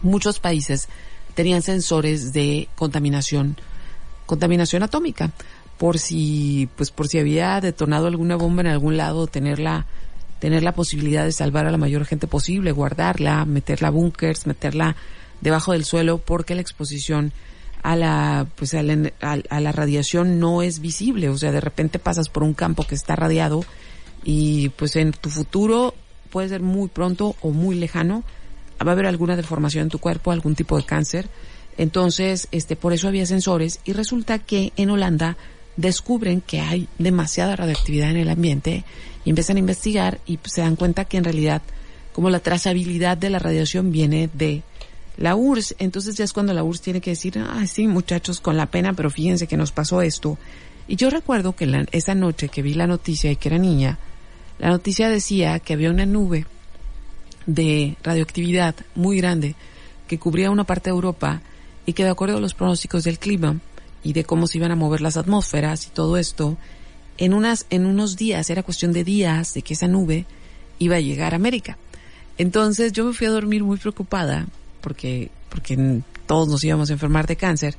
muchos 0.01 0.39
países 0.39 0.87
tenían 1.33 1.61
sensores 1.61 2.33
de 2.33 2.69
contaminación, 2.75 3.57
contaminación 4.25 4.83
atómica, 4.83 5.31
por 5.77 5.99
si, 5.99 6.69
pues 6.75 6.91
por 6.91 7.07
si 7.07 7.19
había 7.19 7.59
detonado 7.59 8.07
alguna 8.07 8.35
bomba 8.35 8.61
en 8.61 8.67
algún 8.67 8.97
lado, 8.97 9.27
tenerla 9.27 9.85
tener 10.39 10.61
la 10.61 10.73
posibilidad 10.73 11.23
de 11.23 11.31
salvar 11.31 11.67
a 11.67 11.71
la 11.71 11.77
mayor 11.77 12.03
gente 12.03 12.27
posible, 12.27 12.73
guardarla, 12.73 13.45
meterla 13.45 13.87
a 13.87 13.91
búnkers, 13.91 14.45
meterla 14.45 14.97
debajo 15.39 15.71
del 15.71 15.85
suelo, 15.85 16.17
porque 16.17 16.53
la 16.53 16.59
exposición 16.59 17.31
a 17.83 17.95
la, 17.95 18.47
pues 18.55 18.73
a 18.73 18.81
la, 18.81 19.11
a 19.21 19.59
la 19.59 19.71
radiación 19.71 20.39
no 20.39 20.61
es 20.61 20.79
visible. 20.79 21.29
O 21.29 21.37
sea, 21.37 21.51
de 21.51 21.61
repente 21.61 21.99
pasas 21.99 22.29
por 22.29 22.43
un 22.43 22.53
campo 22.53 22.85
que 22.85 22.95
está 22.95 23.15
radiado 23.15 23.63
y 24.23 24.69
pues 24.69 24.95
en 24.95 25.11
tu 25.11 25.29
futuro 25.29 25.93
puede 26.29 26.49
ser 26.49 26.61
muy 26.61 26.87
pronto 26.87 27.35
o 27.41 27.51
muy 27.51 27.75
lejano, 27.75 28.23
va 28.81 28.91
a 28.91 28.93
haber 28.93 29.05
alguna 29.05 29.35
deformación 29.35 29.83
en 29.83 29.89
tu 29.89 29.99
cuerpo, 29.99 30.31
algún 30.31 30.55
tipo 30.55 30.77
de 30.77 30.85
cáncer. 30.85 31.29
Entonces, 31.77 32.47
este, 32.51 32.75
por 32.75 32.93
eso 32.93 33.07
había 33.07 33.25
sensores 33.25 33.79
y 33.83 33.93
resulta 33.93 34.39
que 34.39 34.73
en 34.75 34.89
Holanda 34.89 35.37
descubren 35.75 36.41
que 36.41 36.61
hay 36.61 36.87
demasiada 36.97 37.55
radioactividad 37.55 38.11
en 38.11 38.17
el 38.17 38.29
ambiente 38.29 38.83
y 39.25 39.29
empiezan 39.29 39.57
a 39.57 39.59
investigar 39.59 40.19
y 40.25 40.39
se 40.43 40.61
dan 40.61 40.75
cuenta 40.75 41.05
que 41.05 41.17
en 41.17 41.23
realidad 41.23 41.61
como 42.13 42.29
la 42.29 42.39
trazabilidad 42.39 43.17
de 43.17 43.31
la 43.31 43.39
radiación 43.39 43.91
viene 43.91 44.29
de 44.33 44.61
la 45.17 45.35
URSS, 45.35 45.75
entonces 45.79 46.15
ya 46.15 46.23
es 46.23 46.33
cuando 46.33 46.53
la 46.53 46.63
URSS 46.63 46.81
tiene 46.81 47.01
que 47.01 47.11
decir, 47.11 47.37
ah, 47.39 47.65
sí, 47.67 47.87
muchachos, 47.87 48.41
con 48.41 48.57
la 48.57 48.65
pena, 48.65 48.93
pero 48.93 49.09
fíjense 49.09 49.47
que 49.47 49.57
nos 49.57 49.71
pasó 49.71 50.01
esto. 50.01 50.37
Y 50.87 50.95
yo 50.95 51.09
recuerdo 51.09 51.55
que 51.55 51.87
esa 51.91 52.15
noche 52.15 52.49
que 52.49 52.61
vi 52.61 52.73
la 52.73 52.87
noticia 52.87 53.31
y 53.31 53.35
que 53.35 53.49
era 53.49 53.57
niña, 53.57 53.99
la 54.59 54.69
noticia 54.69 55.09
decía 55.09 55.59
que 55.59 55.73
había 55.73 55.91
una 55.91 56.05
nube 56.05 56.45
de 57.45 57.95
radioactividad 58.03 58.75
muy 58.95 59.17
grande 59.17 59.55
que 60.07 60.19
cubría 60.19 60.51
una 60.51 60.63
parte 60.63 60.89
de 60.89 60.95
Europa 60.95 61.41
y 61.85 61.93
que 61.93 62.03
de 62.03 62.09
acuerdo 62.09 62.37
a 62.37 62.41
los 62.41 62.53
pronósticos 62.53 63.03
del 63.03 63.19
clima 63.19 63.59
y 64.03 64.13
de 64.13 64.23
cómo 64.23 64.47
se 64.47 64.57
iban 64.57 64.71
a 64.71 64.75
mover 64.75 65.01
las 65.01 65.17
atmósferas 65.17 65.87
y 65.87 65.89
todo 65.89 66.17
esto, 66.17 66.57
en 67.17 67.33
unas, 67.33 67.65
en 67.69 67.85
unos 67.85 68.15
días, 68.17 68.49
era 68.49 68.63
cuestión 68.63 68.93
de 68.93 69.03
días 69.03 69.53
de 69.53 69.61
que 69.61 69.75
esa 69.75 69.87
nube 69.87 70.25
iba 70.79 70.97
a 70.97 71.01
llegar 71.01 71.33
a 71.33 71.37
América. 71.37 71.77
Entonces 72.37 72.91
yo 72.91 73.05
me 73.05 73.13
fui 73.13 73.27
a 73.27 73.31
dormir 73.31 73.63
muy 73.63 73.77
preocupada 73.77 74.47
porque, 74.83 75.31
porque 75.49 76.01
todos 76.27 76.49
nos 76.49 76.63
íbamos 76.63 76.89
a 76.89 76.93
enfermar 76.93 77.25
de 77.25 77.37
cáncer 77.37 77.75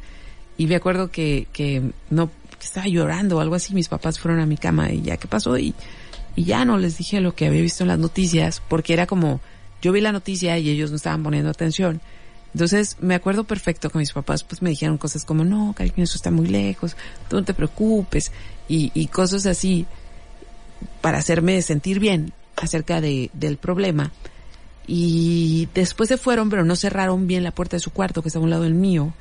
y 0.56 0.66
me 0.66 0.74
acuerdo 0.74 1.10
que, 1.10 1.46
que 1.52 1.82
no, 2.10 2.30
estaba 2.60 2.86
llorando 2.86 3.36
o 3.36 3.40
algo 3.40 3.54
así, 3.54 3.74
mis 3.74 3.88
papás 3.88 4.18
fueron 4.18 4.40
a 4.40 4.46
mi 4.46 4.56
cama 4.56 4.90
y 4.90 5.02
ya 5.02 5.18
qué 5.18 5.28
pasó 5.28 5.56
y, 5.58 5.74
y 6.34 6.44
ya 6.44 6.64
no 6.64 6.78
les 6.78 6.96
dije 6.96 7.20
lo 7.20 7.34
que 7.34 7.46
había 7.46 7.60
visto 7.60 7.84
en 7.84 7.88
las 7.88 7.98
noticias 7.98 8.62
porque 8.68 8.94
era 8.94 9.06
como, 9.06 9.40
yo 9.82 9.92
vi 9.92 10.00
la 10.00 10.12
noticia 10.12 10.58
y 10.58 10.70
ellos 10.70 10.90
no 10.90 10.96
estaban 10.96 11.22
poniendo 11.22 11.50
atención. 11.50 12.00
Entonces 12.54 12.96
me 13.00 13.14
acuerdo 13.14 13.44
perfecto 13.44 13.90
que 13.90 13.98
mis 13.98 14.12
papás 14.12 14.44
pues 14.44 14.62
me 14.62 14.70
dijeron 14.70 14.96
cosas 14.96 15.24
como, 15.24 15.44
no, 15.44 15.74
cariño, 15.76 16.04
eso 16.04 16.16
está 16.16 16.30
muy 16.30 16.46
lejos, 16.46 16.96
tú 17.28 17.36
no 17.36 17.44
te 17.44 17.52
preocupes 17.52 18.32
y, 18.68 18.90
y 18.94 19.08
cosas 19.08 19.44
así 19.46 19.86
para 21.00 21.18
hacerme 21.18 21.60
sentir 21.62 21.98
bien 21.98 22.32
acerca 22.56 23.00
de, 23.00 23.30
del 23.34 23.56
problema. 23.56 24.12
Y 24.86 25.68
después 25.74 26.08
se 26.08 26.18
fueron, 26.18 26.50
pero 26.50 26.64
no 26.64 26.76
cerraron 26.76 27.26
bien 27.26 27.42
la 27.42 27.52
puerta 27.52 27.76
de 27.76 27.80
su 27.80 27.90
cuarto, 27.90 28.22
que 28.22 28.28
estaba 28.28 28.42
a 28.42 28.44
un 28.44 28.50
lado 28.50 28.64
del 28.64 28.74
mío. 28.74 29.12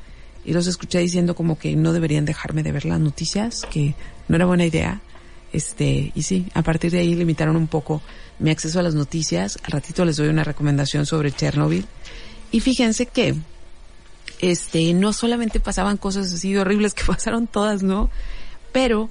Y 0.45 0.53
los 0.53 0.67
escuché 0.67 0.99
diciendo 0.99 1.35
como 1.35 1.57
que 1.57 1.75
no 1.75 1.93
deberían 1.93 2.25
dejarme 2.25 2.63
de 2.63 2.71
ver 2.71 2.85
las 2.85 2.99
noticias, 2.99 3.65
que 3.71 3.95
no 4.27 4.35
era 4.35 4.45
buena 4.45 4.65
idea. 4.65 5.01
Este, 5.53 6.11
y 6.15 6.23
sí, 6.23 6.47
a 6.53 6.63
partir 6.63 6.91
de 6.91 6.99
ahí 6.99 7.15
limitaron 7.15 7.55
un 7.55 7.67
poco 7.67 8.01
mi 8.39 8.49
acceso 8.49 8.79
a 8.79 8.83
las 8.83 8.95
noticias. 8.95 9.57
Al 9.63 9.71
ratito 9.71 10.03
les 10.03 10.17
doy 10.17 10.27
una 10.27 10.43
recomendación 10.43 11.05
sobre 11.05 11.31
Chernobyl. 11.31 11.85
Y 12.51 12.59
fíjense 12.59 13.05
que, 13.05 13.35
este, 14.39 14.93
no 14.93 15.13
solamente 15.13 15.59
pasaban 15.59 15.97
cosas 15.97 16.33
así 16.33 16.55
horribles 16.57 16.93
que 16.93 17.03
pasaron 17.07 17.47
todas, 17.47 17.83
¿no? 17.83 18.09
Pero 18.73 19.09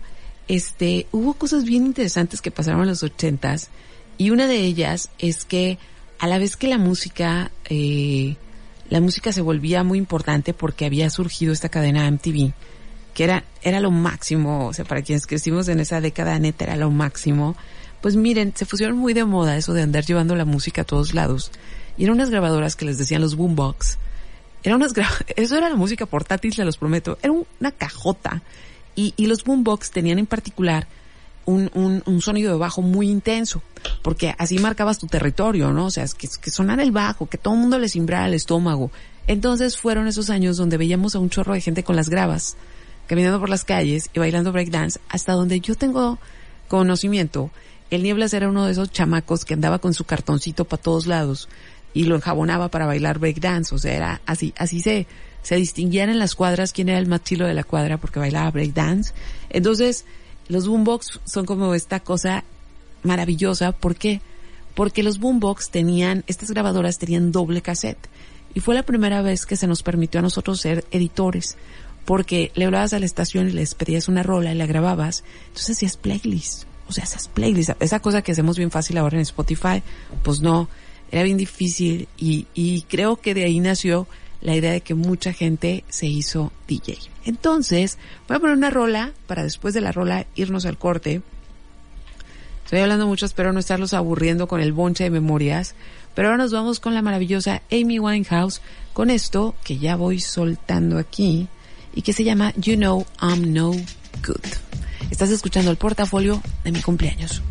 este, 0.49 1.07
hubo 1.13 1.35
cosas 1.35 1.65
bien 1.65 1.87
interesantes 1.87 2.43
que 2.43 2.51
pasaron 2.51 2.83
en 2.83 2.89
los 2.89 3.03
ochentas 3.03 3.71
y 4.19 4.31
una 4.31 4.47
de 4.47 4.59
ellas 4.59 5.09
es 5.19 5.45
que 5.45 5.79
a 6.23 6.29
la 6.29 6.39
vez 6.39 6.57
que 6.57 6.69
la 6.69 6.79
música, 6.79 7.51
eh, 7.69 8.37
la 8.89 9.01
música 9.01 9.33
se 9.33 9.41
volvía 9.41 9.83
muy 9.83 9.99
importante 9.99 10.55
porque 10.55 10.87
había 10.87 11.11
surgido 11.11 11.53
esta 11.53 11.69
cadena 11.69 12.09
MTV, 12.09 12.53
que 13.13 13.25
era, 13.25 13.43
era 13.61 13.81
lo 13.81 13.91
máximo, 13.91 14.69
o 14.69 14.73
sea, 14.73 14.85
para 14.85 15.03
quienes 15.03 15.27
crecimos 15.27 15.67
en 15.67 15.81
esa 15.81 16.01
década, 16.01 16.39
neta, 16.39 16.63
era 16.63 16.77
lo 16.77 16.93
máximo. 16.93 17.57
Pues 18.01 18.15
miren, 18.15 18.53
se 18.55 18.67
pusieron 18.67 18.99
muy 18.99 19.15
de 19.15 19.25
moda 19.25 19.57
eso 19.57 19.73
de 19.73 19.83
andar 19.83 20.05
llevando 20.05 20.37
la 20.37 20.45
música 20.45 20.83
a 20.83 20.85
todos 20.85 21.13
lados. 21.13 21.51
Y 21.99 22.05
eran 22.05 22.15
unas 22.15 22.31
grabadoras 22.31 22.77
que 22.77 22.85
les 22.85 22.99
decían 22.99 23.21
los 23.21 23.35
boombox. 23.35 23.99
Era 24.63 24.77
unas 24.77 24.93
eso 25.35 25.57
era 25.57 25.71
la 25.71 25.77
música 25.77 26.07
portátil, 26.07 26.55
se 26.55 26.65
los 26.65 26.77
prometo. 26.77 27.19
Era 27.21 27.33
una 27.33 27.73
cajota. 27.73 28.43
Y, 28.95 29.13
y 29.17 29.27
los 29.27 29.43
boombox 29.43 29.91
tenían 29.91 30.21
en 30.21 30.27
particular 30.27 30.87
un, 31.45 31.71
un, 31.75 32.03
un, 32.07 32.21
sonido 32.21 32.53
de 32.53 32.59
bajo 32.59 32.83
muy 32.83 33.09
intenso, 33.09 33.63
porque 34.03 34.35
así 34.39 34.59
marcabas 34.59 34.99
tu 34.99 35.07
territorio, 35.07 35.73
¿no? 35.73 35.87
O 35.87 35.91
sea, 35.91 36.07
que, 36.17 36.29
que 36.41 36.51
sonara 36.51 36.83
el 36.83 36.93
bajo, 36.93 37.27
que 37.27 37.39
todo 37.39 37.55
el 37.55 37.61
mundo 37.61 37.79
le 37.79 37.89
cimbrara 37.89 38.27
el 38.27 38.35
estómago. 38.35 38.91
Entonces 39.27 39.77
fueron 39.77 40.07
esos 40.07 40.31
años 40.31 40.57
donde 40.57 40.77
veíamos 40.77 41.15
a 41.15 41.19
un 41.19 41.31
chorro 41.31 41.55
de 41.55 41.61
gente 41.61 41.85
con 41.85 41.97
las 41.97 42.09
gravas, 42.09 42.57
caminando 43.07 43.41
por 43.41 43.49
las 43.49 43.65
calles 43.65 44.11
y 44.13 44.19
bailando 44.19 44.53
breakdance, 44.53 45.01
hasta 45.09 45.33
donde 45.33 45.61
yo 45.61 45.75
tengo 45.75 46.19
conocimiento. 46.69 47.51
El 47.91 48.03
Nieblas 48.03 48.33
era 48.33 48.49
uno 48.49 48.65
de 48.65 48.73
esos 48.73 48.91
chamacos 48.91 49.45
que 49.45 49.55
andaba 49.55 49.79
con 49.79 49.95
su 49.95 50.05
cartoncito 50.05 50.65
para 50.65 50.83
todos 50.83 51.07
lados 51.07 51.49
y 51.95 52.05
lo 52.05 52.17
enjabonaba 52.17 52.71
para 52.71 52.87
bailar 52.87 53.19
breakdance, 53.19 53.75
o 53.75 53.79
sea, 53.79 53.95
era 53.95 54.21
así, 54.25 54.55
así 54.57 54.81
se, 54.81 55.07
se 55.43 55.57
distinguían 55.57 56.09
en 56.09 56.19
las 56.19 56.35
cuadras 56.35 56.73
quién 56.73 56.89
era 56.89 56.99
el 56.99 57.07
más 57.07 57.23
de 57.25 57.55
la 57.55 57.65
cuadra 57.65 57.99
porque 57.99 58.19
bailaba 58.19 58.51
breakdance. 58.51 59.13
Entonces, 59.51 60.05
los 60.49 60.69
boombox 60.69 61.21
son 61.25 61.47
como 61.47 61.75
esta 61.75 62.01
cosa 62.01 62.45
maravillosa. 63.03 63.73
¿Por 63.73 63.97
qué? 63.97 64.21
Porque 64.75 65.03
los 65.03 65.19
boombox 65.19 65.71
tenían, 65.71 66.25
estas 66.27 66.51
grabadoras 66.51 66.99
tenían 66.99 67.33
doble 67.33 67.63
cassette. 67.63 68.09
Y 68.55 68.61
fue 68.61 68.75
la 68.75 68.83
primera 68.83 69.23
vez 69.23 69.47
que 69.47 69.57
se 69.57 69.67
nos 69.67 69.83
permitió 69.83 70.21
a 70.21 70.23
nosotros 70.23 70.61
ser 70.61 70.85
editores. 70.91 71.57
Porque 72.05 72.51
le 72.55 72.65
hablabas 72.65 72.93
a 72.93 72.99
la 72.99 73.07
estación 73.07 73.49
y 73.49 73.53
les 73.53 73.75
pedías 73.75 74.09
una 74.09 74.23
rola 74.23 74.53
y 74.53 74.57
la 74.57 74.67
grababas. 74.67 75.25
Entonces 75.49 75.77
hacías 75.77 75.97
playlist. 75.97 76.65
O 76.89 76.93
sea, 76.93 77.05
esas 77.05 77.29
playlists. 77.29 77.77
Esa 77.81 78.01
cosa 78.01 78.23
que 78.23 78.33
hacemos 78.33 78.59
bien 78.59 78.71
fácil 78.71 78.99
ahora 78.99 79.17
en 79.17 79.23
Spotify. 79.23 79.83
Pues 80.23 80.41
no. 80.41 80.69
Era 81.11 81.23
bien 81.23 81.37
difícil. 81.37 82.09
Y, 82.19 82.47
y 82.55 82.83
creo 82.83 83.17
que 83.17 83.35
de 83.35 83.45
ahí 83.45 83.61
nació 83.61 84.07
la 84.43 84.55
idea 84.55 84.73
de 84.73 84.81
que 84.81 84.95
mucha 84.95 85.33
gente 85.33 85.85
se 85.89 86.07
hizo 86.07 86.53
DJ. 86.69 86.99
Entonces, 87.25 87.99
voy 88.29 88.37
a 88.37 88.41
poner 88.41 88.57
una 88.57 88.71
rola 88.71 89.13
para 89.27 89.45
después 89.45 89.73
de 89.73 89.81
la 89.81 89.93
rola 89.93 90.27
irnos 90.35 90.67
al 90.67 90.79
corte. 90.79 91.23
Estoy 92.65 92.81
hablando 92.81 93.07
mucho, 93.07 93.27
espero 93.27 93.53
no 93.53 93.61
estarlos 93.61 93.95
aburriendo 93.95 94.49
con 94.49 94.61
el 94.61 94.73
bonche 94.73 95.05
de 95.05 95.11
memorias. 95.11 95.75
Pero 96.15 96.29
ahora 96.29 96.43
nos 96.43 96.53
vamos 96.53 96.81
con 96.81 96.95
la 96.95 97.03
maravillosa 97.03 97.63
Amy 97.71 97.99
Winehouse 97.99 98.61
con 98.93 99.11
esto 99.11 99.55
que 99.65 99.79
ya 99.79 99.97
voy 99.97 100.21
soltando 100.21 100.99
aquí 100.99 101.49
y 101.95 102.03
que 102.03 102.13
se 102.13 102.25
llama 102.25 102.53
You 102.57 102.77
Know 102.77 103.07
I'm 103.21 103.53
No 103.53 103.71
Good. 103.71 104.47
Estás 105.11 105.31
escuchando 105.31 105.71
el 105.71 105.77
portafolio 105.77 106.43
de 106.65 106.73
mi 106.73 106.81
cumpleaños. 106.81 107.43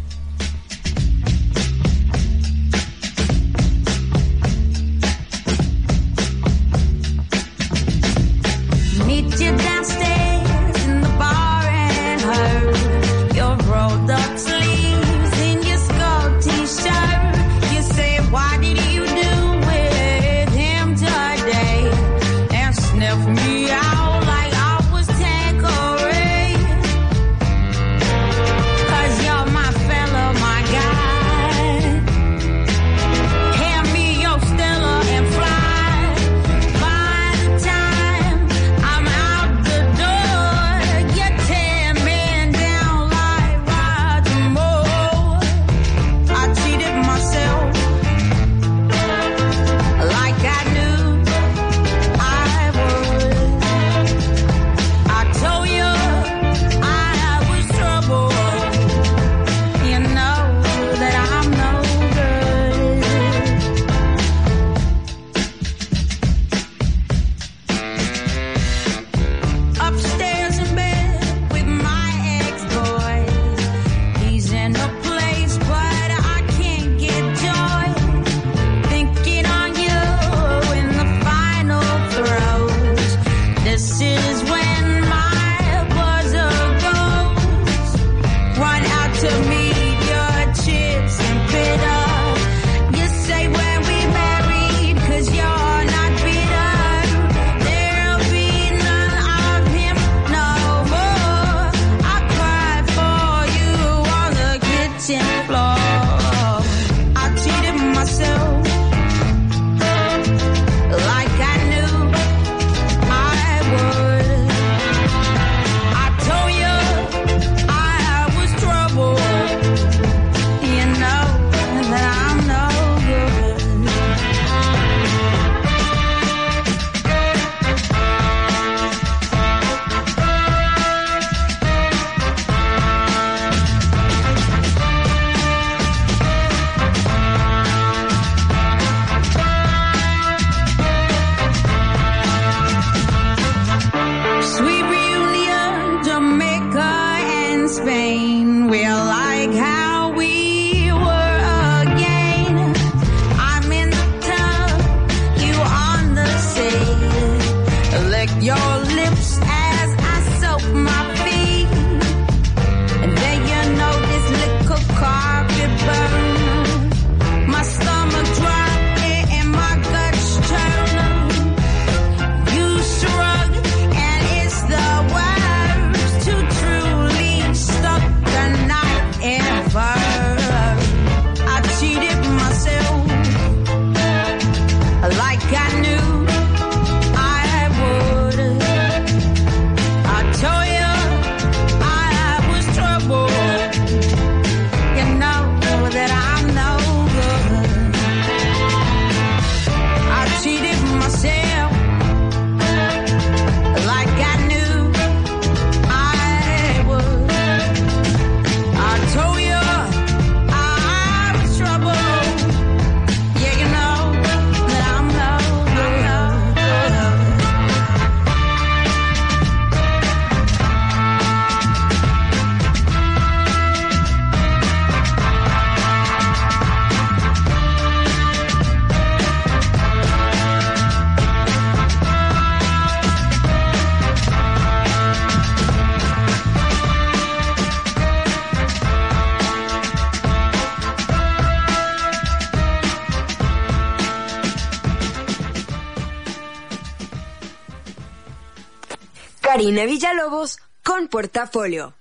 Karina 249.72 249.86
Villalobos 249.86 250.58
con 250.84 251.08
Portafolio. 251.08 251.94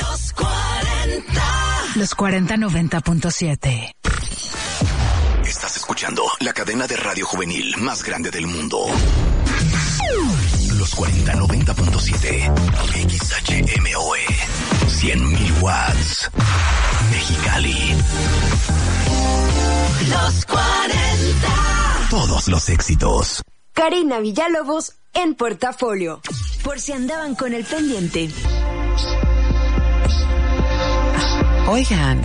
Los 0.00 0.32
40. 0.32 1.42
Los 1.96 2.14
40 2.14 2.54
90.7. 2.54 3.90
Estás 5.44 5.76
escuchando 5.76 6.22
la 6.38 6.52
cadena 6.52 6.86
de 6.86 6.96
radio 6.98 7.26
juvenil 7.26 7.76
más 7.78 8.04
grande 8.04 8.30
del 8.30 8.46
mundo. 8.46 8.86
Los 10.78 10.94
40 10.94 11.32
90.7. 11.32 12.54
XHMOE. 13.08 14.20
100.000 14.86 15.62
watts. 15.62 16.30
Mexicali. 17.10 17.96
Los 20.10 20.46
40. 20.46 22.08
Todos 22.08 22.46
los 22.46 22.68
éxitos. 22.68 23.42
Karina 23.72 24.20
Villalobos 24.20 24.93
en 25.24 25.34
Portafolio. 25.34 26.20
Por 26.62 26.78
si 26.78 26.92
andaban 26.92 27.34
con 27.34 27.54
el 27.54 27.64
pendiente. 27.64 28.28
Oigan, 31.66 32.22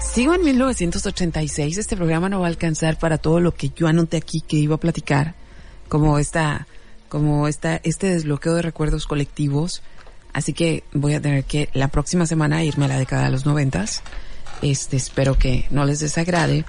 sigo 0.00 0.34
en 0.34 0.42
1986. 0.42 1.76
Este 1.76 1.96
programa 1.96 2.28
no 2.28 2.40
va 2.40 2.46
a 2.46 2.48
alcanzar 2.48 2.98
para 2.98 3.18
todo 3.18 3.38
lo 3.40 3.54
que 3.54 3.70
yo 3.76 3.86
anoté 3.86 4.16
aquí 4.16 4.40
que 4.40 4.56
iba 4.56 4.76
a 4.76 4.80
platicar, 4.80 5.34
como 5.88 6.18
esta, 6.18 6.66
como 7.08 7.48
esta, 7.48 7.76
este 7.84 8.08
desbloqueo 8.08 8.54
de 8.54 8.62
recuerdos 8.62 9.06
colectivos. 9.06 9.82
Así 10.32 10.54
que 10.54 10.84
voy 10.92 11.14
a 11.14 11.20
tener 11.20 11.44
que 11.44 11.68
la 11.74 11.88
próxima 11.88 12.24
semana 12.24 12.64
irme 12.64 12.86
a 12.86 12.88
la 12.88 12.98
década 12.98 13.26
de 13.26 13.30
los 13.30 13.44
noventas. 13.44 14.02
Este, 14.62 14.96
espero 14.96 15.38
que 15.38 15.66
no 15.70 15.84
les 15.84 16.00
desagrade. 16.00 16.64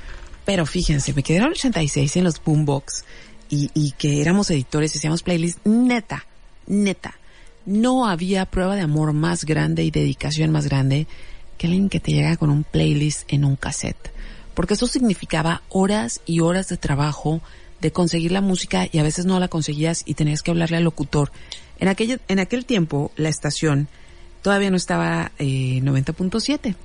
Pero 0.46 0.66
fíjense, 0.66 1.14
me 1.14 1.24
el 1.26 1.44
86 1.44 2.18
en 2.18 2.26
los 2.26 2.44
boombox 2.44 3.06
y, 3.54 3.70
y 3.74 3.92
que 3.92 4.22
éramos 4.22 4.50
editores 4.50 4.96
y 4.96 4.98
hacíamos 4.98 5.22
playlists. 5.22 5.62
Neta, 5.66 6.26
neta. 6.66 7.20
No 7.66 8.08
había 8.08 8.46
prueba 8.46 8.76
de 8.76 8.82
amor 8.82 9.14
más 9.14 9.46
grande 9.46 9.84
y 9.84 9.92
dedicación 9.92 10.52
más 10.52 10.68
grande 10.68 11.08
que 11.58 11.68
alguien 11.68 11.90
que 11.90 12.00
te 12.00 12.12
llega 12.12 12.36
con 12.36 12.50
un 12.50 12.64
playlist 12.64 13.32
en 13.32 13.46
un 13.46 13.56
cassette. 13.56 14.12
Porque 14.56 14.74
eso 14.74 14.88
significaba 14.88 15.62
horas 15.70 16.22
y 16.26 16.40
horas 16.40 16.68
de 16.68 16.78
trabajo 16.78 17.42
de 17.80 17.92
conseguir 17.92 18.32
la 18.32 18.42
música 18.42 18.88
y 18.92 18.98
a 18.98 19.04
veces 19.04 19.26
no 19.26 19.40
la 19.40 19.48
conseguías 19.50 20.02
y 20.06 20.16
tenías 20.16 20.42
que 20.42 20.52
hablarle 20.52 20.78
al 20.78 20.84
locutor. 20.84 21.32
En 21.80 21.88
aquel, 21.90 22.20
en 22.28 22.40
aquel 22.40 22.66
tiempo 22.66 23.12
la 23.16 23.30
estación 23.30 23.88
todavía 24.42 24.72
no 24.72 24.78
estaba 24.78 25.32
eh, 25.38 25.80
90.7, 25.84 26.76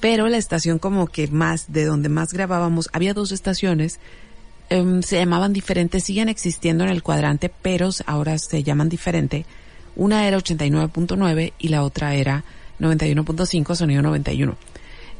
pero 0.00 0.28
la 0.28 0.36
estación 0.36 0.78
como 0.78 1.06
que 1.06 1.28
más, 1.28 1.72
de 1.72 1.84
donde 1.84 2.08
más 2.08 2.32
grabábamos, 2.32 2.88
había 2.92 3.14
dos 3.14 3.32
estaciones, 3.32 4.00
em, 4.70 5.02
se 5.02 5.16
llamaban 5.18 5.52
diferentes, 5.52 6.04
siguen 6.04 6.28
existiendo 6.28 6.84
en 6.84 6.90
el 6.90 7.02
cuadrante, 7.02 7.50
pero 7.50 7.90
ahora 8.06 8.38
se 8.38 8.62
llaman 8.62 8.88
diferente. 8.88 9.46
Una 9.96 10.26
era 10.26 10.38
89.9 10.38 11.52
y 11.58 11.68
la 11.68 11.82
otra 11.82 12.14
era 12.14 12.44
91.5, 12.80 13.74
sonido 13.74 14.02
91. 14.02 14.56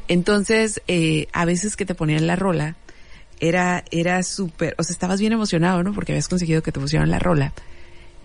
Entonces, 0.07 0.81
eh, 0.87 1.27
a 1.33 1.45
veces 1.45 1.75
que 1.75 1.85
te 1.85 1.95
ponían 1.95 2.27
la 2.27 2.35
rola, 2.35 2.75
era, 3.39 3.83
era 3.91 4.23
súper, 4.23 4.75
o 4.77 4.83
sea, 4.83 4.93
estabas 4.93 5.19
bien 5.19 5.33
emocionado, 5.33 5.83
¿no? 5.83 5.93
Porque 5.93 6.11
habías 6.11 6.27
conseguido 6.27 6.61
que 6.63 6.71
te 6.71 6.79
pusieran 6.79 7.09
la 7.09 7.19
rola. 7.19 7.53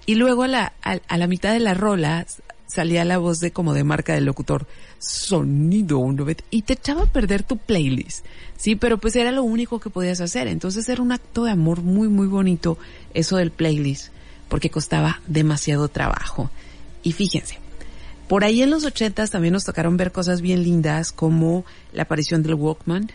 Y 0.07 0.17
luego 0.17 0.45
a 0.45 0.49
la, 0.49 0.73
a, 0.83 0.99
a 1.09 1.19
la 1.19 1.27
mitad 1.27 1.53
de 1.53 1.61
la 1.61 1.75
rola 1.75 2.27
salía 2.71 3.05
la 3.05 3.19
voz 3.19 3.41
de 3.41 3.51
como 3.51 3.75
de 3.75 3.85
marca 3.85 4.15
del 4.15 4.25
locutor, 4.25 4.67
sonido 4.99 5.99
190, 5.99 6.45
y 6.51 6.63
te 6.63 6.75
echaba 6.75 7.03
a 7.03 7.13
perder 7.13 7.43
tu 7.43 7.57
playlist. 7.57 8.25
Sí, 8.57 8.77
pero 8.77 8.99
pues 8.99 9.17
era 9.17 9.33
lo 9.33 9.43
único 9.43 9.81
que 9.81 9.91
podías 9.91 10.21
hacer. 10.21 10.47
Entonces 10.49 10.89
era 10.89 11.03
un 11.03 11.13
acto 11.13 11.45
de 11.45 11.53
amor 11.53 11.83
muy, 11.83 12.09
muy 12.09 12.27
bonito 12.27 12.79
eso 13.15 13.37
del 13.37 13.51
playlist, 13.51 14.09
porque 14.49 14.71
costaba 14.71 15.21
demasiado 15.27 15.89
trabajo. 15.89 16.51
Y 17.03 17.13
fíjense, 17.13 17.59
por 18.29 18.45
ahí 18.45 18.63
en 18.63 18.71
los 18.71 18.85
ochentas 18.85 19.31
también 19.31 19.55
nos 19.55 19.65
tocaron 19.65 19.97
ver 19.97 20.13
cosas 20.13 20.41
bien 20.41 20.63
lindas 20.63 21.11
como 21.11 21.65
la 21.93 22.03
aparición 22.03 22.43
del 22.43 22.55
Walkman, 22.55 23.11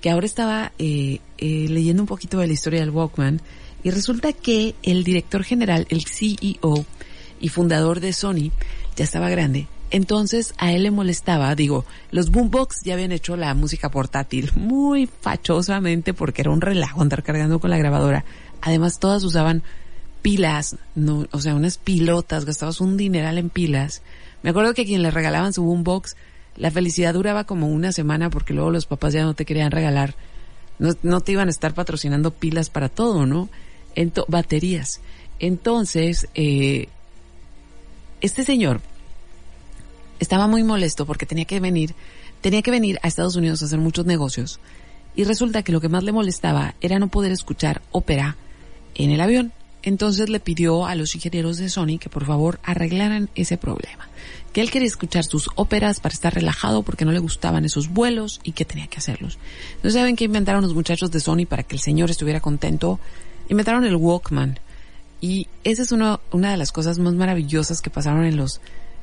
que 0.00 0.10
ahora 0.10 0.26
estaba 0.26 0.72
eh, 0.78 1.20
eh, 1.38 1.66
leyendo 1.68 2.02
un 2.02 2.08
poquito 2.08 2.38
de 2.38 2.46
la 2.46 2.52
historia 2.52 2.80
del 2.80 2.90
Walkman 2.90 3.40
y 3.84 3.90
resulta 3.90 4.32
que 4.32 4.74
el 4.82 5.04
director 5.04 5.44
general, 5.44 5.86
el 5.90 6.04
CEO 6.06 6.84
y 7.40 7.48
fundador 7.50 8.00
de 8.00 8.12
Sony, 8.12 8.50
ya 8.96 9.04
estaba 9.04 9.28
grande. 9.30 9.68
Entonces 9.90 10.54
a 10.58 10.72
él 10.72 10.82
le 10.82 10.90
molestaba, 10.90 11.54
digo, 11.54 11.84
los 12.10 12.30
boombox 12.30 12.82
ya 12.82 12.94
habían 12.94 13.12
hecho 13.12 13.36
la 13.36 13.54
música 13.54 13.90
portátil 13.90 14.50
muy 14.56 15.06
fachosamente 15.06 16.12
porque 16.12 16.42
era 16.42 16.50
un 16.50 16.60
relajo 16.60 17.02
andar 17.02 17.22
cargando 17.22 17.60
con 17.60 17.70
la 17.70 17.78
grabadora. 17.78 18.24
Además 18.60 18.98
todas 18.98 19.22
usaban 19.22 19.62
pilas, 20.22 20.76
no, 20.96 21.26
o 21.30 21.40
sea, 21.40 21.54
unas 21.54 21.78
pilotas, 21.78 22.44
gastabas 22.44 22.80
un 22.80 22.96
dineral 22.96 23.38
en 23.38 23.48
pilas. 23.48 24.02
Me 24.42 24.50
acuerdo 24.50 24.74
que 24.74 24.82
a 24.82 24.84
quien 24.86 25.02
le 25.02 25.12
regalaban 25.12 25.52
su 25.52 25.62
boombox, 25.62 26.16
la 26.56 26.72
felicidad 26.72 27.14
duraba 27.14 27.44
como 27.44 27.68
una 27.68 27.92
semana 27.92 28.28
porque 28.28 28.54
luego 28.54 28.72
los 28.72 28.86
papás 28.86 29.12
ya 29.12 29.22
no 29.22 29.34
te 29.34 29.44
querían 29.44 29.70
regalar, 29.70 30.16
no, 30.80 30.94
no 31.02 31.20
te 31.20 31.32
iban 31.32 31.46
a 31.46 31.50
estar 31.50 31.74
patrocinando 31.74 32.32
pilas 32.32 32.70
para 32.70 32.88
todo, 32.88 33.24
¿no? 33.24 33.48
Baterías. 34.28 35.00
Entonces, 35.38 36.28
eh, 36.34 36.88
este 38.20 38.44
señor 38.44 38.80
estaba 40.18 40.46
muy 40.46 40.62
molesto 40.62 41.06
porque 41.06 41.26
tenía 41.26 41.44
que 41.44 41.60
venir, 41.60 41.94
tenía 42.40 42.62
que 42.62 42.70
venir 42.70 42.98
a 43.02 43.08
Estados 43.08 43.36
Unidos 43.36 43.62
a 43.62 43.66
hacer 43.66 43.78
muchos 43.78 44.06
negocios. 44.06 44.60
Y 45.14 45.24
resulta 45.24 45.62
que 45.62 45.72
lo 45.72 45.80
que 45.80 45.88
más 45.88 46.04
le 46.04 46.12
molestaba 46.12 46.74
era 46.80 46.98
no 46.98 47.08
poder 47.08 47.32
escuchar 47.32 47.82
ópera 47.90 48.36
en 48.94 49.10
el 49.10 49.20
avión. 49.20 49.52
Entonces 49.82 50.28
le 50.28 50.40
pidió 50.40 50.84
a 50.84 50.94
los 50.94 51.14
ingenieros 51.14 51.58
de 51.58 51.68
Sony 51.68 51.98
que 51.98 52.10
por 52.10 52.26
favor 52.26 52.58
arreglaran 52.64 53.30
ese 53.34 53.56
problema. 53.56 54.08
Que 54.52 54.60
él 54.60 54.70
quería 54.70 54.88
escuchar 54.88 55.24
sus 55.24 55.48
óperas 55.54 56.00
para 56.00 56.12
estar 56.12 56.34
relajado 56.34 56.82
porque 56.82 57.04
no 57.04 57.12
le 57.12 57.18
gustaban 57.18 57.64
esos 57.64 57.88
vuelos 57.88 58.40
y 58.42 58.52
que 58.52 58.64
tenía 58.64 58.88
que 58.88 58.98
hacerlos. 58.98 59.38
¿No 59.82 59.90
saben 59.90 60.16
qué 60.16 60.24
inventaron 60.24 60.62
los 60.62 60.74
muchachos 60.74 61.10
de 61.12 61.20
Sony 61.20 61.46
para 61.48 61.62
que 61.62 61.76
el 61.76 61.80
señor 61.80 62.10
estuviera 62.10 62.40
contento? 62.40 62.98
Inventaron 63.48 63.84
el 63.84 63.96
Walkman. 63.96 64.58
Y 65.26 65.48
esa 65.64 65.82
es 65.82 65.90
una, 65.90 66.20
una 66.30 66.52
de 66.52 66.56
las 66.56 66.70
cosas 66.70 67.00
más 67.00 67.14
maravillosas 67.14 67.82
que 67.82 67.90
pasaron 67.90 68.24
en 68.26 68.36
los, 68.36 68.60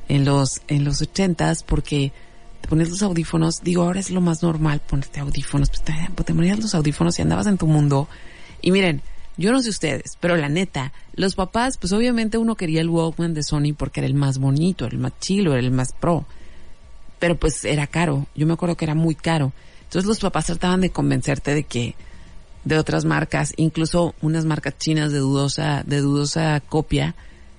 en 0.08 0.24
los, 0.24 0.62
en 0.68 0.82
los 0.82 1.02
ochentas 1.02 1.62
porque 1.62 2.14
te 2.62 2.68
pones 2.68 2.88
los 2.88 3.02
audífonos, 3.02 3.62
digo, 3.62 3.82
ahora 3.82 4.00
es 4.00 4.08
lo 4.08 4.22
más 4.22 4.42
normal 4.42 4.80
ponerte 4.80 5.20
audífonos, 5.20 5.68
pues 5.68 5.82
te, 5.82 5.92
te 5.92 6.34
ponías 6.34 6.58
los 6.58 6.74
audífonos 6.74 7.18
y 7.18 7.22
andabas 7.22 7.46
en 7.46 7.58
tu 7.58 7.66
mundo. 7.66 8.08
Y 8.62 8.70
miren, 8.70 9.02
yo 9.36 9.52
no 9.52 9.60
sé 9.60 9.68
ustedes, 9.68 10.16
pero 10.18 10.34
la 10.38 10.48
neta, 10.48 10.94
los 11.14 11.34
papás, 11.34 11.76
pues 11.76 11.92
obviamente 11.92 12.38
uno 12.38 12.54
quería 12.54 12.80
el 12.80 12.88
Walkman 12.88 13.34
de 13.34 13.42
Sony 13.42 13.74
porque 13.76 14.00
era 14.00 14.06
el 14.06 14.14
más 14.14 14.38
bonito, 14.38 14.86
el 14.86 14.96
más 14.96 15.12
chilo, 15.20 15.52
era 15.52 15.60
el 15.60 15.72
más 15.72 15.92
pro. 15.92 16.24
Pero 17.18 17.36
pues 17.36 17.66
era 17.66 17.86
caro, 17.86 18.26
yo 18.34 18.46
me 18.46 18.54
acuerdo 18.54 18.78
que 18.78 18.86
era 18.86 18.94
muy 18.94 19.14
caro. 19.14 19.52
Entonces 19.82 20.08
los 20.08 20.20
papás 20.20 20.46
trataban 20.46 20.80
de 20.80 20.88
convencerte 20.88 21.54
de 21.54 21.64
que, 21.64 21.94
de 22.64 22.78
otras 22.78 23.04
marcas, 23.04 23.52
incluso 23.56 24.14
unas 24.22 24.44
marcas 24.44 24.78
chinas 24.78 25.12
de 25.12 25.18
dudosa, 25.18 25.82
de 25.86 26.00
dudosa 26.00 26.60
copia, 26.60 27.14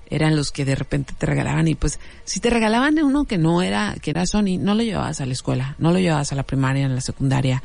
eran 0.08 0.36
los 0.36 0.52
que 0.52 0.64
de 0.64 0.74
repente 0.74 1.14
te 1.16 1.26
regalaban 1.26 1.66
y 1.68 1.74
pues 1.74 1.98
si 2.24 2.38
te 2.40 2.50
regalaban 2.50 3.02
uno 3.02 3.24
que 3.24 3.38
no 3.38 3.62
era, 3.62 3.96
que 4.00 4.10
era 4.10 4.26
Sony, 4.26 4.58
no 4.58 4.74
lo 4.74 4.82
llevabas 4.82 5.20
a 5.20 5.26
la 5.26 5.32
escuela, 5.32 5.74
no 5.78 5.92
lo 5.92 5.98
llevabas 5.98 6.32
a 6.32 6.36
la 6.36 6.44
primaria, 6.44 6.86
a 6.86 6.88
la 6.88 7.00
secundaria, 7.00 7.62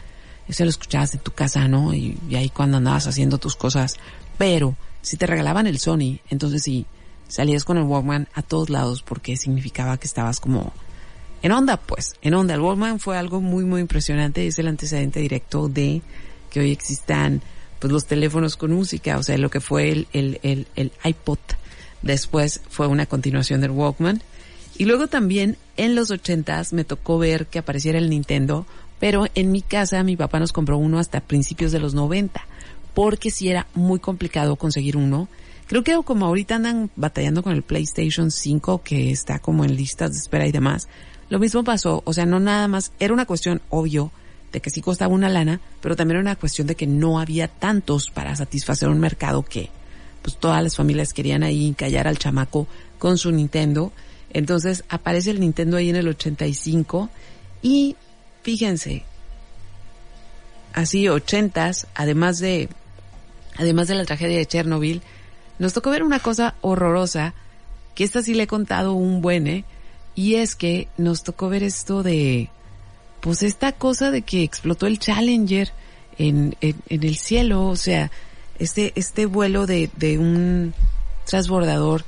eso 0.48 0.64
lo 0.64 0.70
escuchabas 0.70 1.14
en 1.14 1.20
tu 1.20 1.32
casa, 1.32 1.68
¿no? 1.68 1.94
Y, 1.94 2.18
y 2.30 2.36
ahí 2.36 2.50
cuando 2.50 2.78
andabas 2.78 3.08
haciendo 3.08 3.38
tus 3.38 3.56
cosas. 3.56 3.96
Pero 4.38 4.76
si 5.02 5.18
te 5.18 5.28
regalaban 5.28 5.68
el 5.68 5.80
Sony, 5.80 6.20
entonces 6.30 6.64
sí, 6.64 6.86
salías 7.28 7.64
con 7.64 7.78
el 7.78 7.84
Walkman 7.84 8.28
a 8.34 8.42
todos 8.42 8.70
lados 8.70 9.04
porque 9.04 9.38
significaba 9.38 9.98
que 9.98 10.08
estabas 10.08 10.40
como 10.40 10.74
en 11.42 11.52
onda, 11.52 11.78
pues, 11.78 12.14
en 12.22 12.34
onda. 12.34 12.54
El 12.54 12.62
Walkman 12.62 13.00
fue 13.00 13.18
algo 13.18 13.42
muy, 13.42 13.66
muy 13.66 13.82
impresionante, 13.82 14.46
es 14.46 14.60
el 14.60 14.68
antecedente 14.68 15.20
directo 15.20 15.68
de 15.68 16.02
que 16.52 16.60
hoy 16.60 16.72
existan 16.72 17.42
pues 17.80 17.92
los 17.92 18.06
teléfonos 18.06 18.58
con 18.58 18.72
música, 18.72 19.18
o 19.18 19.24
sea, 19.24 19.40
lo 19.40 19.50
que 19.50 19.60
fue 19.60 19.90
el, 19.90 20.08
el, 20.14 20.40
el, 20.44 20.68
el 20.76 20.92
iPod. 21.04 21.40
Después 22.04 22.62
fue 22.70 22.86
una 22.86 23.08
continuación 23.08 23.62
del 23.62 23.72
Walkman. 23.72 24.22
Y 24.78 24.86
luego 24.86 25.08
también 25.08 25.58
en 25.78 25.96
los 25.96 26.12
ochentas 26.12 26.74
me 26.74 26.84
tocó 26.84 27.18
ver 27.18 27.48
que 27.48 27.60
apareciera 27.60 27.98
el 27.98 28.10
Nintendo, 28.10 28.68
pero 29.00 29.26
en 29.34 29.52
mi 29.52 29.64
casa 29.64 30.04
mi 30.04 30.16
papá 30.16 30.40
nos 30.40 30.54
compró 30.54 30.78
uno 30.78 31.00
hasta 31.00 31.22
principios 31.22 31.72
de 31.72 31.80
los 31.80 31.96
90, 31.96 32.46
porque 32.94 33.32
si 33.32 33.50
era 33.50 33.66
muy 33.74 34.00
complicado 34.00 34.56
conseguir 34.58 34.96
uno. 34.96 35.28
Creo 35.66 35.84
que 35.84 35.96
como 36.04 36.26
ahorita 36.28 36.56
andan 36.56 36.92
batallando 36.96 37.42
con 37.42 37.54
el 37.54 37.64
PlayStation 37.64 38.30
5, 38.30 38.84
que 38.84 39.10
está 39.10 39.40
como 39.40 39.64
en 39.64 39.76
listas 39.76 40.12
de 40.12 40.20
espera 40.20 40.46
y 40.46 40.52
demás, 40.52 40.88
lo 41.30 41.40
mismo 41.40 41.64
pasó, 41.64 42.04
o 42.06 42.14
sea, 42.14 42.26
no 42.26 42.40
nada 42.40 42.68
más, 42.68 42.92
era 43.00 43.14
una 43.14 43.26
cuestión 43.26 43.62
obvio 43.70 44.12
de 44.52 44.60
que 44.60 44.70
sí 44.70 44.82
costaba 44.82 45.14
una 45.14 45.30
lana, 45.30 45.62
pero 45.82 45.96
también 45.96 46.18
era 46.18 46.22
una 46.22 46.36
cuestión 46.36 46.68
de 46.68 46.76
que 46.76 46.88
no 46.88 47.20
había 47.20 47.48
tantos 47.48 48.10
para 48.10 48.36
satisfacer 48.36 48.90
un 48.90 49.00
mercado 49.00 49.44
que 49.44 49.70
pues 50.22 50.38
todas 50.38 50.62
las 50.62 50.76
familias 50.76 51.14
querían 51.14 51.44
ahí 51.44 51.68
encallar 51.68 52.08
al 52.08 52.20
chamaco 52.20 52.68
con 53.00 53.18
su 53.18 53.32
Nintendo. 53.32 53.92
Entonces 54.32 54.84
aparece 54.90 55.32
el 55.32 55.40
Nintendo 55.40 55.78
ahí 55.78 55.90
en 55.90 55.96
el 55.96 56.08
85 56.08 57.10
y 57.62 57.96
fíjense, 58.44 59.04
así 60.74 61.08
ochentas, 61.08 61.88
además 61.96 62.40
de, 62.40 62.70
además 63.58 63.88
de 63.88 63.96
la 63.96 64.06
tragedia 64.06 64.38
de 64.38 64.46
Chernobyl, 64.46 65.02
nos 65.60 65.74
tocó 65.74 65.90
ver 65.90 66.04
una 66.04 66.20
cosa 66.20 66.56
horrorosa 66.62 67.34
que 67.96 68.04
esta 68.04 68.22
sí 68.22 68.34
le 68.34 68.44
he 68.44 68.48
contado 68.48 68.94
un 68.94 69.22
buen, 69.22 69.48
¿eh? 69.48 69.66
Y 70.16 70.36
es 70.36 70.56
que 70.56 70.88
nos 70.98 71.24
tocó 71.24 71.50
ver 71.50 71.64
esto 71.64 72.04
de, 72.04 72.50
pues 73.22 73.44
esta 73.44 73.72
cosa 73.72 74.12
de 74.12 74.24
que 74.24 74.44
explotó 74.44 74.88
el 74.88 75.00
Challenger 75.00 75.72
en, 76.18 76.56
en, 76.62 76.76
el 76.90 77.16
cielo, 77.18 77.68
o 77.68 77.76
sea, 77.76 78.12
este, 78.60 78.92
este 78.96 79.26
vuelo 79.26 79.66
de, 79.66 79.90
de 79.96 80.18
un 80.18 80.74
transbordador 81.26 82.04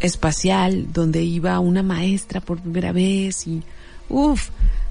espacial 0.00 0.92
donde 0.92 1.22
iba 1.22 1.58
una 1.60 1.82
maestra 1.82 2.40
por 2.40 2.60
primera 2.60 2.92
vez 2.92 3.46
y, 3.46 3.62
uff, 4.08 4.50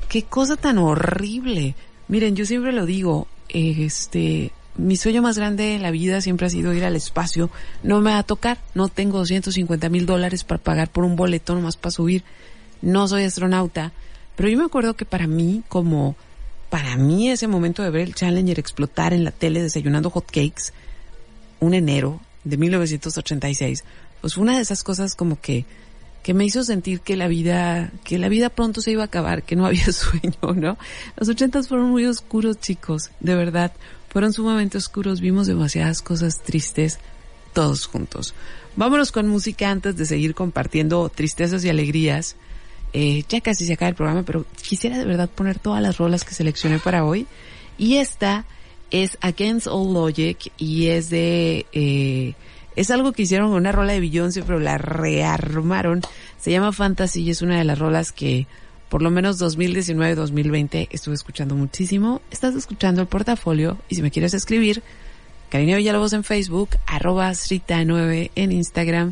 qué 0.09 0.23
cosa 0.23 0.55
tan 0.55 0.77
horrible. 0.77 1.75
Miren, 2.07 2.36
yo 2.36 2.45
siempre 2.45 2.71
lo 2.71 2.86
digo, 2.86 3.27
este, 3.49 4.51
mi 4.77 4.97
sueño 4.97 5.21
más 5.21 5.38
grande 5.38 5.75
en 5.75 5.81
la 5.81 5.91
vida 5.91 6.21
siempre 6.21 6.47
ha 6.47 6.49
sido 6.49 6.73
ir 6.73 6.83
al 6.83 6.95
espacio. 6.95 7.49
No 7.83 8.01
me 8.01 8.11
va 8.11 8.19
a 8.19 8.23
tocar, 8.23 8.59
no 8.73 8.89
tengo 8.89 9.19
250 9.19 9.89
mil 9.89 10.05
dólares 10.05 10.43
para 10.43 10.61
pagar 10.61 10.89
por 10.89 11.03
un 11.03 11.15
boleto 11.15 11.55
nomás 11.55 11.77
para 11.77 11.91
subir. 11.91 12.23
No 12.81 13.07
soy 13.07 13.23
astronauta, 13.23 13.93
pero 14.36 14.49
yo 14.49 14.57
me 14.57 14.65
acuerdo 14.65 14.95
que 14.95 15.05
para 15.05 15.27
mí, 15.27 15.63
como, 15.67 16.15
para 16.69 16.97
mí 16.97 17.29
ese 17.29 17.47
momento 17.47 17.83
de 17.83 17.89
ver 17.89 18.01
el 18.01 18.15
Challenger 18.15 18.59
explotar 18.59 19.13
en 19.13 19.23
la 19.23 19.31
tele 19.31 19.61
desayunando 19.61 20.09
hotcakes, 20.09 20.73
un 21.59 21.73
enero 21.73 22.19
de 22.43 22.57
1986, 22.57 23.83
pues 24.21 24.33
fue 24.36 24.43
una 24.43 24.55
de 24.55 24.61
esas 24.61 24.83
cosas 24.83 25.15
como 25.15 25.39
que, 25.39 25.65
que 26.23 26.33
me 26.33 26.45
hizo 26.45 26.63
sentir 26.63 27.01
que 27.01 27.15
la 27.15 27.27
vida, 27.27 27.91
que 28.03 28.17
la 28.17 28.29
vida 28.29 28.49
pronto 28.49 28.81
se 28.81 28.91
iba 28.91 29.03
a 29.03 29.07
acabar, 29.07 29.43
que 29.43 29.55
no 29.55 29.65
había 29.67 29.91
sueño, 29.91 30.53
¿no? 30.55 30.77
Los 31.17 31.29
ochentas 31.29 31.67
fueron 31.67 31.89
muy 31.89 32.05
oscuros, 32.05 32.59
chicos, 32.59 33.11
de 33.19 33.36
verdad, 33.36 33.71
fueron 34.09 34.33
sumamente 34.33 34.77
oscuros, 34.77 35.21
vimos 35.21 35.47
demasiadas 35.47 36.01
cosas 36.01 36.41
tristes 36.41 36.99
todos 37.55 37.88
juntos. 37.88 38.36
Vámonos 38.75 39.11
con 39.11 39.27
música 39.27 39.71
antes 39.71 39.95
de 39.95 40.05
seguir 40.05 40.36
compartiendo 40.36 41.09
tristezas 41.09 41.63
y 41.63 41.69
alegrías. 41.69 42.36
Eh, 42.98 43.26
ya 43.28 43.41
casi 43.41 43.66
se 43.66 43.74
acaba 43.74 43.89
el 43.89 43.96
programa, 43.96 44.24
pero 44.24 44.46
quisiera 44.62 44.98
de 44.98 45.04
verdad 45.04 45.30
poner 45.30 45.60
todas 45.60 45.82
las 45.82 45.98
rolas 45.98 46.24
que 46.24 46.34
seleccioné 46.34 46.80
para 46.80 47.04
hoy. 47.04 47.28
Y 47.78 47.98
esta 47.98 48.46
es 48.89 49.18
Against 49.20 49.68
All 49.68 49.93
Logic 49.93 50.38
y 50.58 50.88
es 50.88 51.10
de, 51.10 51.66
eh, 51.74 52.36
es 52.78 52.91
algo 52.91 53.12
que 53.12 53.24
hicieron 53.24 53.50
con 53.50 53.58
una 53.58 53.74
rola 53.74 53.91
de 53.91 54.00
Beyoncé, 54.00 54.43
pero 54.43 54.60
la 54.60 54.78
rearmaron. 54.78 56.04
Se 56.39 56.52
llama 56.52 56.72
Fantasy 56.72 57.24
y 57.24 57.32
es 57.32 57.41
una 57.41 57.58
de 57.58 57.66
las 57.66 57.80
rolas 57.80 58.14
que 58.14 58.48
por 58.88 59.02
lo 59.02 59.12
menos 59.12 59.41
2019-2020 59.41 60.88
estuve 60.89 61.16
escuchando 61.16 61.54
muchísimo. 61.54 62.22
Estás 62.32 62.56
escuchando 62.56 63.02
el 63.02 63.08
portafolio 63.08 63.78
y 63.89 63.96
si 63.96 64.04
me 64.04 64.12
quieres 64.12 64.34
escribir, 64.34 64.84
Karina 65.50 65.76
Villalobos 65.76 66.14
en 66.14 66.24
Facebook, 66.24 66.70
arroba 66.88 67.30
Srita9 67.32 68.32
en 68.36 68.54
Instagram 68.54 69.12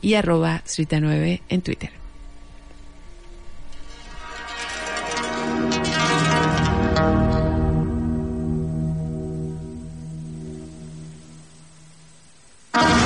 y 0.00 0.14
arroba 0.14 0.62
Srita9 0.64 1.40
en 1.48 1.62
Twitter. 1.62 2.03
Uh-huh. 12.76 13.03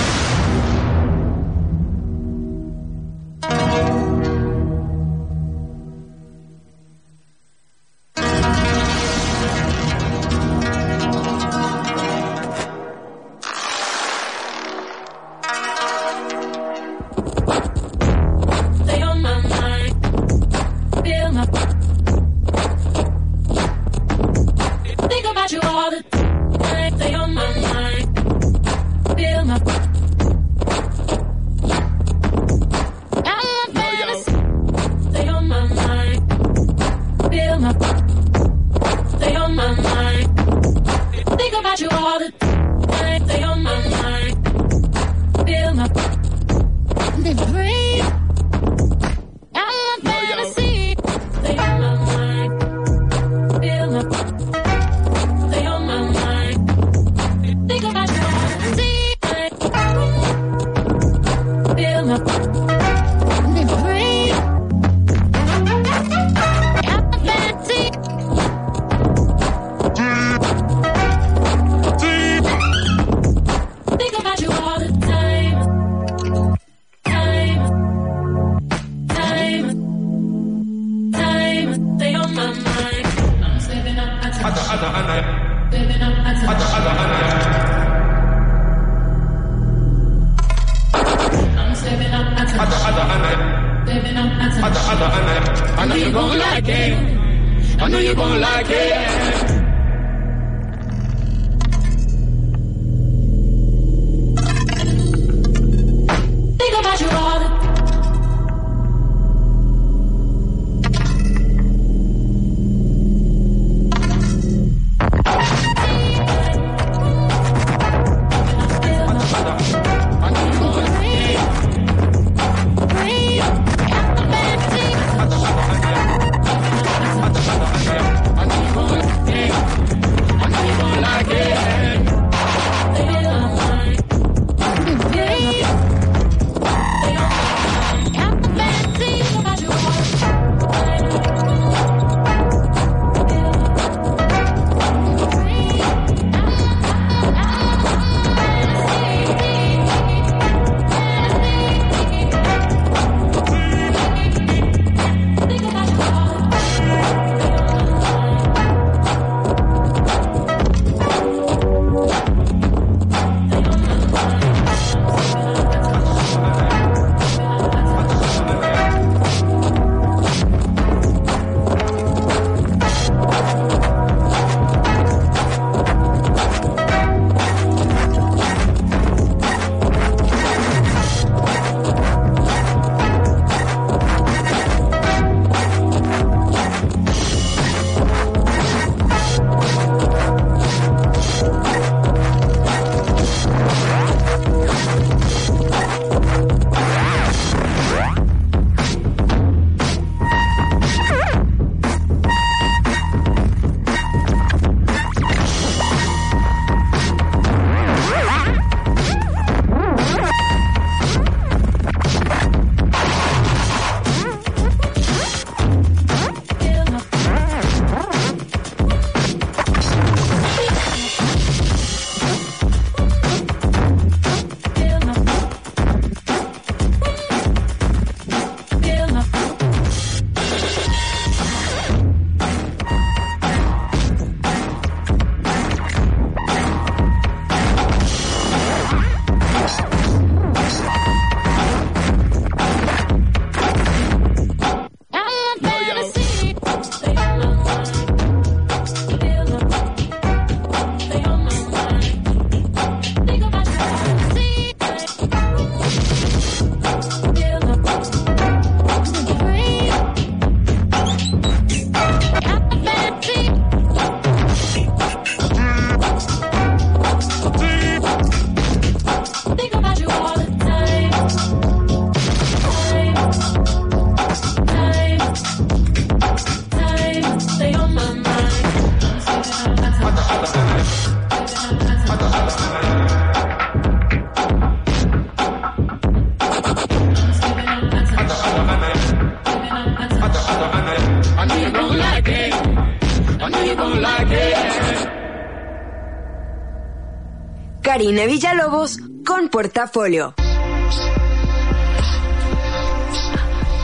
Karina 298.09 298.25
Villalobos 298.25 298.99
con 299.23 299.51
Portafolio. 299.51 300.35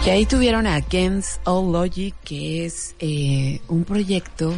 Y 0.06 0.08
ahí 0.08 0.24
tuvieron 0.24 0.66
a 0.66 0.76
Against 0.76 1.46
All 1.46 1.70
Logic, 1.70 2.14
que 2.24 2.64
es 2.64 2.94
eh, 3.00 3.60
un 3.68 3.84
proyecto, 3.84 4.54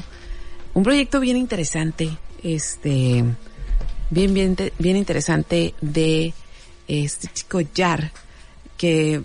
un 0.72 0.84
proyecto 0.84 1.18
bien 1.18 1.36
interesante, 1.36 2.10
este, 2.44 3.24
bien, 4.10 4.34
bien, 4.34 4.56
bien 4.78 4.96
interesante 4.96 5.74
de 5.80 6.32
este 6.86 7.26
chico 7.34 7.60
Yar, 7.60 8.12
que 8.76 9.20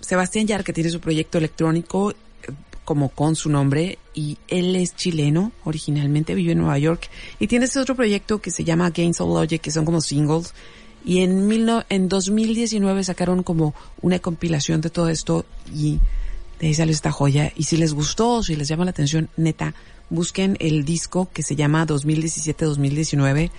Sebastián 0.00 0.46
Yar, 0.46 0.64
que 0.64 0.72
tiene 0.72 0.88
su 0.88 0.98
proyecto 0.98 1.36
electrónico 1.36 2.14
como 2.88 3.10
con 3.10 3.36
su 3.36 3.50
nombre, 3.50 3.98
y 4.14 4.38
él 4.48 4.74
es 4.76 4.96
chileno, 4.96 5.52
originalmente 5.64 6.34
vive 6.34 6.52
en 6.52 6.58
Nueva 6.60 6.78
York, 6.78 7.10
y 7.38 7.46
tiene 7.46 7.66
este 7.66 7.80
otro 7.80 7.94
proyecto 7.94 8.40
que 8.40 8.50
se 8.50 8.64
llama 8.64 8.86
Against 8.86 9.20
All 9.20 9.34
Logic, 9.34 9.60
que 9.60 9.70
son 9.70 9.84
como 9.84 10.00
singles, 10.00 10.54
y 11.04 11.18
en, 11.20 11.46
mil 11.46 11.66
no- 11.66 11.84
en 11.90 12.08
2019 12.08 13.04
sacaron 13.04 13.42
como 13.42 13.74
una 14.00 14.20
compilación 14.20 14.80
de 14.80 14.88
todo 14.88 15.10
esto 15.10 15.44
y 15.70 15.98
de 16.60 16.68
ahí 16.68 16.74
salió 16.74 16.94
esta 16.94 17.12
joya. 17.12 17.52
Y 17.56 17.64
si 17.64 17.76
les 17.76 17.92
gustó, 17.92 18.42
si 18.42 18.56
les 18.56 18.68
llama 18.68 18.86
la 18.86 18.92
atención, 18.92 19.28
neta, 19.36 19.74
busquen 20.08 20.56
el 20.58 20.86
disco 20.86 21.28
que 21.34 21.42
se 21.42 21.56
llama 21.56 21.86
2017-2019. 21.86 23.50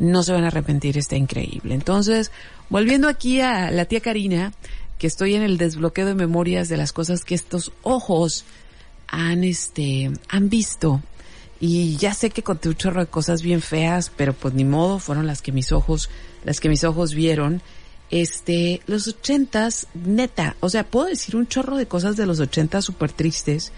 No 0.00 0.22
se 0.22 0.32
van 0.32 0.44
a 0.44 0.48
arrepentir, 0.48 0.96
está 0.96 1.16
increíble. 1.16 1.74
Entonces, 1.74 2.30
volviendo 2.70 3.08
aquí 3.08 3.40
a 3.40 3.70
la 3.70 3.84
tía 3.84 4.00
Karina, 4.00 4.52
que 4.98 5.06
estoy 5.06 5.34
en 5.34 5.42
el 5.42 5.58
desbloqueo 5.58 6.06
de 6.06 6.14
memorias 6.14 6.68
de 6.68 6.76
las 6.76 6.92
cosas 6.92 7.24
que 7.24 7.34
estos 7.34 7.72
ojos 7.82 8.44
han, 9.08 9.44
este, 9.44 10.10
han 10.28 10.48
visto. 10.48 11.02
Y 11.60 11.96
ya 11.96 12.14
sé 12.14 12.30
que 12.30 12.42
conté 12.42 12.68
un 12.68 12.74
chorro 12.74 13.00
de 13.00 13.06
cosas 13.06 13.42
bien 13.42 13.62
feas, 13.62 14.10
pero 14.14 14.32
pues 14.32 14.54
ni 14.54 14.64
modo, 14.64 14.98
fueron 14.98 15.26
las 15.26 15.40
que 15.40 15.52
mis 15.52 15.72
ojos, 15.72 16.10
las 16.44 16.60
que 16.60 16.68
mis 16.68 16.84
ojos 16.84 17.14
vieron. 17.14 17.62
Este, 18.10 18.82
los 18.86 19.08
ochentas, 19.08 19.86
neta, 19.94 20.56
o 20.60 20.68
sea, 20.68 20.84
puedo 20.84 21.06
decir 21.06 21.36
un 21.36 21.46
chorro 21.46 21.76
de 21.76 21.86
cosas 21.86 22.16
de 22.16 22.26
los 22.26 22.38
ochentas 22.40 22.84
súper 22.84 23.12
tristes. 23.12 23.72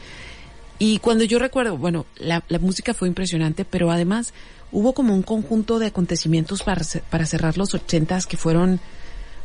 Y 0.79 0.99
cuando 0.99 1.25
yo 1.25 1.39
recuerdo, 1.39 1.79
bueno, 1.79 2.07
la, 2.17 2.45
la 2.49 2.59
música 2.59 2.93
fue 2.93 3.09
impresionante, 3.09 3.65
pero 3.65 3.91
además 3.91 4.35
hubo 4.73 4.93
como 4.93 5.15
un 5.15 5.23
conjunto 5.23 5.79
de 5.79 5.87
acontecimientos 5.87 6.63
para, 6.63 6.83
para 7.09 7.27
cerrar 7.27 7.57
los 7.57 7.75
ochentas 7.75 8.27
que 8.27 8.37
fueron, 8.37 8.81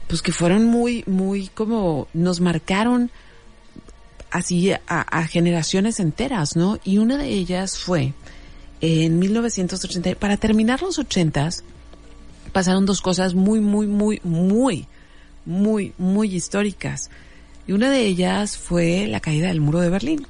pues 0.07 0.21
que 0.21 0.31
fueron 0.31 0.65
muy, 0.65 1.03
muy 1.07 1.47
como, 1.47 2.07
nos 2.13 2.41
marcaron 2.41 3.11
así 4.31 4.71
a, 4.87 5.27
generaciones 5.27 5.99
enteras, 5.99 6.55
¿no? 6.55 6.79
Y 6.83 6.97
una 6.97 7.17
de 7.17 7.29
ellas 7.29 7.77
fue 7.77 8.13
en 8.79 9.19
1980, 9.19 10.15
para 10.15 10.37
terminar 10.37 10.81
los 10.81 10.97
ochentas, 10.97 11.63
pasaron 12.51 12.85
dos 12.85 13.01
cosas 13.01 13.35
muy, 13.35 13.59
muy, 13.59 13.87
muy, 13.87 14.19
muy, 14.23 14.87
muy, 15.45 15.93
muy 15.97 16.33
históricas. 16.33 17.09
Y 17.67 17.73
una 17.73 17.91
de 17.91 18.05
ellas 18.05 18.57
fue 18.57 19.07
la 19.07 19.19
caída 19.19 19.49
del 19.49 19.61
muro 19.61 19.81
de 19.81 19.89
Berlín. 19.89 20.25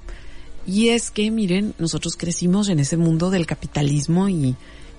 Y 0.68 0.90
es 0.90 1.12
que, 1.12 1.32
miren, 1.32 1.74
nosotros 1.80 2.16
crecimos 2.18 2.70
en 2.70 2.80
ese 2.80 2.98
mundo 2.98 3.30
del 3.30 3.46
capitalismo 3.46 4.30
y, 4.30 4.56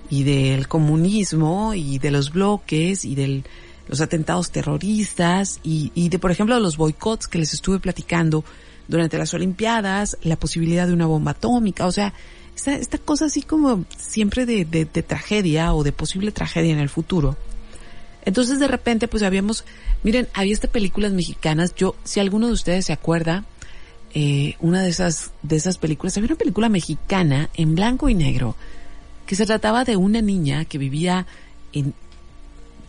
y 0.09 0.23
del 0.23 0.67
comunismo 0.67 1.73
y 1.73 1.99
de 1.99 2.11
los 2.11 2.31
bloques 2.31 3.05
y 3.05 3.15
de 3.15 3.43
los 3.87 4.01
atentados 4.01 4.51
terroristas 4.51 5.59
y, 5.63 5.91
y 5.93 6.09
de, 6.09 6.19
por 6.19 6.31
ejemplo, 6.31 6.59
los 6.59 6.77
boicots 6.77 7.27
que 7.27 7.37
les 7.37 7.53
estuve 7.53 7.79
platicando 7.79 8.43
durante 8.87 9.17
las 9.17 9.33
Olimpiadas, 9.33 10.17
la 10.23 10.35
posibilidad 10.35 10.87
de 10.87 10.93
una 10.93 11.05
bomba 11.05 11.31
atómica, 11.31 11.85
o 11.85 11.91
sea, 11.91 12.13
esta, 12.55 12.75
esta 12.75 12.97
cosa 12.97 13.25
así 13.25 13.41
como 13.41 13.85
siempre 13.97 14.45
de, 14.45 14.65
de, 14.65 14.85
de 14.85 15.03
tragedia 15.03 15.73
o 15.73 15.83
de 15.83 15.91
posible 15.91 16.31
tragedia 16.31 16.71
en 16.71 16.79
el 16.79 16.89
futuro. 16.89 17.37
Entonces 18.25 18.59
de 18.59 18.67
repente 18.67 19.07
pues 19.07 19.23
habíamos, 19.23 19.65
miren, 20.03 20.27
había 20.33 20.53
estas 20.53 20.69
películas 20.69 21.11
mexicanas, 21.11 21.75
yo, 21.75 21.95
si 22.03 22.19
alguno 22.19 22.47
de 22.47 22.53
ustedes 22.53 22.85
se 22.85 22.93
acuerda, 22.93 23.45
eh, 24.13 24.55
una 24.59 24.81
de 24.81 24.89
esas, 24.89 25.31
de 25.41 25.55
esas 25.55 25.77
películas, 25.77 26.15
había 26.17 26.27
una 26.27 26.37
película 26.37 26.69
mexicana 26.69 27.49
en 27.55 27.75
blanco 27.75 28.09
y 28.09 28.13
negro, 28.13 28.55
que 29.25 29.35
se 29.35 29.45
trataba 29.45 29.83
de 29.83 29.97
una 29.97 30.21
niña 30.21 30.65
que 30.65 30.77
vivía 30.77 31.25
en, 31.73 31.93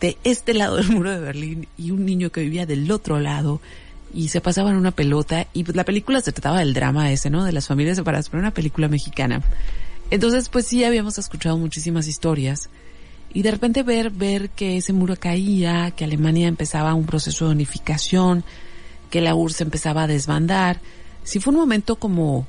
de 0.05 0.17
este 0.23 0.53
lado 0.53 0.75
del 0.75 0.91
muro 0.91 1.09
de 1.09 1.19
Berlín 1.19 1.67
y 1.79 1.89
un 1.89 2.05
niño 2.05 2.31
que 2.31 2.41
vivía 2.41 2.67
del 2.67 2.91
otro 2.91 3.19
lado 3.19 3.59
y 4.13 4.27
se 4.27 4.39
pasaban 4.39 4.75
una 4.75 4.91
pelota 4.91 5.47
y 5.51 5.63
pues 5.63 5.75
la 5.75 5.83
película 5.83 6.21
se 6.21 6.31
trataba 6.31 6.59
del 6.59 6.75
drama 6.75 7.11
ese, 7.11 7.31
¿no? 7.31 7.43
De 7.43 7.51
las 7.51 7.65
familias 7.65 7.97
separadas, 7.97 8.29
pero 8.29 8.41
una 8.41 8.53
película 8.53 8.87
mexicana. 8.87 9.41
Entonces 10.11 10.49
pues 10.49 10.67
sí 10.67 10.83
habíamos 10.83 11.17
escuchado 11.17 11.57
muchísimas 11.57 12.07
historias 12.07 12.69
y 13.33 13.41
de 13.41 13.49
repente 13.49 13.81
ver, 13.81 14.11
ver 14.11 14.51
que 14.51 14.77
ese 14.77 14.93
muro 14.93 15.15
caía, 15.15 15.89
que 15.89 16.03
Alemania 16.03 16.47
empezaba 16.47 16.93
un 16.93 17.07
proceso 17.07 17.47
de 17.47 17.55
unificación, 17.55 18.43
que 19.09 19.21
la 19.21 19.33
URSS 19.33 19.61
empezaba 19.61 20.03
a 20.03 20.07
desbandar, 20.07 20.81
sí 21.23 21.39
fue 21.39 21.51
un 21.51 21.59
momento 21.61 21.95
como 21.95 22.45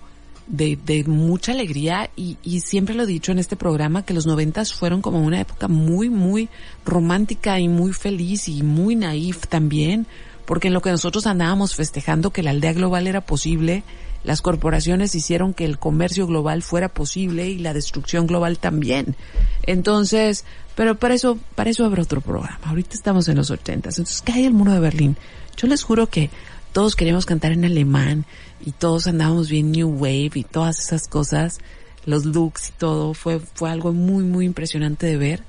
de, 0.47 0.79
de 0.85 1.05
mucha 1.05 1.53
alegría 1.53 2.11
y, 2.17 2.39
y 2.43 2.61
siempre 2.61 2.95
lo 2.95 3.03
he 3.03 3.07
dicho 3.07 3.33
en 3.33 3.39
este 3.39 3.57
programa 3.57 4.05
que 4.05 4.15
los 4.15 4.27
noventas 4.27 4.73
fueron 4.73 5.03
como 5.03 5.21
una 5.21 5.41
época 5.41 5.69
muy, 5.69 6.09
muy 6.11 6.49
romántica 6.85 7.59
y 7.59 7.69
muy 7.69 7.93
feliz 7.93 8.49
y 8.49 8.63
muy 8.63 8.97
naif 8.97 9.47
también, 9.49 10.07
porque 10.45 10.69
en 10.69 10.75
lo 10.75 10.83
que 10.83 10.91
nosotros 10.91 11.27
andábamos 11.27 11.75
festejando 11.75 12.31
que 12.31 12.43
la 12.43 12.51
aldea 12.51 12.73
global 12.73 13.07
era 13.07 13.21
posible, 13.21 13.83
las 14.27 14.43
corporaciones 14.43 15.15
hicieron 15.15 15.55
que 15.55 15.65
el 15.65 15.79
comercio 15.79 16.27
global 16.27 16.63
fuera 16.63 16.89
posible 16.89 17.49
y 17.49 17.59
la 17.59 17.75
destrucción 17.75 18.27
global 18.27 18.59
también. 18.59 19.15
Entonces, 19.63 20.45
pero 20.75 20.97
para 20.97 21.15
eso, 21.15 21.39
para 21.55 21.71
eso 21.71 21.85
habrá 21.85 22.03
otro 22.03 22.21
programa. 22.21 22.61
Ahorita 22.65 22.95
estamos 22.95 23.29
en 23.29 23.37
los 23.37 23.51
ochentas. 23.51 23.99
Entonces 23.99 24.23
cae 24.23 24.45
el 24.45 24.53
muro 24.53 24.73
de 24.73 24.81
Berlín. 24.81 25.17
Yo 25.57 25.69
les 25.69 25.83
juro 25.83 26.09
que 26.09 26.31
todos 26.77 26.95
queríamos 26.95 27.25
cantar 27.25 27.53
en 27.53 27.65
alemán 27.65 28.27
y 28.63 28.73
todos 28.73 29.07
andábamos 29.07 29.49
bien 29.49 29.73
New 29.73 29.89
Wave 29.89 30.33
y 30.35 30.45
todas 30.45 30.79
esas 30.79 31.09
cosas, 31.09 31.59
los 32.05 32.27
looks 32.27 32.69
y 32.69 32.73
todo, 32.73 33.15
fue, 33.15 33.41
fue 33.41 33.71
algo 33.71 33.95
muy, 33.95 34.25
muy 34.25 34.45
impresionante 34.45 35.07
de 35.07 35.17
ver. 35.17 35.43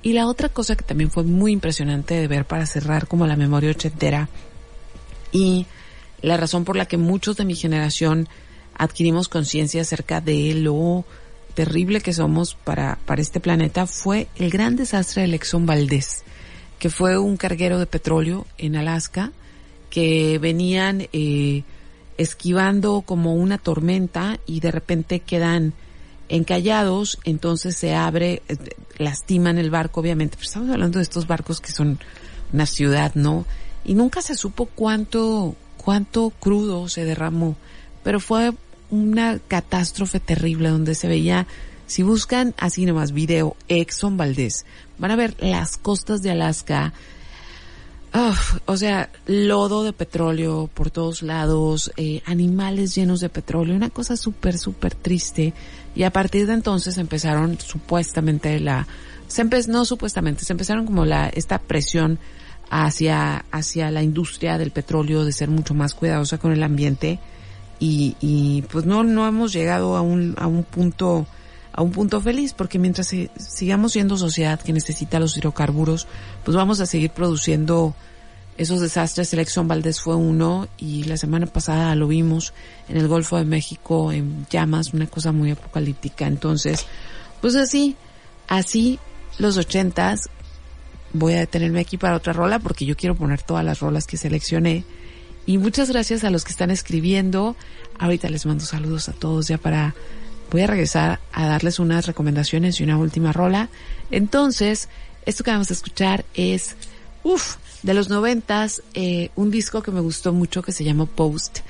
Y 0.00 0.12
la 0.12 0.28
otra 0.28 0.48
cosa 0.48 0.76
que 0.76 0.84
también 0.84 1.10
fue 1.10 1.24
muy 1.24 1.50
impresionante 1.50 2.14
de 2.14 2.28
ver 2.28 2.44
para 2.44 2.66
cerrar 2.66 3.08
como 3.08 3.26
la 3.26 3.34
memoria 3.34 3.72
ochentera 3.72 4.28
y 5.32 5.66
la 6.22 6.36
razón 6.36 6.64
por 6.64 6.76
la 6.76 6.86
que 6.86 6.98
muchos 6.98 7.36
de 7.36 7.46
mi 7.46 7.56
generación 7.56 8.28
adquirimos 8.76 9.26
conciencia 9.26 9.82
acerca 9.82 10.20
de 10.20 10.54
lo 10.54 11.04
terrible 11.54 12.00
que 12.00 12.12
somos 12.12 12.54
para, 12.54 13.00
para 13.06 13.20
este 13.20 13.40
planeta 13.40 13.88
fue 13.88 14.28
el 14.36 14.50
gran 14.50 14.76
desastre 14.76 15.22
del 15.22 15.34
Exxon 15.34 15.66
Valdez, 15.66 16.22
que 16.78 16.90
fue 16.90 17.18
un 17.18 17.36
carguero 17.36 17.80
de 17.80 17.86
petróleo 17.86 18.46
en 18.56 18.76
Alaska 18.76 19.32
que 19.90 20.38
venían 20.38 21.08
eh, 21.12 21.64
esquivando 22.16 23.02
como 23.02 23.34
una 23.34 23.58
tormenta 23.58 24.38
y 24.46 24.60
de 24.60 24.70
repente 24.70 25.20
quedan 25.20 25.74
encallados, 26.28 27.18
entonces 27.24 27.76
se 27.76 27.94
abre, 27.94 28.42
eh, 28.48 28.56
lastiman 28.98 29.58
el 29.58 29.70
barco 29.70 30.00
obviamente, 30.00 30.36
pero 30.36 30.46
estamos 30.46 30.70
hablando 30.70 30.98
de 30.98 31.02
estos 31.02 31.26
barcos 31.26 31.60
que 31.60 31.72
son 31.72 31.98
una 32.52 32.66
ciudad, 32.66 33.14
¿no? 33.14 33.44
Y 33.84 33.94
nunca 33.94 34.22
se 34.22 34.36
supo 34.36 34.66
cuánto, 34.66 35.56
cuánto 35.76 36.30
crudo 36.30 36.88
se 36.88 37.04
derramó, 37.04 37.56
pero 38.04 38.20
fue 38.20 38.52
una 38.90 39.38
catástrofe 39.38 40.20
terrible 40.20 40.68
donde 40.68 40.94
se 40.94 41.08
veía, 41.08 41.46
si 41.86 42.02
buscan 42.02 42.54
así 42.58 42.86
nomás 42.86 43.12
video 43.12 43.56
Exxon 43.68 44.16
Valdez, 44.16 44.64
van 44.98 45.10
a 45.10 45.16
ver 45.16 45.34
las 45.40 45.76
costas 45.76 46.22
de 46.22 46.30
Alaska, 46.30 46.92
Uf, 48.12 48.58
o 48.66 48.76
sea, 48.76 49.08
lodo 49.26 49.84
de 49.84 49.92
petróleo 49.92 50.68
por 50.74 50.90
todos 50.90 51.22
lados, 51.22 51.92
eh, 51.96 52.22
animales 52.26 52.94
llenos 52.96 53.20
de 53.20 53.28
petróleo, 53.28 53.76
una 53.76 53.90
cosa 53.90 54.16
súper, 54.16 54.58
súper 54.58 54.96
triste. 54.96 55.54
Y 55.94 56.02
a 56.02 56.10
partir 56.12 56.46
de 56.48 56.54
entonces 56.54 56.98
empezaron 56.98 57.58
supuestamente 57.60 58.58
la, 58.58 58.88
se 59.28 59.44
empe- 59.44 59.68
no 59.68 59.84
supuestamente, 59.84 60.44
se 60.44 60.52
empezaron 60.52 60.86
como 60.86 61.04
la, 61.04 61.28
esta 61.28 61.58
presión 61.58 62.18
hacia, 62.68 63.44
hacia 63.52 63.90
la 63.92 64.02
industria 64.02 64.58
del 64.58 64.72
petróleo 64.72 65.24
de 65.24 65.32
ser 65.32 65.48
mucho 65.48 65.74
más 65.74 65.94
cuidadosa 65.94 66.38
con 66.38 66.50
el 66.52 66.64
ambiente. 66.64 67.20
Y, 67.78 68.16
y 68.20 68.62
pues 68.72 68.86
no, 68.86 69.04
no 69.04 69.26
hemos 69.26 69.52
llegado 69.52 69.96
a 69.96 70.00
un, 70.00 70.34
a 70.36 70.48
un 70.48 70.64
punto, 70.64 71.26
a 71.72 71.82
un 71.82 71.92
punto 71.92 72.20
feliz, 72.20 72.52
porque 72.52 72.78
mientras 72.78 73.14
sigamos 73.38 73.92
siendo 73.92 74.16
sociedad 74.16 74.60
que 74.60 74.72
necesita 74.72 75.20
los 75.20 75.36
hidrocarburos, 75.36 76.06
pues 76.44 76.56
vamos 76.56 76.80
a 76.80 76.86
seguir 76.86 77.10
produciendo 77.10 77.94
esos 78.56 78.80
desastres. 78.80 79.32
El 79.32 79.38
Exxon 79.38 79.68
Valdez 79.68 80.00
fue 80.00 80.16
uno 80.16 80.68
y 80.76 81.04
la 81.04 81.16
semana 81.16 81.46
pasada 81.46 81.94
lo 81.94 82.08
vimos 82.08 82.52
en 82.88 82.96
el 82.96 83.08
Golfo 83.08 83.36
de 83.36 83.44
México 83.44 84.12
en 84.12 84.46
llamas, 84.50 84.92
una 84.92 85.06
cosa 85.06 85.32
muy 85.32 85.50
apocalíptica. 85.52 86.26
Entonces, 86.26 86.86
pues 87.40 87.56
así, 87.56 87.96
así 88.48 88.98
los 89.38 89.56
ochentas. 89.56 90.28
Voy 91.12 91.34
a 91.34 91.40
detenerme 91.40 91.80
aquí 91.80 91.96
para 91.96 92.16
otra 92.16 92.32
rola 92.32 92.58
porque 92.58 92.84
yo 92.84 92.96
quiero 92.96 93.16
poner 93.16 93.42
todas 93.42 93.64
las 93.64 93.80
rolas 93.80 94.06
que 94.06 94.16
seleccioné. 94.16 94.84
Y 95.46 95.58
muchas 95.58 95.90
gracias 95.90 96.22
a 96.22 96.30
los 96.30 96.44
que 96.44 96.52
están 96.52 96.70
escribiendo. 96.70 97.56
Ahorita 97.98 98.28
les 98.28 98.46
mando 98.46 98.64
saludos 98.64 99.08
a 99.08 99.12
todos 99.12 99.48
ya 99.48 99.58
para 99.58 99.94
voy 100.50 100.62
a 100.62 100.66
regresar 100.66 101.20
a 101.32 101.46
darles 101.46 101.78
unas 101.78 102.06
recomendaciones 102.06 102.80
y 102.80 102.84
una 102.84 102.98
última 102.98 103.32
rola. 103.32 103.68
Entonces, 104.10 104.88
esto 105.26 105.44
que 105.44 105.50
vamos 105.50 105.70
a 105.70 105.74
escuchar 105.74 106.24
es, 106.34 106.76
uff, 107.22 107.56
de 107.82 107.94
los 107.94 108.08
noventas, 108.08 108.82
eh, 108.94 109.30
un 109.36 109.50
disco 109.50 109.82
que 109.82 109.90
me 109.90 110.00
gustó 110.00 110.32
mucho 110.32 110.62
que 110.62 110.72
se 110.72 110.84
llamó 110.84 111.06
Post 111.06 111.60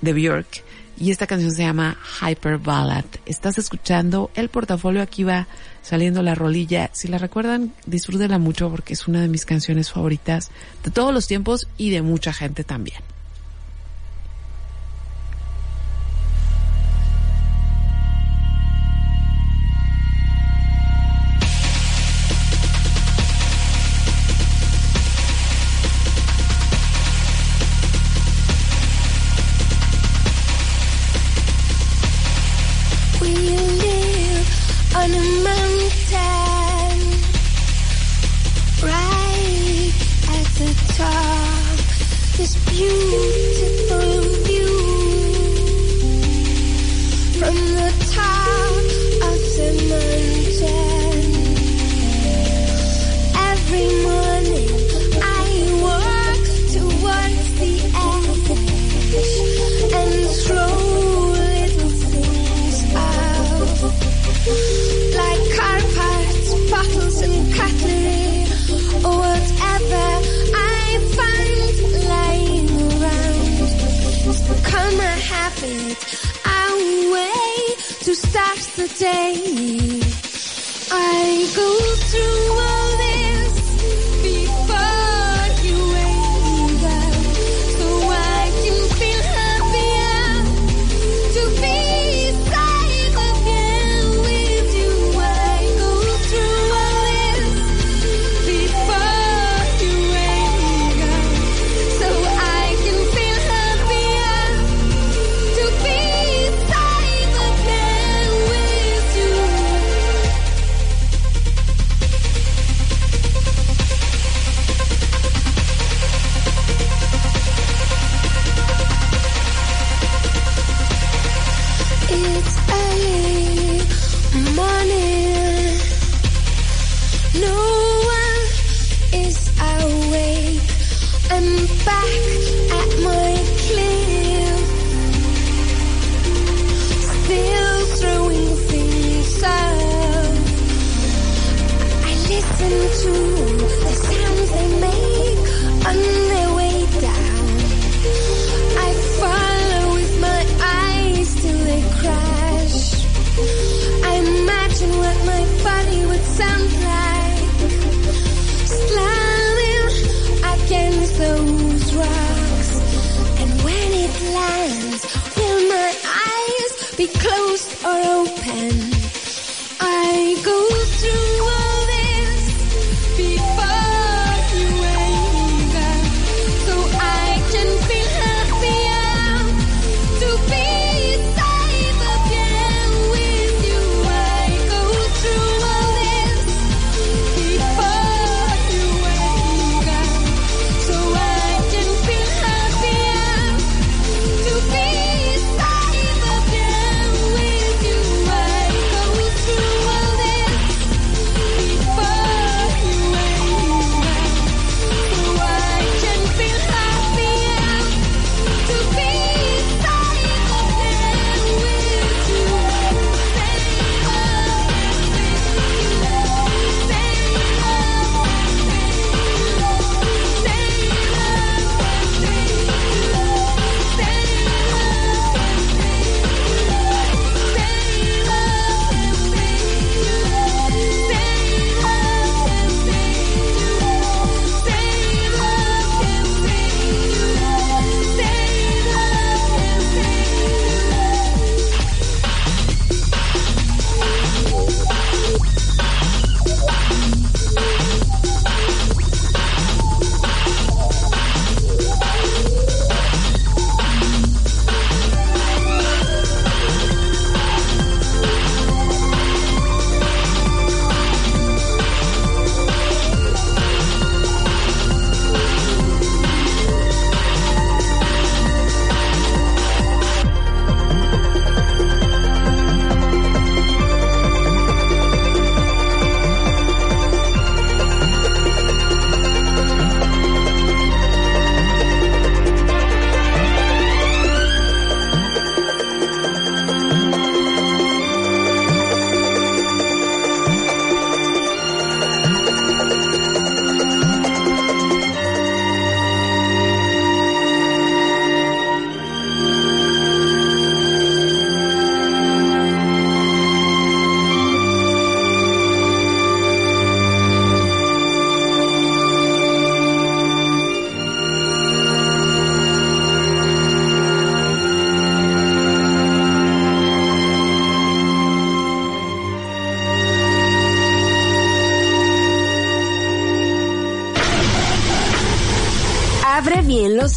de 0.00 0.12
Björk. 0.12 0.62
Y 0.98 1.10
esta 1.10 1.26
canción 1.26 1.52
se 1.52 1.62
llama 1.62 1.96
Hyper 2.20 2.58
Ballad. 2.58 3.04
Estás 3.24 3.58
escuchando 3.58 4.30
el 4.34 4.50
portafolio, 4.50 5.02
aquí 5.02 5.24
va 5.24 5.48
saliendo 5.80 6.22
la 6.22 6.34
rolilla. 6.34 6.90
Si 6.92 7.08
la 7.08 7.18
recuerdan, 7.18 7.72
disfrútela 7.86 8.38
mucho 8.38 8.70
porque 8.70 8.92
es 8.92 9.08
una 9.08 9.20
de 9.20 9.28
mis 9.28 9.46
canciones 9.46 9.90
favoritas 9.90 10.50
de 10.84 10.90
todos 10.90 11.14
los 11.14 11.26
tiempos 11.26 11.66
y 11.78 11.90
de 11.90 12.02
mucha 12.02 12.32
gente 12.32 12.62
también. 12.62 13.00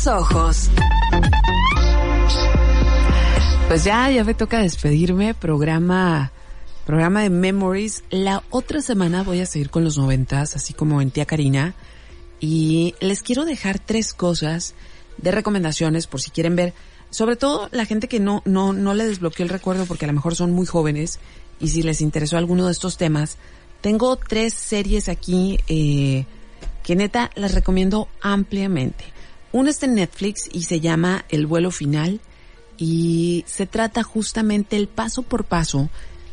Ojos. 0.07 0.69
Pues 3.67 3.83
ya, 3.83 4.09
ya 4.11 4.23
me 4.23 4.33
toca 4.33 4.59
despedirme. 4.59 5.33
Programa, 5.33 6.31
programa 6.85 7.21
de 7.21 7.29
Memories. 7.29 8.03
La 8.09 8.43
otra 8.49 8.81
semana 8.81 9.23
voy 9.23 9.39
a 9.39 9.45
seguir 9.45 9.69
con 9.69 9.83
los 9.83 9.97
noventas, 9.97 10.55
así 10.55 10.73
como 10.73 11.01
en 11.01 11.11
Tía 11.11 11.25
Karina. 11.25 11.73
Y 12.39 12.95
les 12.99 13.23
quiero 13.23 13.45
dejar 13.45 13.79
tres 13.79 14.13
cosas 14.13 14.75
de 15.17 15.31
recomendaciones 15.31 16.07
por 16.07 16.21
si 16.21 16.29
quieren 16.29 16.55
ver. 16.55 16.73
Sobre 17.09 17.35
todo 17.35 17.69
la 17.71 17.85
gente 17.85 18.07
que 18.07 18.19
no, 18.19 18.41
no, 18.45 18.73
no 18.73 18.93
le 18.93 19.07
desbloqueó 19.07 19.43
el 19.43 19.49
recuerdo 19.49 19.85
porque 19.85 20.05
a 20.05 20.07
lo 20.07 20.13
mejor 20.13 20.35
son 20.35 20.51
muy 20.51 20.65
jóvenes 20.65 21.19
y 21.59 21.69
si 21.69 21.81
les 21.81 22.01
interesó 22.01 22.37
alguno 22.37 22.65
de 22.65 22.73
estos 22.73 22.97
temas. 22.97 23.37
Tengo 23.81 24.15
tres 24.17 24.53
series 24.53 25.09
aquí, 25.09 25.59
eh, 25.67 26.25
que 26.83 26.95
neta 26.95 27.31
las 27.35 27.53
recomiendo 27.53 28.07
ampliamente. 28.21 29.14
Una 29.55 29.69
está 29.69 29.85
en 29.85 29.95
Netflix 29.95 30.49
y 30.51 30.63
se 30.63 30.81
llama 30.81 31.23
El 31.29 31.47
vuelo 31.47 31.71
final 31.71 32.19
y 32.77 33.45
se 33.47 33.65
trata 33.65 34.03
justamente 34.03 34.75
el 34.75 34.89
paso 34.89 35.23
por 35.23 35.45
paso 35.45 35.89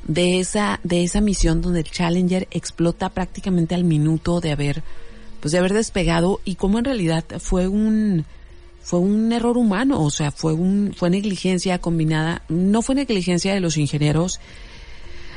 de 0.09 0.41
esa 0.41 0.81
de 0.83 1.05
esa 1.05 1.21
misión 1.21 1.63
donde 1.63 1.79
el 1.79 1.89
Challenger 1.89 2.49
explota 2.51 3.11
prácticamente 3.11 3.77
al 3.77 3.85
minuto 3.85 4.41
de 4.41 4.51
haber 4.51 4.83
pues 5.39 5.53
de 5.53 5.59
haber 5.59 5.73
despegado 5.73 6.41
y 6.45 6.57
cómo 6.57 6.81
en 6.81 6.85
realidad 6.85 7.25
fue 7.39 7.69
un 7.69 8.25
fue 8.83 8.99
un 8.99 9.33
error 9.33 9.57
humano, 9.57 10.03
o 10.03 10.11
sea, 10.11 10.33
fue 10.33 10.53
un 10.53 10.93
fue 10.93 11.09
negligencia 11.09 11.79
combinada, 11.79 12.43
no 12.49 12.83
fue 12.83 12.97
negligencia 12.97 13.55
de 13.55 13.61
los 13.61 13.77
ingenieros, 13.77 14.41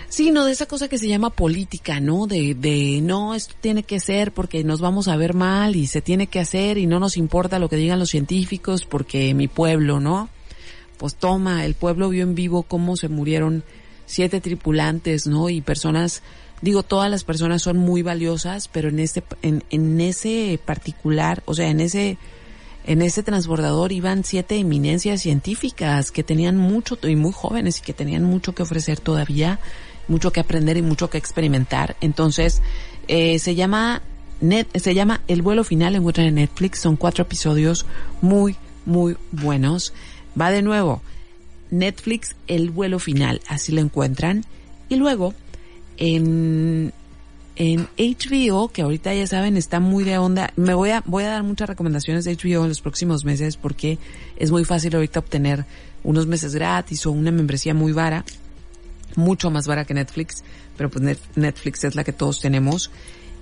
sino 0.10 0.45
de 0.45 0.52
esa 0.52 0.65
cosa 0.65 0.88
que 0.88 0.98
se 0.98 1.07
llama 1.07 1.30
política, 1.30 1.99
¿no? 1.99 2.27
De, 2.27 2.56
de 2.56 3.02
no, 3.02 3.36
esto 3.36 3.56
tiene 3.60 3.84
que 3.84 3.99
ser 3.99 4.32
porque 4.32 4.64
nos 4.64 4.82
vamos 4.82 5.07
a 5.07 5.18
ver 5.18 5.34
mal 5.34 5.76
y 5.76 5.88
se 5.88 6.02
tiene 6.02 6.27
que 6.27 6.40
hacer 6.40 6.77
y 6.77 6.86
no 6.86 6.99
nos 6.99 7.18
importa 7.18 7.60
lo 7.60 7.69
que 7.69 7.76
digan 7.76 7.99
los 7.99 8.10
científicos 8.10 8.86
porque 8.86 9.34
mi 9.34 9.48
pueblo, 9.48 9.99
¿no? 9.99 10.30
Pues 10.98 11.15
toma, 11.15 11.65
el 11.65 11.73
pueblo 11.73 12.10
vio 12.10 12.23
en 12.23 12.36
vivo 12.36 12.64
cómo 12.64 12.95
se 12.95 13.10
murieron 13.10 13.64
siete 14.06 14.40
tripulantes, 14.40 15.27
¿no? 15.27 15.49
Y 15.49 15.61
personas, 15.61 16.22
digo, 16.61 16.84
todas 16.84 17.10
las 17.10 17.23
personas 17.23 17.61
son 17.61 17.77
muy 17.77 18.02
valiosas, 18.02 18.68
pero 18.68 18.90
en 18.90 18.99
ese, 18.99 19.23
en, 19.41 19.64
en 19.69 19.99
ese 19.99 20.60
particular, 20.64 21.44
o 21.45 21.53
sea, 21.53 21.69
en 21.69 21.80
ese, 21.82 22.18
en 22.86 23.02
ese 23.02 23.23
transbordador 23.23 23.91
iban 23.91 24.23
siete 24.23 24.56
eminencias 24.57 25.22
científicas 25.22 26.11
que 26.11 26.23
tenían 26.23 26.56
mucho, 26.56 26.98
y 27.03 27.15
muy 27.15 27.32
jóvenes 27.34 27.80
y 27.80 27.82
que 27.82 27.94
tenían 27.94 28.23
mucho 28.23 28.53
que 28.53 28.64
ofrecer 28.64 28.99
todavía 28.99 29.60
mucho 30.07 30.32
que 30.32 30.40
aprender 30.40 30.77
y 30.77 30.82
mucho 30.82 31.10
que 31.10 31.18
experimentar. 31.18 31.95
Entonces, 32.02 32.61
eh, 33.07 33.40
se 33.40 33.56
llama 33.56 34.02
Net, 34.41 34.68
se 34.77 34.94
llama 34.94 35.22
El 35.27 35.41
vuelo 35.41 35.64
final, 35.64 35.95
encuentran 35.95 36.27
en 36.27 36.36
Netflix, 36.36 36.80
son 36.80 36.95
cuatro 36.95 37.23
episodios 37.23 37.86
muy, 38.22 38.56
muy 38.86 39.18
buenos. 39.32 39.94
Va 40.40 40.52
de 40.52 40.61
nuevo, 40.61 41.02
Netflix, 41.72 42.36
El 42.48 42.69
vuelo 42.69 42.99
final, 42.99 43.41
así 43.48 43.72
lo 43.72 43.82
encuentran. 43.82 44.45
Y 44.90 44.95
luego, 44.95 45.34
en, 45.98 46.94
en 47.56 47.88
HBO, 47.98 48.69
que 48.69 48.82
ahorita 48.82 49.14
ya 49.14 49.27
saben, 49.27 49.57
está 49.57 49.80
muy 49.80 50.03
de 50.03 50.18
onda. 50.18 50.52
Me 50.56 50.73
voy 50.73 50.91
a, 50.91 51.02
voy 51.06 51.23
a 51.23 51.30
dar 51.30 51.44
muchas 51.44 51.69
recomendaciones 51.69 52.26
de 52.26 52.36
HBO 52.36 52.64
en 52.64 52.69
los 52.69 52.82
próximos 52.82 53.23
meses 53.23 53.57
porque 53.57 53.98
es 54.38 54.52
muy 54.52 54.65
fácil 54.65 54.95
ahorita 54.95 55.19
obtener 55.19 55.65
unos 56.03 56.27
meses 56.27 56.53
gratis 56.53 57.06
o 57.06 57.11
una 57.11 57.32
membresía 57.32 57.73
muy 57.73 57.94
vara 57.94 58.26
mucho 59.18 59.52
más 59.52 59.68
vara 59.68 59.86
que 59.86 59.94
Netflix, 59.94 60.44
pero 60.78 60.90
pues 60.90 61.18
Netflix 61.36 61.84
es 61.84 61.96
la 61.96 62.04
que 62.04 62.14
todos 62.14 62.40
tenemos. 62.40 62.92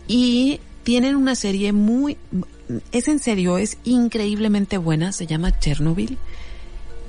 Y 0.07 0.59
tienen 0.83 1.15
una 1.15 1.35
serie 1.35 1.71
muy, 1.71 2.17
es 2.91 3.07
en 3.07 3.19
serio, 3.19 3.57
es 3.57 3.77
increíblemente 3.83 4.77
buena, 4.77 5.11
se 5.11 5.27
llama 5.27 5.57
Chernobyl. 5.59 6.17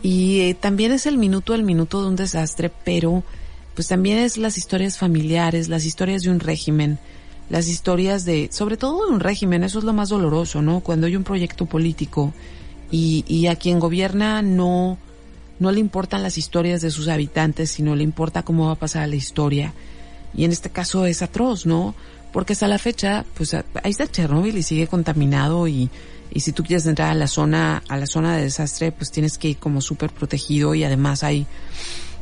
Y 0.02 0.40
eh, 0.40 0.54
también 0.54 0.92
es 0.92 1.06
el 1.06 1.18
minuto, 1.18 1.54
el 1.54 1.62
minuto 1.62 2.02
de 2.02 2.08
un 2.08 2.16
desastre, 2.16 2.70
pero 2.84 3.24
pues 3.74 3.88
también 3.88 4.18
es 4.18 4.36
las 4.36 4.58
historias 4.58 4.98
familiares, 4.98 5.68
las 5.68 5.84
historias 5.84 6.22
de 6.22 6.30
un 6.30 6.40
régimen, 6.40 6.98
las 7.50 7.68
historias 7.68 8.24
de, 8.24 8.48
sobre 8.52 8.76
todo 8.76 9.06
de 9.06 9.12
un 9.12 9.20
régimen, 9.20 9.64
eso 9.64 9.78
es 9.78 9.84
lo 9.84 9.92
más 9.92 10.10
doloroso, 10.10 10.62
¿no? 10.62 10.80
Cuando 10.80 11.06
hay 11.06 11.16
un 11.16 11.24
proyecto 11.24 11.66
político 11.66 12.32
y, 12.90 13.24
y 13.26 13.46
a 13.48 13.56
quien 13.56 13.80
gobierna 13.80 14.42
no, 14.42 14.98
no 15.58 15.70
le 15.72 15.80
importan 15.80 16.22
las 16.22 16.38
historias 16.38 16.80
de 16.80 16.90
sus 16.90 17.08
habitantes, 17.08 17.70
sino 17.70 17.94
le 17.94 18.02
importa 18.02 18.42
cómo 18.42 18.66
va 18.66 18.72
a 18.72 18.76
pasar 18.76 19.08
la 19.08 19.16
historia. 19.16 19.72
Y 20.34 20.44
en 20.44 20.50
este 20.50 20.70
caso 20.70 21.06
es 21.06 21.22
atroz, 21.22 21.66
¿no? 21.66 21.94
Porque 22.32 22.54
hasta 22.54 22.66
la 22.66 22.78
fecha, 22.78 23.24
pues 23.34 23.54
ahí 23.54 23.90
está 23.90 24.08
Chernobyl 24.08 24.56
y 24.56 24.62
sigue 24.64 24.88
contaminado 24.88 25.68
y, 25.68 25.88
y 26.32 26.40
si 26.40 26.52
tú 26.52 26.64
quieres 26.64 26.84
entrar 26.86 27.10
a 27.10 27.14
la 27.14 27.28
zona, 27.28 27.82
a 27.88 27.96
la 27.96 28.06
zona 28.06 28.36
de 28.36 28.42
desastre, 28.42 28.90
pues 28.90 29.12
tienes 29.12 29.38
que 29.38 29.50
ir 29.50 29.58
como 29.58 29.80
súper 29.80 30.10
protegido 30.10 30.74
y 30.74 30.82
además 30.82 31.22
hay, 31.22 31.46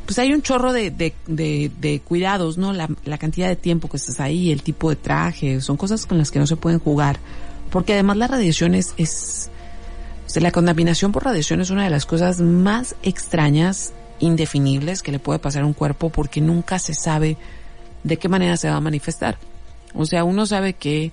pues 0.05 0.19
hay 0.19 0.31
un 0.31 0.43
chorro 0.43 0.71
de, 0.71 0.91
de, 0.91 1.15
de, 1.25 1.71
de 1.81 1.99
cuidados, 2.01 2.59
¿no? 2.59 2.73
La, 2.73 2.87
la 3.05 3.17
cantidad 3.17 3.47
de 3.47 3.55
tiempo 3.55 3.89
que 3.89 3.97
estás 3.97 4.19
ahí, 4.19 4.51
el 4.51 4.61
tipo 4.61 4.91
de 4.91 4.97
traje, 4.97 5.61
son 5.61 5.77
cosas 5.77 6.05
con 6.05 6.19
las 6.19 6.29
que 6.29 6.37
no 6.37 6.45
se 6.45 6.57
pueden 6.57 6.79
jugar. 6.79 7.19
Porque 7.71 7.93
además 7.93 8.17
la 8.17 8.27
radiación 8.27 8.75
es, 8.75 8.93
es, 8.97 9.49
la 10.41 10.51
contaminación 10.51 11.11
por 11.11 11.25
radiación 11.25 11.61
es 11.61 11.69
una 11.69 11.83
de 11.83 11.89
las 11.89 12.05
cosas 12.05 12.39
más 12.39 12.95
extrañas, 13.03 13.93
indefinibles 14.19 15.03
que 15.03 15.11
le 15.11 15.19
puede 15.19 15.39
pasar 15.39 15.63
a 15.63 15.65
un 15.65 15.73
cuerpo 15.73 16.09
porque 16.09 16.41
nunca 16.41 16.79
se 16.79 16.93
sabe 16.93 17.37
de 18.03 18.17
qué 18.17 18.29
manera 18.29 18.57
se 18.57 18.69
va 18.69 18.77
a 18.77 18.81
manifestar. 18.81 19.37
O 19.93 20.05
sea, 20.05 20.23
uno 20.23 20.45
sabe 20.45 20.73
que 20.73 21.11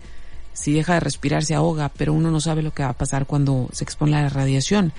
si 0.52 0.72
deja 0.72 0.94
de 0.94 1.00
respirar 1.00 1.44
se 1.44 1.54
ahoga, 1.54 1.90
pero 1.96 2.12
uno 2.12 2.30
no 2.30 2.40
sabe 2.40 2.62
lo 2.62 2.72
que 2.72 2.82
va 2.82 2.90
a 2.90 2.94
pasar 2.94 3.26
cuando 3.26 3.68
se 3.72 3.84
expone 3.84 4.16
a 4.16 4.22
la 4.22 4.28
radiación. 4.28 4.92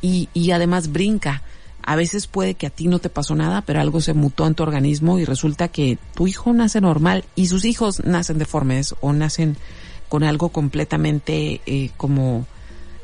Y, 0.00 0.28
y 0.34 0.50
además 0.50 0.92
brinca. 0.92 1.42
A 1.84 1.96
veces 1.96 2.28
puede 2.28 2.54
que 2.54 2.66
a 2.66 2.70
ti 2.70 2.86
no 2.86 3.00
te 3.00 3.08
pasó 3.08 3.34
nada, 3.34 3.62
pero 3.62 3.80
algo 3.80 4.00
se 4.00 4.14
mutó 4.14 4.46
en 4.46 4.54
tu 4.54 4.62
organismo 4.62 5.18
y 5.18 5.24
resulta 5.24 5.68
que 5.68 5.98
tu 6.14 6.28
hijo 6.28 6.52
nace 6.52 6.80
normal 6.80 7.24
y 7.34 7.46
sus 7.46 7.64
hijos 7.64 8.04
nacen 8.04 8.38
deformes 8.38 8.94
o 9.00 9.12
nacen 9.12 9.56
con 10.08 10.22
algo 10.22 10.50
completamente 10.50 11.60
eh, 11.66 11.90
como 11.96 12.46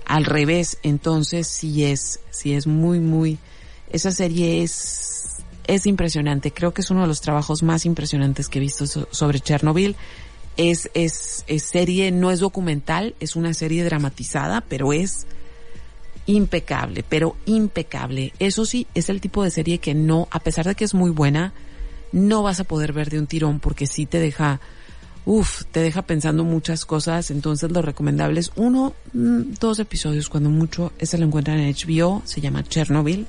al 0.09 0.25
revés. 0.25 0.79
Entonces 0.83 1.47
sí 1.47 1.85
es, 1.85 2.21
sí 2.31 2.55
es 2.55 2.67
muy, 2.67 2.99
muy, 2.99 3.39
esa 3.93 4.11
serie 4.11 4.63
es, 4.63 5.37
es 5.67 5.87
impresionante. 5.87 6.51
Creo 6.51 6.75
que 6.75 6.81
es 6.81 6.91
uno 6.91 7.03
de 7.03 7.07
los 7.07 7.21
trabajos 7.21 7.63
más 7.63 7.87
impresionantes 7.87 8.49
que 8.49 8.59
he 8.59 8.63
visto 8.63 8.87
sobre 8.87 9.41
Chernobyl. 9.41 9.95
Es, 10.57 10.91
es, 10.95 11.45
es 11.47 11.63
serie, 11.63 12.11
no 12.11 12.33
es 12.33 12.41
documental, 12.41 13.15
es 13.21 13.37
una 13.37 13.55
serie 13.55 13.85
dramatizada, 13.85 14.63
pero 14.63 14.93
es 14.93 15.29
impecable, 16.27 17.05
pero 17.09 17.37
impecable. 17.47 18.33
Eso 18.39 18.67
sí, 18.67 18.87
es 18.95 19.09
el 19.09 19.21
tipo 19.21 19.45
de 19.45 19.51
serie 19.51 19.79
que 19.79 19.95
no, 19.95 20.27
a 20.31 20.41
pesar 20.41 20.67
de 20.67 20.75
que 20.75 20.85
es 20.85 20.95
muy 20.95 21.11
buena, 21.11 21.53
no 22.13 22.43
vas 22.43 22.61
a 22.61 22.65
poder 22.65 22.93
ver 22.93 23.11
de 23.11 23.19
un 23.19 23.27
tirón 23.27 23.61
porque 23.61 23.87
sí 23.87 24.05
te 24.05 24.19
deja, 24.19 24.61
uff, 25.29 25.65
te 25.71 25.81
deja 25.81 26.01
pensando 26.01 26.43
muchas 26.43 26.87
cosas. 26.87 27.31
Entonces 27.31 27.71
lo 27.71 27.83
recomendable 27.83 28.41
es 28.41 28.51
uno, 28.57 28.95
mm, 29.13 29.55
dos 29.61 29.79
episodios 29.79 30.31
cuando 30.31 30.49
mucho. 30.49 30.93
Ese 30.99 31.19
lo 31.19 31.27
encuentran 31.27 31.59
en 31.59 31.69
HBO, 31.69 32.23
se 32.25 32.41
llama 32.41 32.65
Chernobyl. 32.65 33.27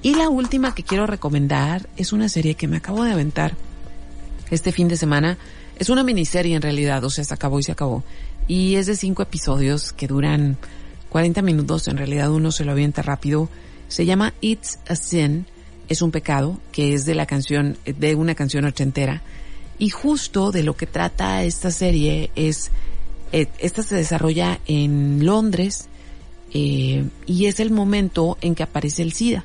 Y 0.00 0.14
la 0.14 0.30
última 0.30 0.74
que 0.74 0.84
quiero 0.84 1.06
recomendar 1.06 1.86
es 1.98 2.14
una 2.14 2.30
serie 2.30 2.54
que 2.54 2.66
me 2.66 2.78
acabo 2.78 3.04
de 3.04 3.12
aventar 3.12 3.56
este 4.50 4.72
fin 4.72 4.88
de 4.88 4.96
semana. 4.96 5.36
Es 5.78 5.90
una 5.90 6.02
miniserie 6.02 6.56
en 6.56 6.62
realidad, 6.62 7.04
o 7.04 7.10
sea, 7.10 7.24
se 7.24 7.34
acabó 7.34 7.60
y 7.60 7.62
se 7.62 7.72
acabó. 7.72 8.04
Y 8.46 8.76
es 8.76 8.86
de 8.86 8.96
cinco 8.96 9.22
episodios 9.22 9.92
que 9.92 10.06
duran 10.06 10.56
40 11.10 11.42
minutos, 11.42 11.88
en 11.88 11.98
realidad 11.98 12.30
uno 12.30 12.52
se 12.52 12.64
lo 12.64 12.72
avienta 12.72 13.02
rápido. 13.02 13.50
Se 13.88 14.06
llama 14.06 14.32
It's 14.40 14.78
a 14.88 14.96
Sin, 14.96 15.44
es 15.90 16.00
un 16.00 16.10
pecado, 16.10 16.58
que 16.72 16.94
es 16.94 17.04
de 17.04 17.14
la 17.14 17.26
canción, 17.26 17.76
de 17.84 18.14
una 18.14 18.34
canción 18.34 18.64
ochentera. 18.64 19.22
Y 19.78 19.90
justo 19.90 20.50
de 20.50 20.62
lo 20.62 20.76
que 20.76 20.86
trata 20.86 21.44
esta 21.44 21.70
serie 21.70 22.30
es, 22.34 22.70
eh, 23.32 23.46
esta 23.58 23.82
se 23.82 23.94
desarrolla 23.94 24.58
en 24.66 25.24
Londres, 25.24 25.88
eh, 26.52 27.04
y 27.26 27.46
es 27.46 27.60
el 27.60 27.70
momento 27.70 28.38
en 28.40 28.54
que 28.54 28.62
aparece 28.62 29.02
el 29.02 29.12
SIDA. 29.12 29.44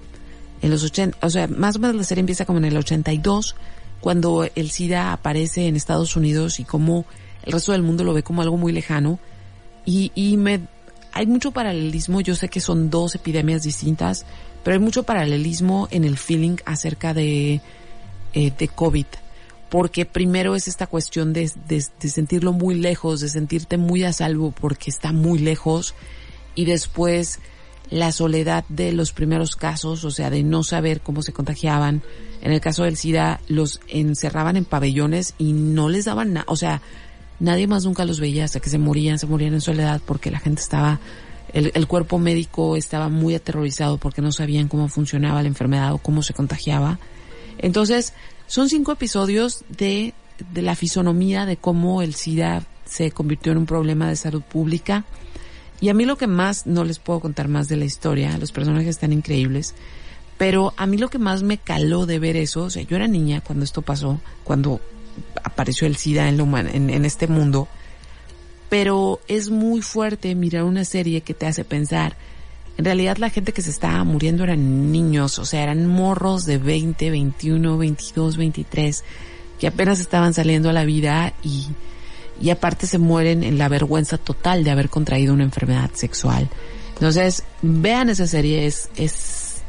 En 0.61 0.71
los 0.71 0.83
80, 0.83 1.17
o 1.21 1.29
sea, 1.29 1.47
más 1.47 1.75
o 1.75 1.79
menos 1.79 1.95
la 1.95 2.03
serie 2.03 2.21
empieza 2.21 2.45
como 2.45 2.59
en 2.59 2.65
el 2.65 2.77
82, 2.77 3.55
cuando 3.99 4.47
el 4.55 4.71
SIDA 4.71 5.13
aparece 5.13 5.67
en 5.67 5.75
Estados 5.75 6.15
Unidos 6.15 6.59
y 6.59 6.63
como 6.63 7.05
el 7.43 7.53
resto 7.53 7.73
del 7.73 7.83
mundo 7.83 8.03
lo 8.03 8.13
ve 8.13 8.23
como 8.23 8.41
algo 8.41 8.57
muy 8.57 8.71
lejano. 8.71 9.19
Y, 9.85 10.11
y 10.15 10.37
me, 10.37 10.61
hay 11.11 11.27
mucho 11.27 11.51
paralelismo, 11.51 12.21
yo 12.21 12.35
sé 12.35 12.49
que 12.49 12.59
son 12.59 12.89
dos 12.89 13.15
epidemias 13.15 13.63
distintas, 13.63 14.25
pero 14.63 14.75
hay 14.75 14.79
mucho 14.79 15.03
paralelismo 15.03 15.87
en 15.91 16.05
el 16.05 16.17
feeling 16.17 16.57
acerca 16.65 17.13
de, 17.13 17.61
eh, 18.33 18.51
de 18.57 18.67
COVID. 18.69 19.05
Porque 19.73 20.05
primero 20.05 20.53
es 20.55 20.67
esta 20.67 20.85
cuestión 20.85 21.33
de, 21.33 21.51
de, 21.67 21.81
sentirlo 22.07 22.53
muy 22.53 22.75
lejos, 22.75 23.21
de 23.21 23.27
sentirte 23.27 23.77
muy 23.77 24.03
a 24.03 24.13
salvo 24.13 24.51
porque 24.51 24.91
está 24.91 25.13
muy 25.13 25.39
lejos. 25.39 25.95
Y 26.53 26.65
después 26.65 27.39
la 27.89 28.11
soledad 28.11 28.65
de 28.69 28.91
los 28.91 29.13
primeros 29.13 29.55
casos, 29.55 30.03
o 30.03 30.11
sea, 30.11 30.29
de 30.29 30.43
no 30.43 30.63
saber 30.63 31.01
cómo 31.01 31.23
se 31.23 31.33
contagiaban. 31.33 32.03
En 32.43 32.51
el 32.51 32.61
caso 32.61 32.83
del 32.83 32.97
SIDA, 32.97 33.41
los 33.47 33.79
encerraban 33.87 34.57
en 34.57 34.65
pabellones 34.65 35.33
y 35.39 35.53
no 35.53 35.89
les 35.89 36.05
daban 36.05 36.33
nada, 36.33 36.45
o 36.49 36.55
sea, 36.55 36.83
nadie 37.39 37.65
más 37.65 37.83
nunca 37.83 38.05
los 38.05 38.19
veía 38.19 38.45
hasta 38.45 38.59
que 38.59 38.69
se 38.69 38.77
morían, 38.77 39.17
se 39.17 39.25
morían 39.25 39.55
en 39.55 39.61
soledad 39.61 40.01
porque 40.05 40.29
la 40.29 40.37
gente 40.37 40.61
estaba 40.61 40.99
el, 41.51 41.71
el 41.73 41.87
cuerpo 41.87 42.19
médico 42.19 42.77
estaba 42.77 43.09
muy 43.09 43.33
aterrorizado 43.33 43.97
porque 43.97 44.21
no 44.21 44.31
sabían 44.31 44.67
cómo 44.67 44.87
funcionaba 44.87 45.41
la 45.41 45.47
enfermedad 45.47 45.93
o 45.93 45.97
cómo 45.97 46.21
se 46.21 46.35
contagiaba. 46.35 46.99
Entonces, 47.57 48.13
son 48.53 48.69
cinco 48.69 48.91
episodios 48.91 49.65
de, 49.67 50.13
de 50.51 50.61
la 50.61 50.75
fisonomía 50.75 51.47
de 51.47 51.57
cómo 51.57 52.03
el 52.03 52.13
SIDA 52.13 52.61
se 52.85 53.09
convirtió 53.09 53.51
en 53.51 53.57
un 53.57 53.65
problema 53.65 54.07
de 54.07 54.15
salud 54.15 54.43
pública. 54.43 55.05
Y 55.81 55.89
a 55.89 55.95
mí 55.95 56.05
lo 56.05 56.17
que 56.17 56.27
más, 56.27 56.67
no 56.67 56.83
les 56.83 56.99
puedo 56.99 57.19
contar 57.19 57.47
más 57.47 57.67
de 57.67 57.77
la 57.77 57.85
historia, 57.85 58.37
los 58.37 58.51
personajes 58.51 58.89
están 58.89 59.11
increíbles, 59.11 59.73
pero 60.37 60.71
a 60.77 60.85
mí 60.85 60.99
lo 60.99 61.09
que 61.09 61.17
más 61.17 61.41
me 61.41 61.57
caló 61.57 62.05
de 62.05 62.19
ver 62.19 62.37
eso, 62.37 62.65
o 62.65 62.69
sea, 62.69 62.83
yo 62.83 62.95
era 62.95 63.07
niña 63.07 63.41
cuando 63.41 63.65
esto 63.65 63.81
pasó, 63.81 64.21
cuando 64.43 64.79
apareció 65.43 65.87
el 65.87 65.97
SIDA 65.97 66.29
en, 66.29 66.39
en, 66.39 66.91
en 66.91 67.05
este 67.05 67.25
mundo, 67.25 67.67
pero 68.69 69.19
es 69.27 69.49
muy 69.49 69.81
fuerte 69.81 70.35
mirar 70.35 70.65
una 70.65 70.85
serie 70.85 71.21
que 71.21 71.33
te 71.33 71.47
hace 71.47 71.65
pensar, 71.65 72.17
en 72.77 72.85
realidad 72.85 73.17
la 73.17 73.29
gente 73.29 73.51
que 73.53 73.61
se 73.61 73.69
estaba 73.69 74.03
muriendo 74.03 74.43
eran 74.43 74.91
niños, 74.91 75.37
o 75.39 75.45
sea, 75.45 75.63
eran 75.63 75.85
morros 75.87 76.45
de 76.45 76.57
20, 76.57 77.09
21, 77.11 77.77
22, 77.77 78.37
23, 78.37 79.03
que 79.59 79.67
apenas 79.67 79.99
estaban 79.99 80.33
saliendo 80.33 80.69
a 80.69 80.73
la 80.73 80.83
vida 80.83 81.33
y, 81.43 81.67
y 82.41 82.49
aparte 82.49 82.87
se 82.87 82.97
mueren 82.97 83.43
en 83.43 83.57
la 83.57 83.69
vergüenza 83.69 84.17
total 84.17 84.63
de 84.63 84.71
haber 84.71 84.89
contraído 84.89 85.33
una 85.33 85.43
enfermedad 85.43 85.91
sexual. 85.93 86.49
Entonces, 86.95 87.43
vean 87.61 88.09
esa 88.09 88.27
serie, 88.27 88.65
es, 88.65 88.89
es 88.95 89.61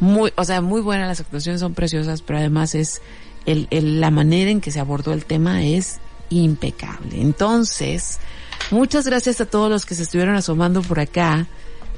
muy, 0.00 0.32
o 0.36 0.44
sea, 0.44 0.60
muy 0.60 0.80
buena, 0.80 1.06
las 1.06 1.20
actuaciones 1.20 1.60
son 1.60 1.74
preciosas, 1.74 2.22
pero 2.22 2.38
además 2.38 2.74
es 2.74 3.00
el, 3.46 3.66
el- 3.70 4.00
la 4.00 4.10
manera 4.10 4.50
en 4.50 4.60
que 4.60 4.70
se 4.70 4.80
abordó 4.80 5.12
el 5.12 5.24
tema 5.24 5.64
es 5.64 5.98
impecable. 6.30 7.20
Entonces, 7.20 8.18
muchas 8.70 9.06
gracias 9.06 9.40
a 9.40 9.46
todos 9.46 9.70
los 9.70 9.84
que 9.86 9.94
se 9.94 10.02
estuvieron 10.04 10.36
asomando 10.36 10.82
por 10.82 11.00
acá. 11.00 11.46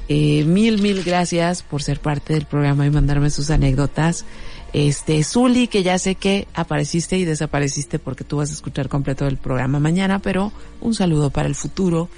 Eh, 0.09 0.45
mil, 0.45 0.81
mil 0.81 1.03
gracias 1.03 1.63
por 1.63 1.83
ser 1.83 2.01
parte 2.01 2.35
del 2.35 2.47
programa 2.47 2.87
y 2.87 2.91
mandarme 2.91 3.31
sus 3.31 3.51
anécdotas. 3.51 4.25
Este, 4.73 5.25
Zuli, 5.25 5.69
que 5.69 5.83
ya 5.83 5.99
sé 5.99 6.17
que 6.17 6.47
apareciste 6.55 7.17
y 7.19 7.25
desapareciste 7.25 7.99
porque 7.99 8.25
tú 8.25 8.37
vas 8.39 8.51
a 8.51 8.55
escuchar 8.55 8.89
completo 8.89 9.27
el 9.27 9.37
programa 9.37 9.81
mañana, 9.81 10.19
pero 10.19 10.53
un 10.81 10.95
saludo 10.95 11.31
para 11.31 11.49
el 11.49 11.55
futuro. 11.55 12.09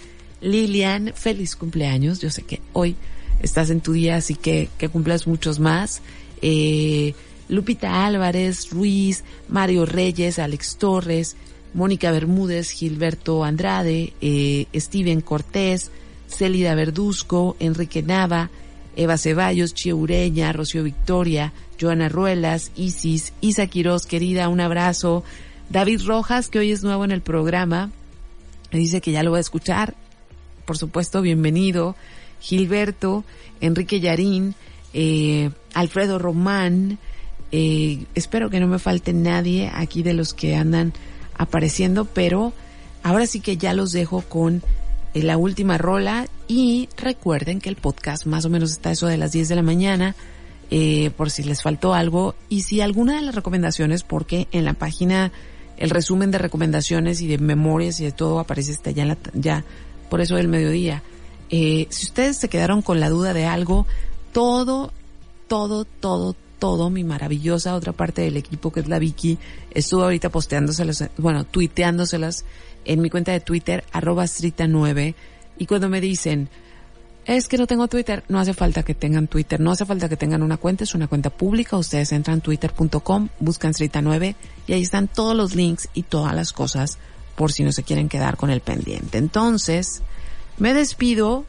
Lilian, 0.40 1.12
feliz 1.14 1.56
cumpleaños. 1.56 2.20
Yo 2.20 2.30
sé 2.30 2.42
que 2.42 2.60
hoy 2.72 2.96
estás 3.40 3.70
en 3.70 3.80
tu 3.80 3.92
día, 3.92 4.16
así 4.16 4.34
que 4.34 4.68
que 4.76 4.88
cumplas 4.88 5.26
muchos 5.26 5.60
más. 5.60 6.02
Eh, 6.42 7.14
Lupita 7.48 8.04
Álvarez, 8.06 8.70
Ruiz, 8.70 9.24
Mario 9.48 9.86
Reyes, 9.86 10.38
Alex 10.38 10.76
Torres, 10.76 11.36
Mónica 11.74 12.10
Bermúdez, 12.10 12.70
Gilberto 12.70 13.44
Andrade, 13.44 14.12
eh, 14.20 14.66
Steven 14.74 15.20
Cortés, 15.20 15.90
Célida 16.28 16.74
Verduzco, 16.74 17.56
Enrique 17.58 18.02
Nava, 18.02 18.50
Eva 18.96 19.18
Ceballos, 19.18 19.74
Chio 19.74 19.96
Ureña, 19.96 20.52
Rocío 20.52 20.84
Victoria, 20.84 21.52
Joana 21.80 22.08
Ruelas, 22.08 22.70
Isis, 22.76 23.32
Isa 23.40 23.66
Quiroz, 23.66 24.06
querida, 24.06 24.48
un 24.48 24.60
abrazo. 24.60 25.24
David 25.70 26.02
Rojas, 26.06 26.48
que 26.48 26.58
hoy 26.58 26.72
es 26.72 26.82
nuevo 26.82 27.04
en 27.04 27.10
el 27.10 27.20
programa, 27.20 27.90
me 28.72 28.78
dice 28.78 29.00
que 29.00 29.12
ya 29.12 29.22
lo 29.22 29.32
va 29.32 29.38
a 29.38 29.40
escuchar. 29.40 29.94
Por 30.64 30.78
supuesto, 30.78 31.22
bienvenido. 31.22 31.96
Gilberto, 32.40 33.24
Enrique 33.60 34.00
Yarín, 34.00 34.54
eh, 34.92 35.50
Alfredo 35.74 36.18
Román, 36.18 36.98
eh, 37.50 38.04
espero 38.14 38.50
que 38.50 38.60
no 38.60 38.66
me 38.66 38.78
falte 38.78 39.12
nadie 39.12 39.70
aquí 39.72 40.02
de 40.02 40.14
los 40.14 40.34
que 40.34 40.54
andan 40.54 40.92
apareciendo, 41.36 42.04
pero 42.04 42.52
ahora 43.02 43.26
sí 43.26 43.40
que 43.40 43.56
ya 43.56 43.72
los 43.74 43.92
dejo 43.92 44.22
con 44.22 44.62
la 45.22 45.36
última 45.36 45.78
rola 45.78 46.26
y 46.48 46.88
recuerden 46.96 47.60
que 47.60 47.68
el 47.68 47.76
podcast 47.76 48.26
más 48.26 48.44
o 48.44 48.50
menos 48.50 48.70
está 48.72 48.90
eso 48.90 49.06
de 49.06 49.16
las 49.16 49.32
10 49.32 49.48
de 49.48 49.54
la 49.56 49.62
mañana 49.62 50.14
eh, 50.70 51.10
por 51.16 51.30
si 51.30 51.42
les 51.44 51.62
faltó 51.62 51.94
algo 51.94 52.34
y 52.48 52.62
si 52.62 52.80
alguna 52.80 53.16
de 53.16 53.22
las 53.22 53.34
recomendaciones 53.34 54.02
porque 54.02 54.48
en 54.52 54.64
la 54.64 54.74
página 54.74 55.32
el 55.78 55.90
resumen 55.90 56.30
de 56.30 56.38
recomendaciones 56.38 57.20
y 57.20 57.26
de 57.28 57.38
memorias 57.38 58.00
y 58.00 58.04
de 58.04 58.12
todo 58.12 58.38
aparece 58.40 58.72
hasta 58.72 58.90
ya, 58.90 59.02
en 59.02 59.08
la- 59.08 59.18
ya 59.34 59.64
por 60.10 60.20
eso 60.20 60.36
del 60.36 60.48
mediodía. 60.48 61.02
Eh, 61.50 61.86
si 61.90 62.06
ustedes 62.06 62.36
se 62.36 62.48
quedaron 62.48 62.82
con 62.82 62.98
la 63.00 63.08
duda 63.08 63.32
de 63.32 63.46
algo, 63.46 63.86
todo, 64.32 64.92
todo, 65.46 65.84
todo, 65.84 66.34
todo, 66.58 66.90
mi 66.90 67.04
maravillosa 67.04 67.74
otra 67.74 67.92
parte 67.92 68.22
del 68.22 68.36
equipo 68.36 68.72
que 68.72 68.80
es 68.80 68.88
la 68.88 68.98
Vicky, 68.98 69.38
estuvo 69.70 70.02
ahorita 70.02 70.28
posteándoselas, 70.30 71.08
bueno, 71.16 71.44
tuiteándoselas 71.44 72.44
en 72.88 73.00
mi 73.00 73.10
cuenta 73.10 73.32
de 73.32 73.40
Twitter, 73.40 73.84
arroba 73.92 74.24
strita9, 74.24 75.14
y 75.58 75.66
cuando 75.66 75.88
me 75.88 76.00
dicen, 76.00 76.48
es 77.26 77.46
que 77.46 77.58
no 77.58 77.66
tengo 77.66 77.88
Twitter, 77.88 78.24
no 78.28 78.40
hace 78.40 78.54
falta 78.54 78.82
que 78.82 78.94
tengan 78.94 79.28
Twitter, 79.28 79.60
no 79.60 79.70
hace 79.70 79.84
falta 79.84 80.08
que 80.08 80.16
tengan 80.16 80.42
una 80.42 80.56
cuenta, 80.56 80.84
es 80.84 80.94
una 80.94 81.08
cuenta 81.08 81.28
pública, 81.28 81.76
ustedes 81.76 82.10
entran 82.12 82.40
twitter.com, 82.40 83.28
buscan 83.38 83.74
Strita9 83.74 84.34
y 84.66 84.72
ahí 84.72 84.82
están 84.82 85.08
todos 85.08 85.36
los 85.36 85.54
links 85.54 85.88
y 85.92 86.04
todas 86.04 86.34
las 86.34 86.52
cosas 86.52 86.98
por 87.36 87.52
si 87.52 87.64
no 87.64 87.72
se 87.72 87.82
quieren 87.82 88.08
quedar 88.08 88.38
con 88.38 88.48
el 88.48 88.62
pendiente. 88.62 89.18
Entonces, 89.18 90.00
me 90.56 90.72
despido, 90.72 91.44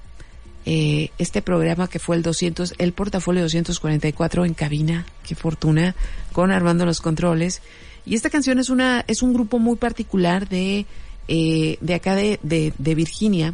eh, 0.66 1.11
este 1.18 1.41
programa 1.41 1.88
que 1.88 1.99
fue 1.99 2.18
el 2.18 2.24
200, 2.24 2.76
el 2.78 2.91
portafolio 2.91 3.44
244 3.44 4.44
en 4.44 4.53
cabina, 4.53 5.06
qué 5.24 5.34
fortuna, 5.34 5.95
con 6.34 6.52
Armando 6.52 6.86
los 6.86 6.99
controles. 6.99 7.61
Y 8.06 8.16
esta 8.16 8.30
canción 8.30 8.60
es 8.60 8.70
una, 8.70 9.06
es 9.07 9.24
un 9.24 9.34
grupo 9.34 9.60
muy 9.60 9.78
particular 9.78 10.49
de, 10.49 10.86
eh, 11.31 11.77
de 11.80 11.93
acá 11.93 12.15
de, 12.15 12.39
de, 12.41 12.73
de 12.80 12.95
Virginia, 12.95 13.53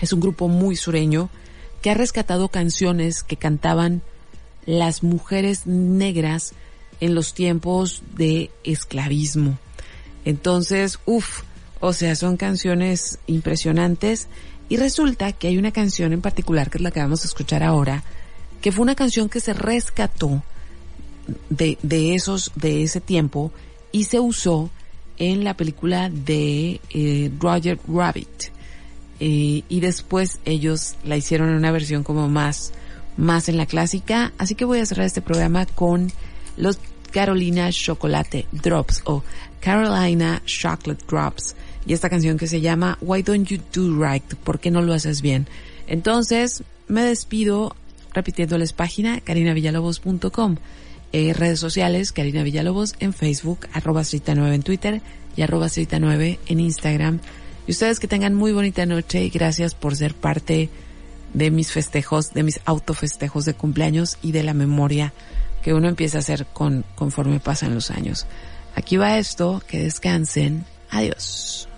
es 0.00 0.12
un 0.12 0.18
grupo 0.18 0.48
muy 0.48 0.74
sureño 0.74 1.30
que 1.82 1.90
ha 1.90 1.94
rescatado 1.94 2.48
canciones 2.48 3.22
que 3.22 3.36
cantaban 3.36 4.02
las 4.66 5.04
mujeres 5.04 5.68
negras 5.68 6.52
en 6.98 7.14
los 7.14 7.32
tiempos 7.32 8.02
de 8.16 8.50
esclavismo. 8.64 9.56
Entonces, 10.24 10.98
uff, 11.06 11.42
o 11.78 11.92
sea, 11.92 12.16
son 12.16 12.36
canciones 12.36 13.20
impresionantes 13.28 14.26
y 14.68 14.76
resulta 14.76 15.32
que 15.32 15.46
hay 15.46 15.58
una 15.58 15.70
canción 15.70 16.12
en 16.12 16.20
particular 16.20 16.70
que 16.70 16.78
es 16.78 16.82
la 16.82 16.90
que 16.90 17.00
vamos 17.00 17.22
a 17.22 17.28
escuchar 17.28 17.62
ahora, 17.62 18.02
que 18.60 18.72
fue 18.72 18.82
una 18.82 18.96
canción 18.96 19.28
que 19.28 19.38
se 19.38 19.54
rescató 19.54 20.42
de, 21.50 21.78
de 21.82 22.16
esos, 22.16 22.50
de 22.56 22.82
ese 22.82 23.00
tiempo 23.00 23.52
y 23.92 24.04
se 24.04 24.18
usó 24.18 24.70
en 25.20 25.44
la 25.44 25.54
película 25.54 26.10
de 26.10 26.80
eh, 26.90 27.30
Roger 27.38 27.78
Rabbit. 27.86 28.50
Eh, 29.20 29.62
y 29.68 29.80
después 29.80 30.40
ellos 30.44 30.96
la 31.04 31.16
hicieron 31.16 31.50
en 31.50 31.56
una 31.56 31.70
versión 31.70 32.02
como 32.02 32.28
más, 32.28 32.72
más 33.16 33.48
en 33.48 33.58
la 33.58 33.66
clásica. 33.66 34.32
Así 34.38 34.56
que 34.56 34.64
voy 34.64 34.80
a 34.80 34.86
cerrar 34.86 35.06
este 35.06 35.22
programa 35.22 35.66
con 35.66 36.10
los 36.56 36.80
Carolina 37.12 37.70
Chocolate 37.70 38.46
Drops 38.50 39.02
o 39.04 39.22
Carolina 39.60 40.42
Chocolate 40.44 41.04
Drops 41.06 41.54
y 41.86 41.92
esta 41.92 42.08
canción 42.08 42.38
que 42.38 42.46
se 42.46 42.60
llama 42.60 42.98
Why 43.00 43.22
Don't 43.22 43.46
You 43.48 43.58
Do 43.72 44.02
Right? 44.02 44.34
¿Por 44.36 44.58
qué 44.58 44.70
no 44.70 44.80
lo 44.80 44.94
haces 44.94 45.22
bien? 45.22 45.46
Entonces, 45.86 46.62
me 46.88 47.02
despido 47.02 47.74
repitiéndoles 48.12 48.72
página 48.72 49.20
carinavillalobos.com, 49.20 50.56
eh, 51.12 51.32
redes 51.34 51.60
sociales 51.60 52.12
Karina 52.12 52.42
Villalobos 52.42 52.94
en 53.00 53.12
Facebook, 53.12 53.66
arroba 53.72 54.02
9 54.02 54.54
en 54.54 54.62
Twitter 54.62 55.02
y 55.36 55.42
arroba 55.42 55.68
9 55.68 56.38
en 56.46 56.60
Instagram. 56.60 57.20
Y 57.66 57.72
ustedes 57.72 58.00
que 58.00 58.08
tengan 58.08 58.34
muy 58.34 58.52
bonita 58.52 58.86
noche 58.86 59.24
y 59.24 59.30
gracias 59.30 59.74
por 59.74 59.96
ser 59.96 60.14
parte 60.14 60.70
de 61.34 61.50
mis 61.50 61.72
festejos, 61.72 62.32
de 62.32 62.42
mis 62.42 62.60
autofestejos 62.64 63.44
de 63.44 63.54
cumpleaños 63.54 64.18
y 64.22 64.32
de 64.32 64.42
la 64.42 64.54
memoria 64.54 65.12
que 65.62 65.74
uno 65.74 65.88
empieza 65.88 66.18
a 66.18 66.20
hacer 66.20 66.46
con, 66.46 66.84
conforme 66.94 67.40
pasan 67.40 67.74
los 67.74 67.90
años. 67.90 68.26
Aquí 68.74 68.96
va 68.96 69.18
esto, 69.18 69.62
que 69.66 69.78
descansen. 69.80 70.64
Adiós. 70.90 71.68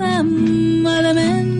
fem 0.00 0.28
malament. 0.82 1.59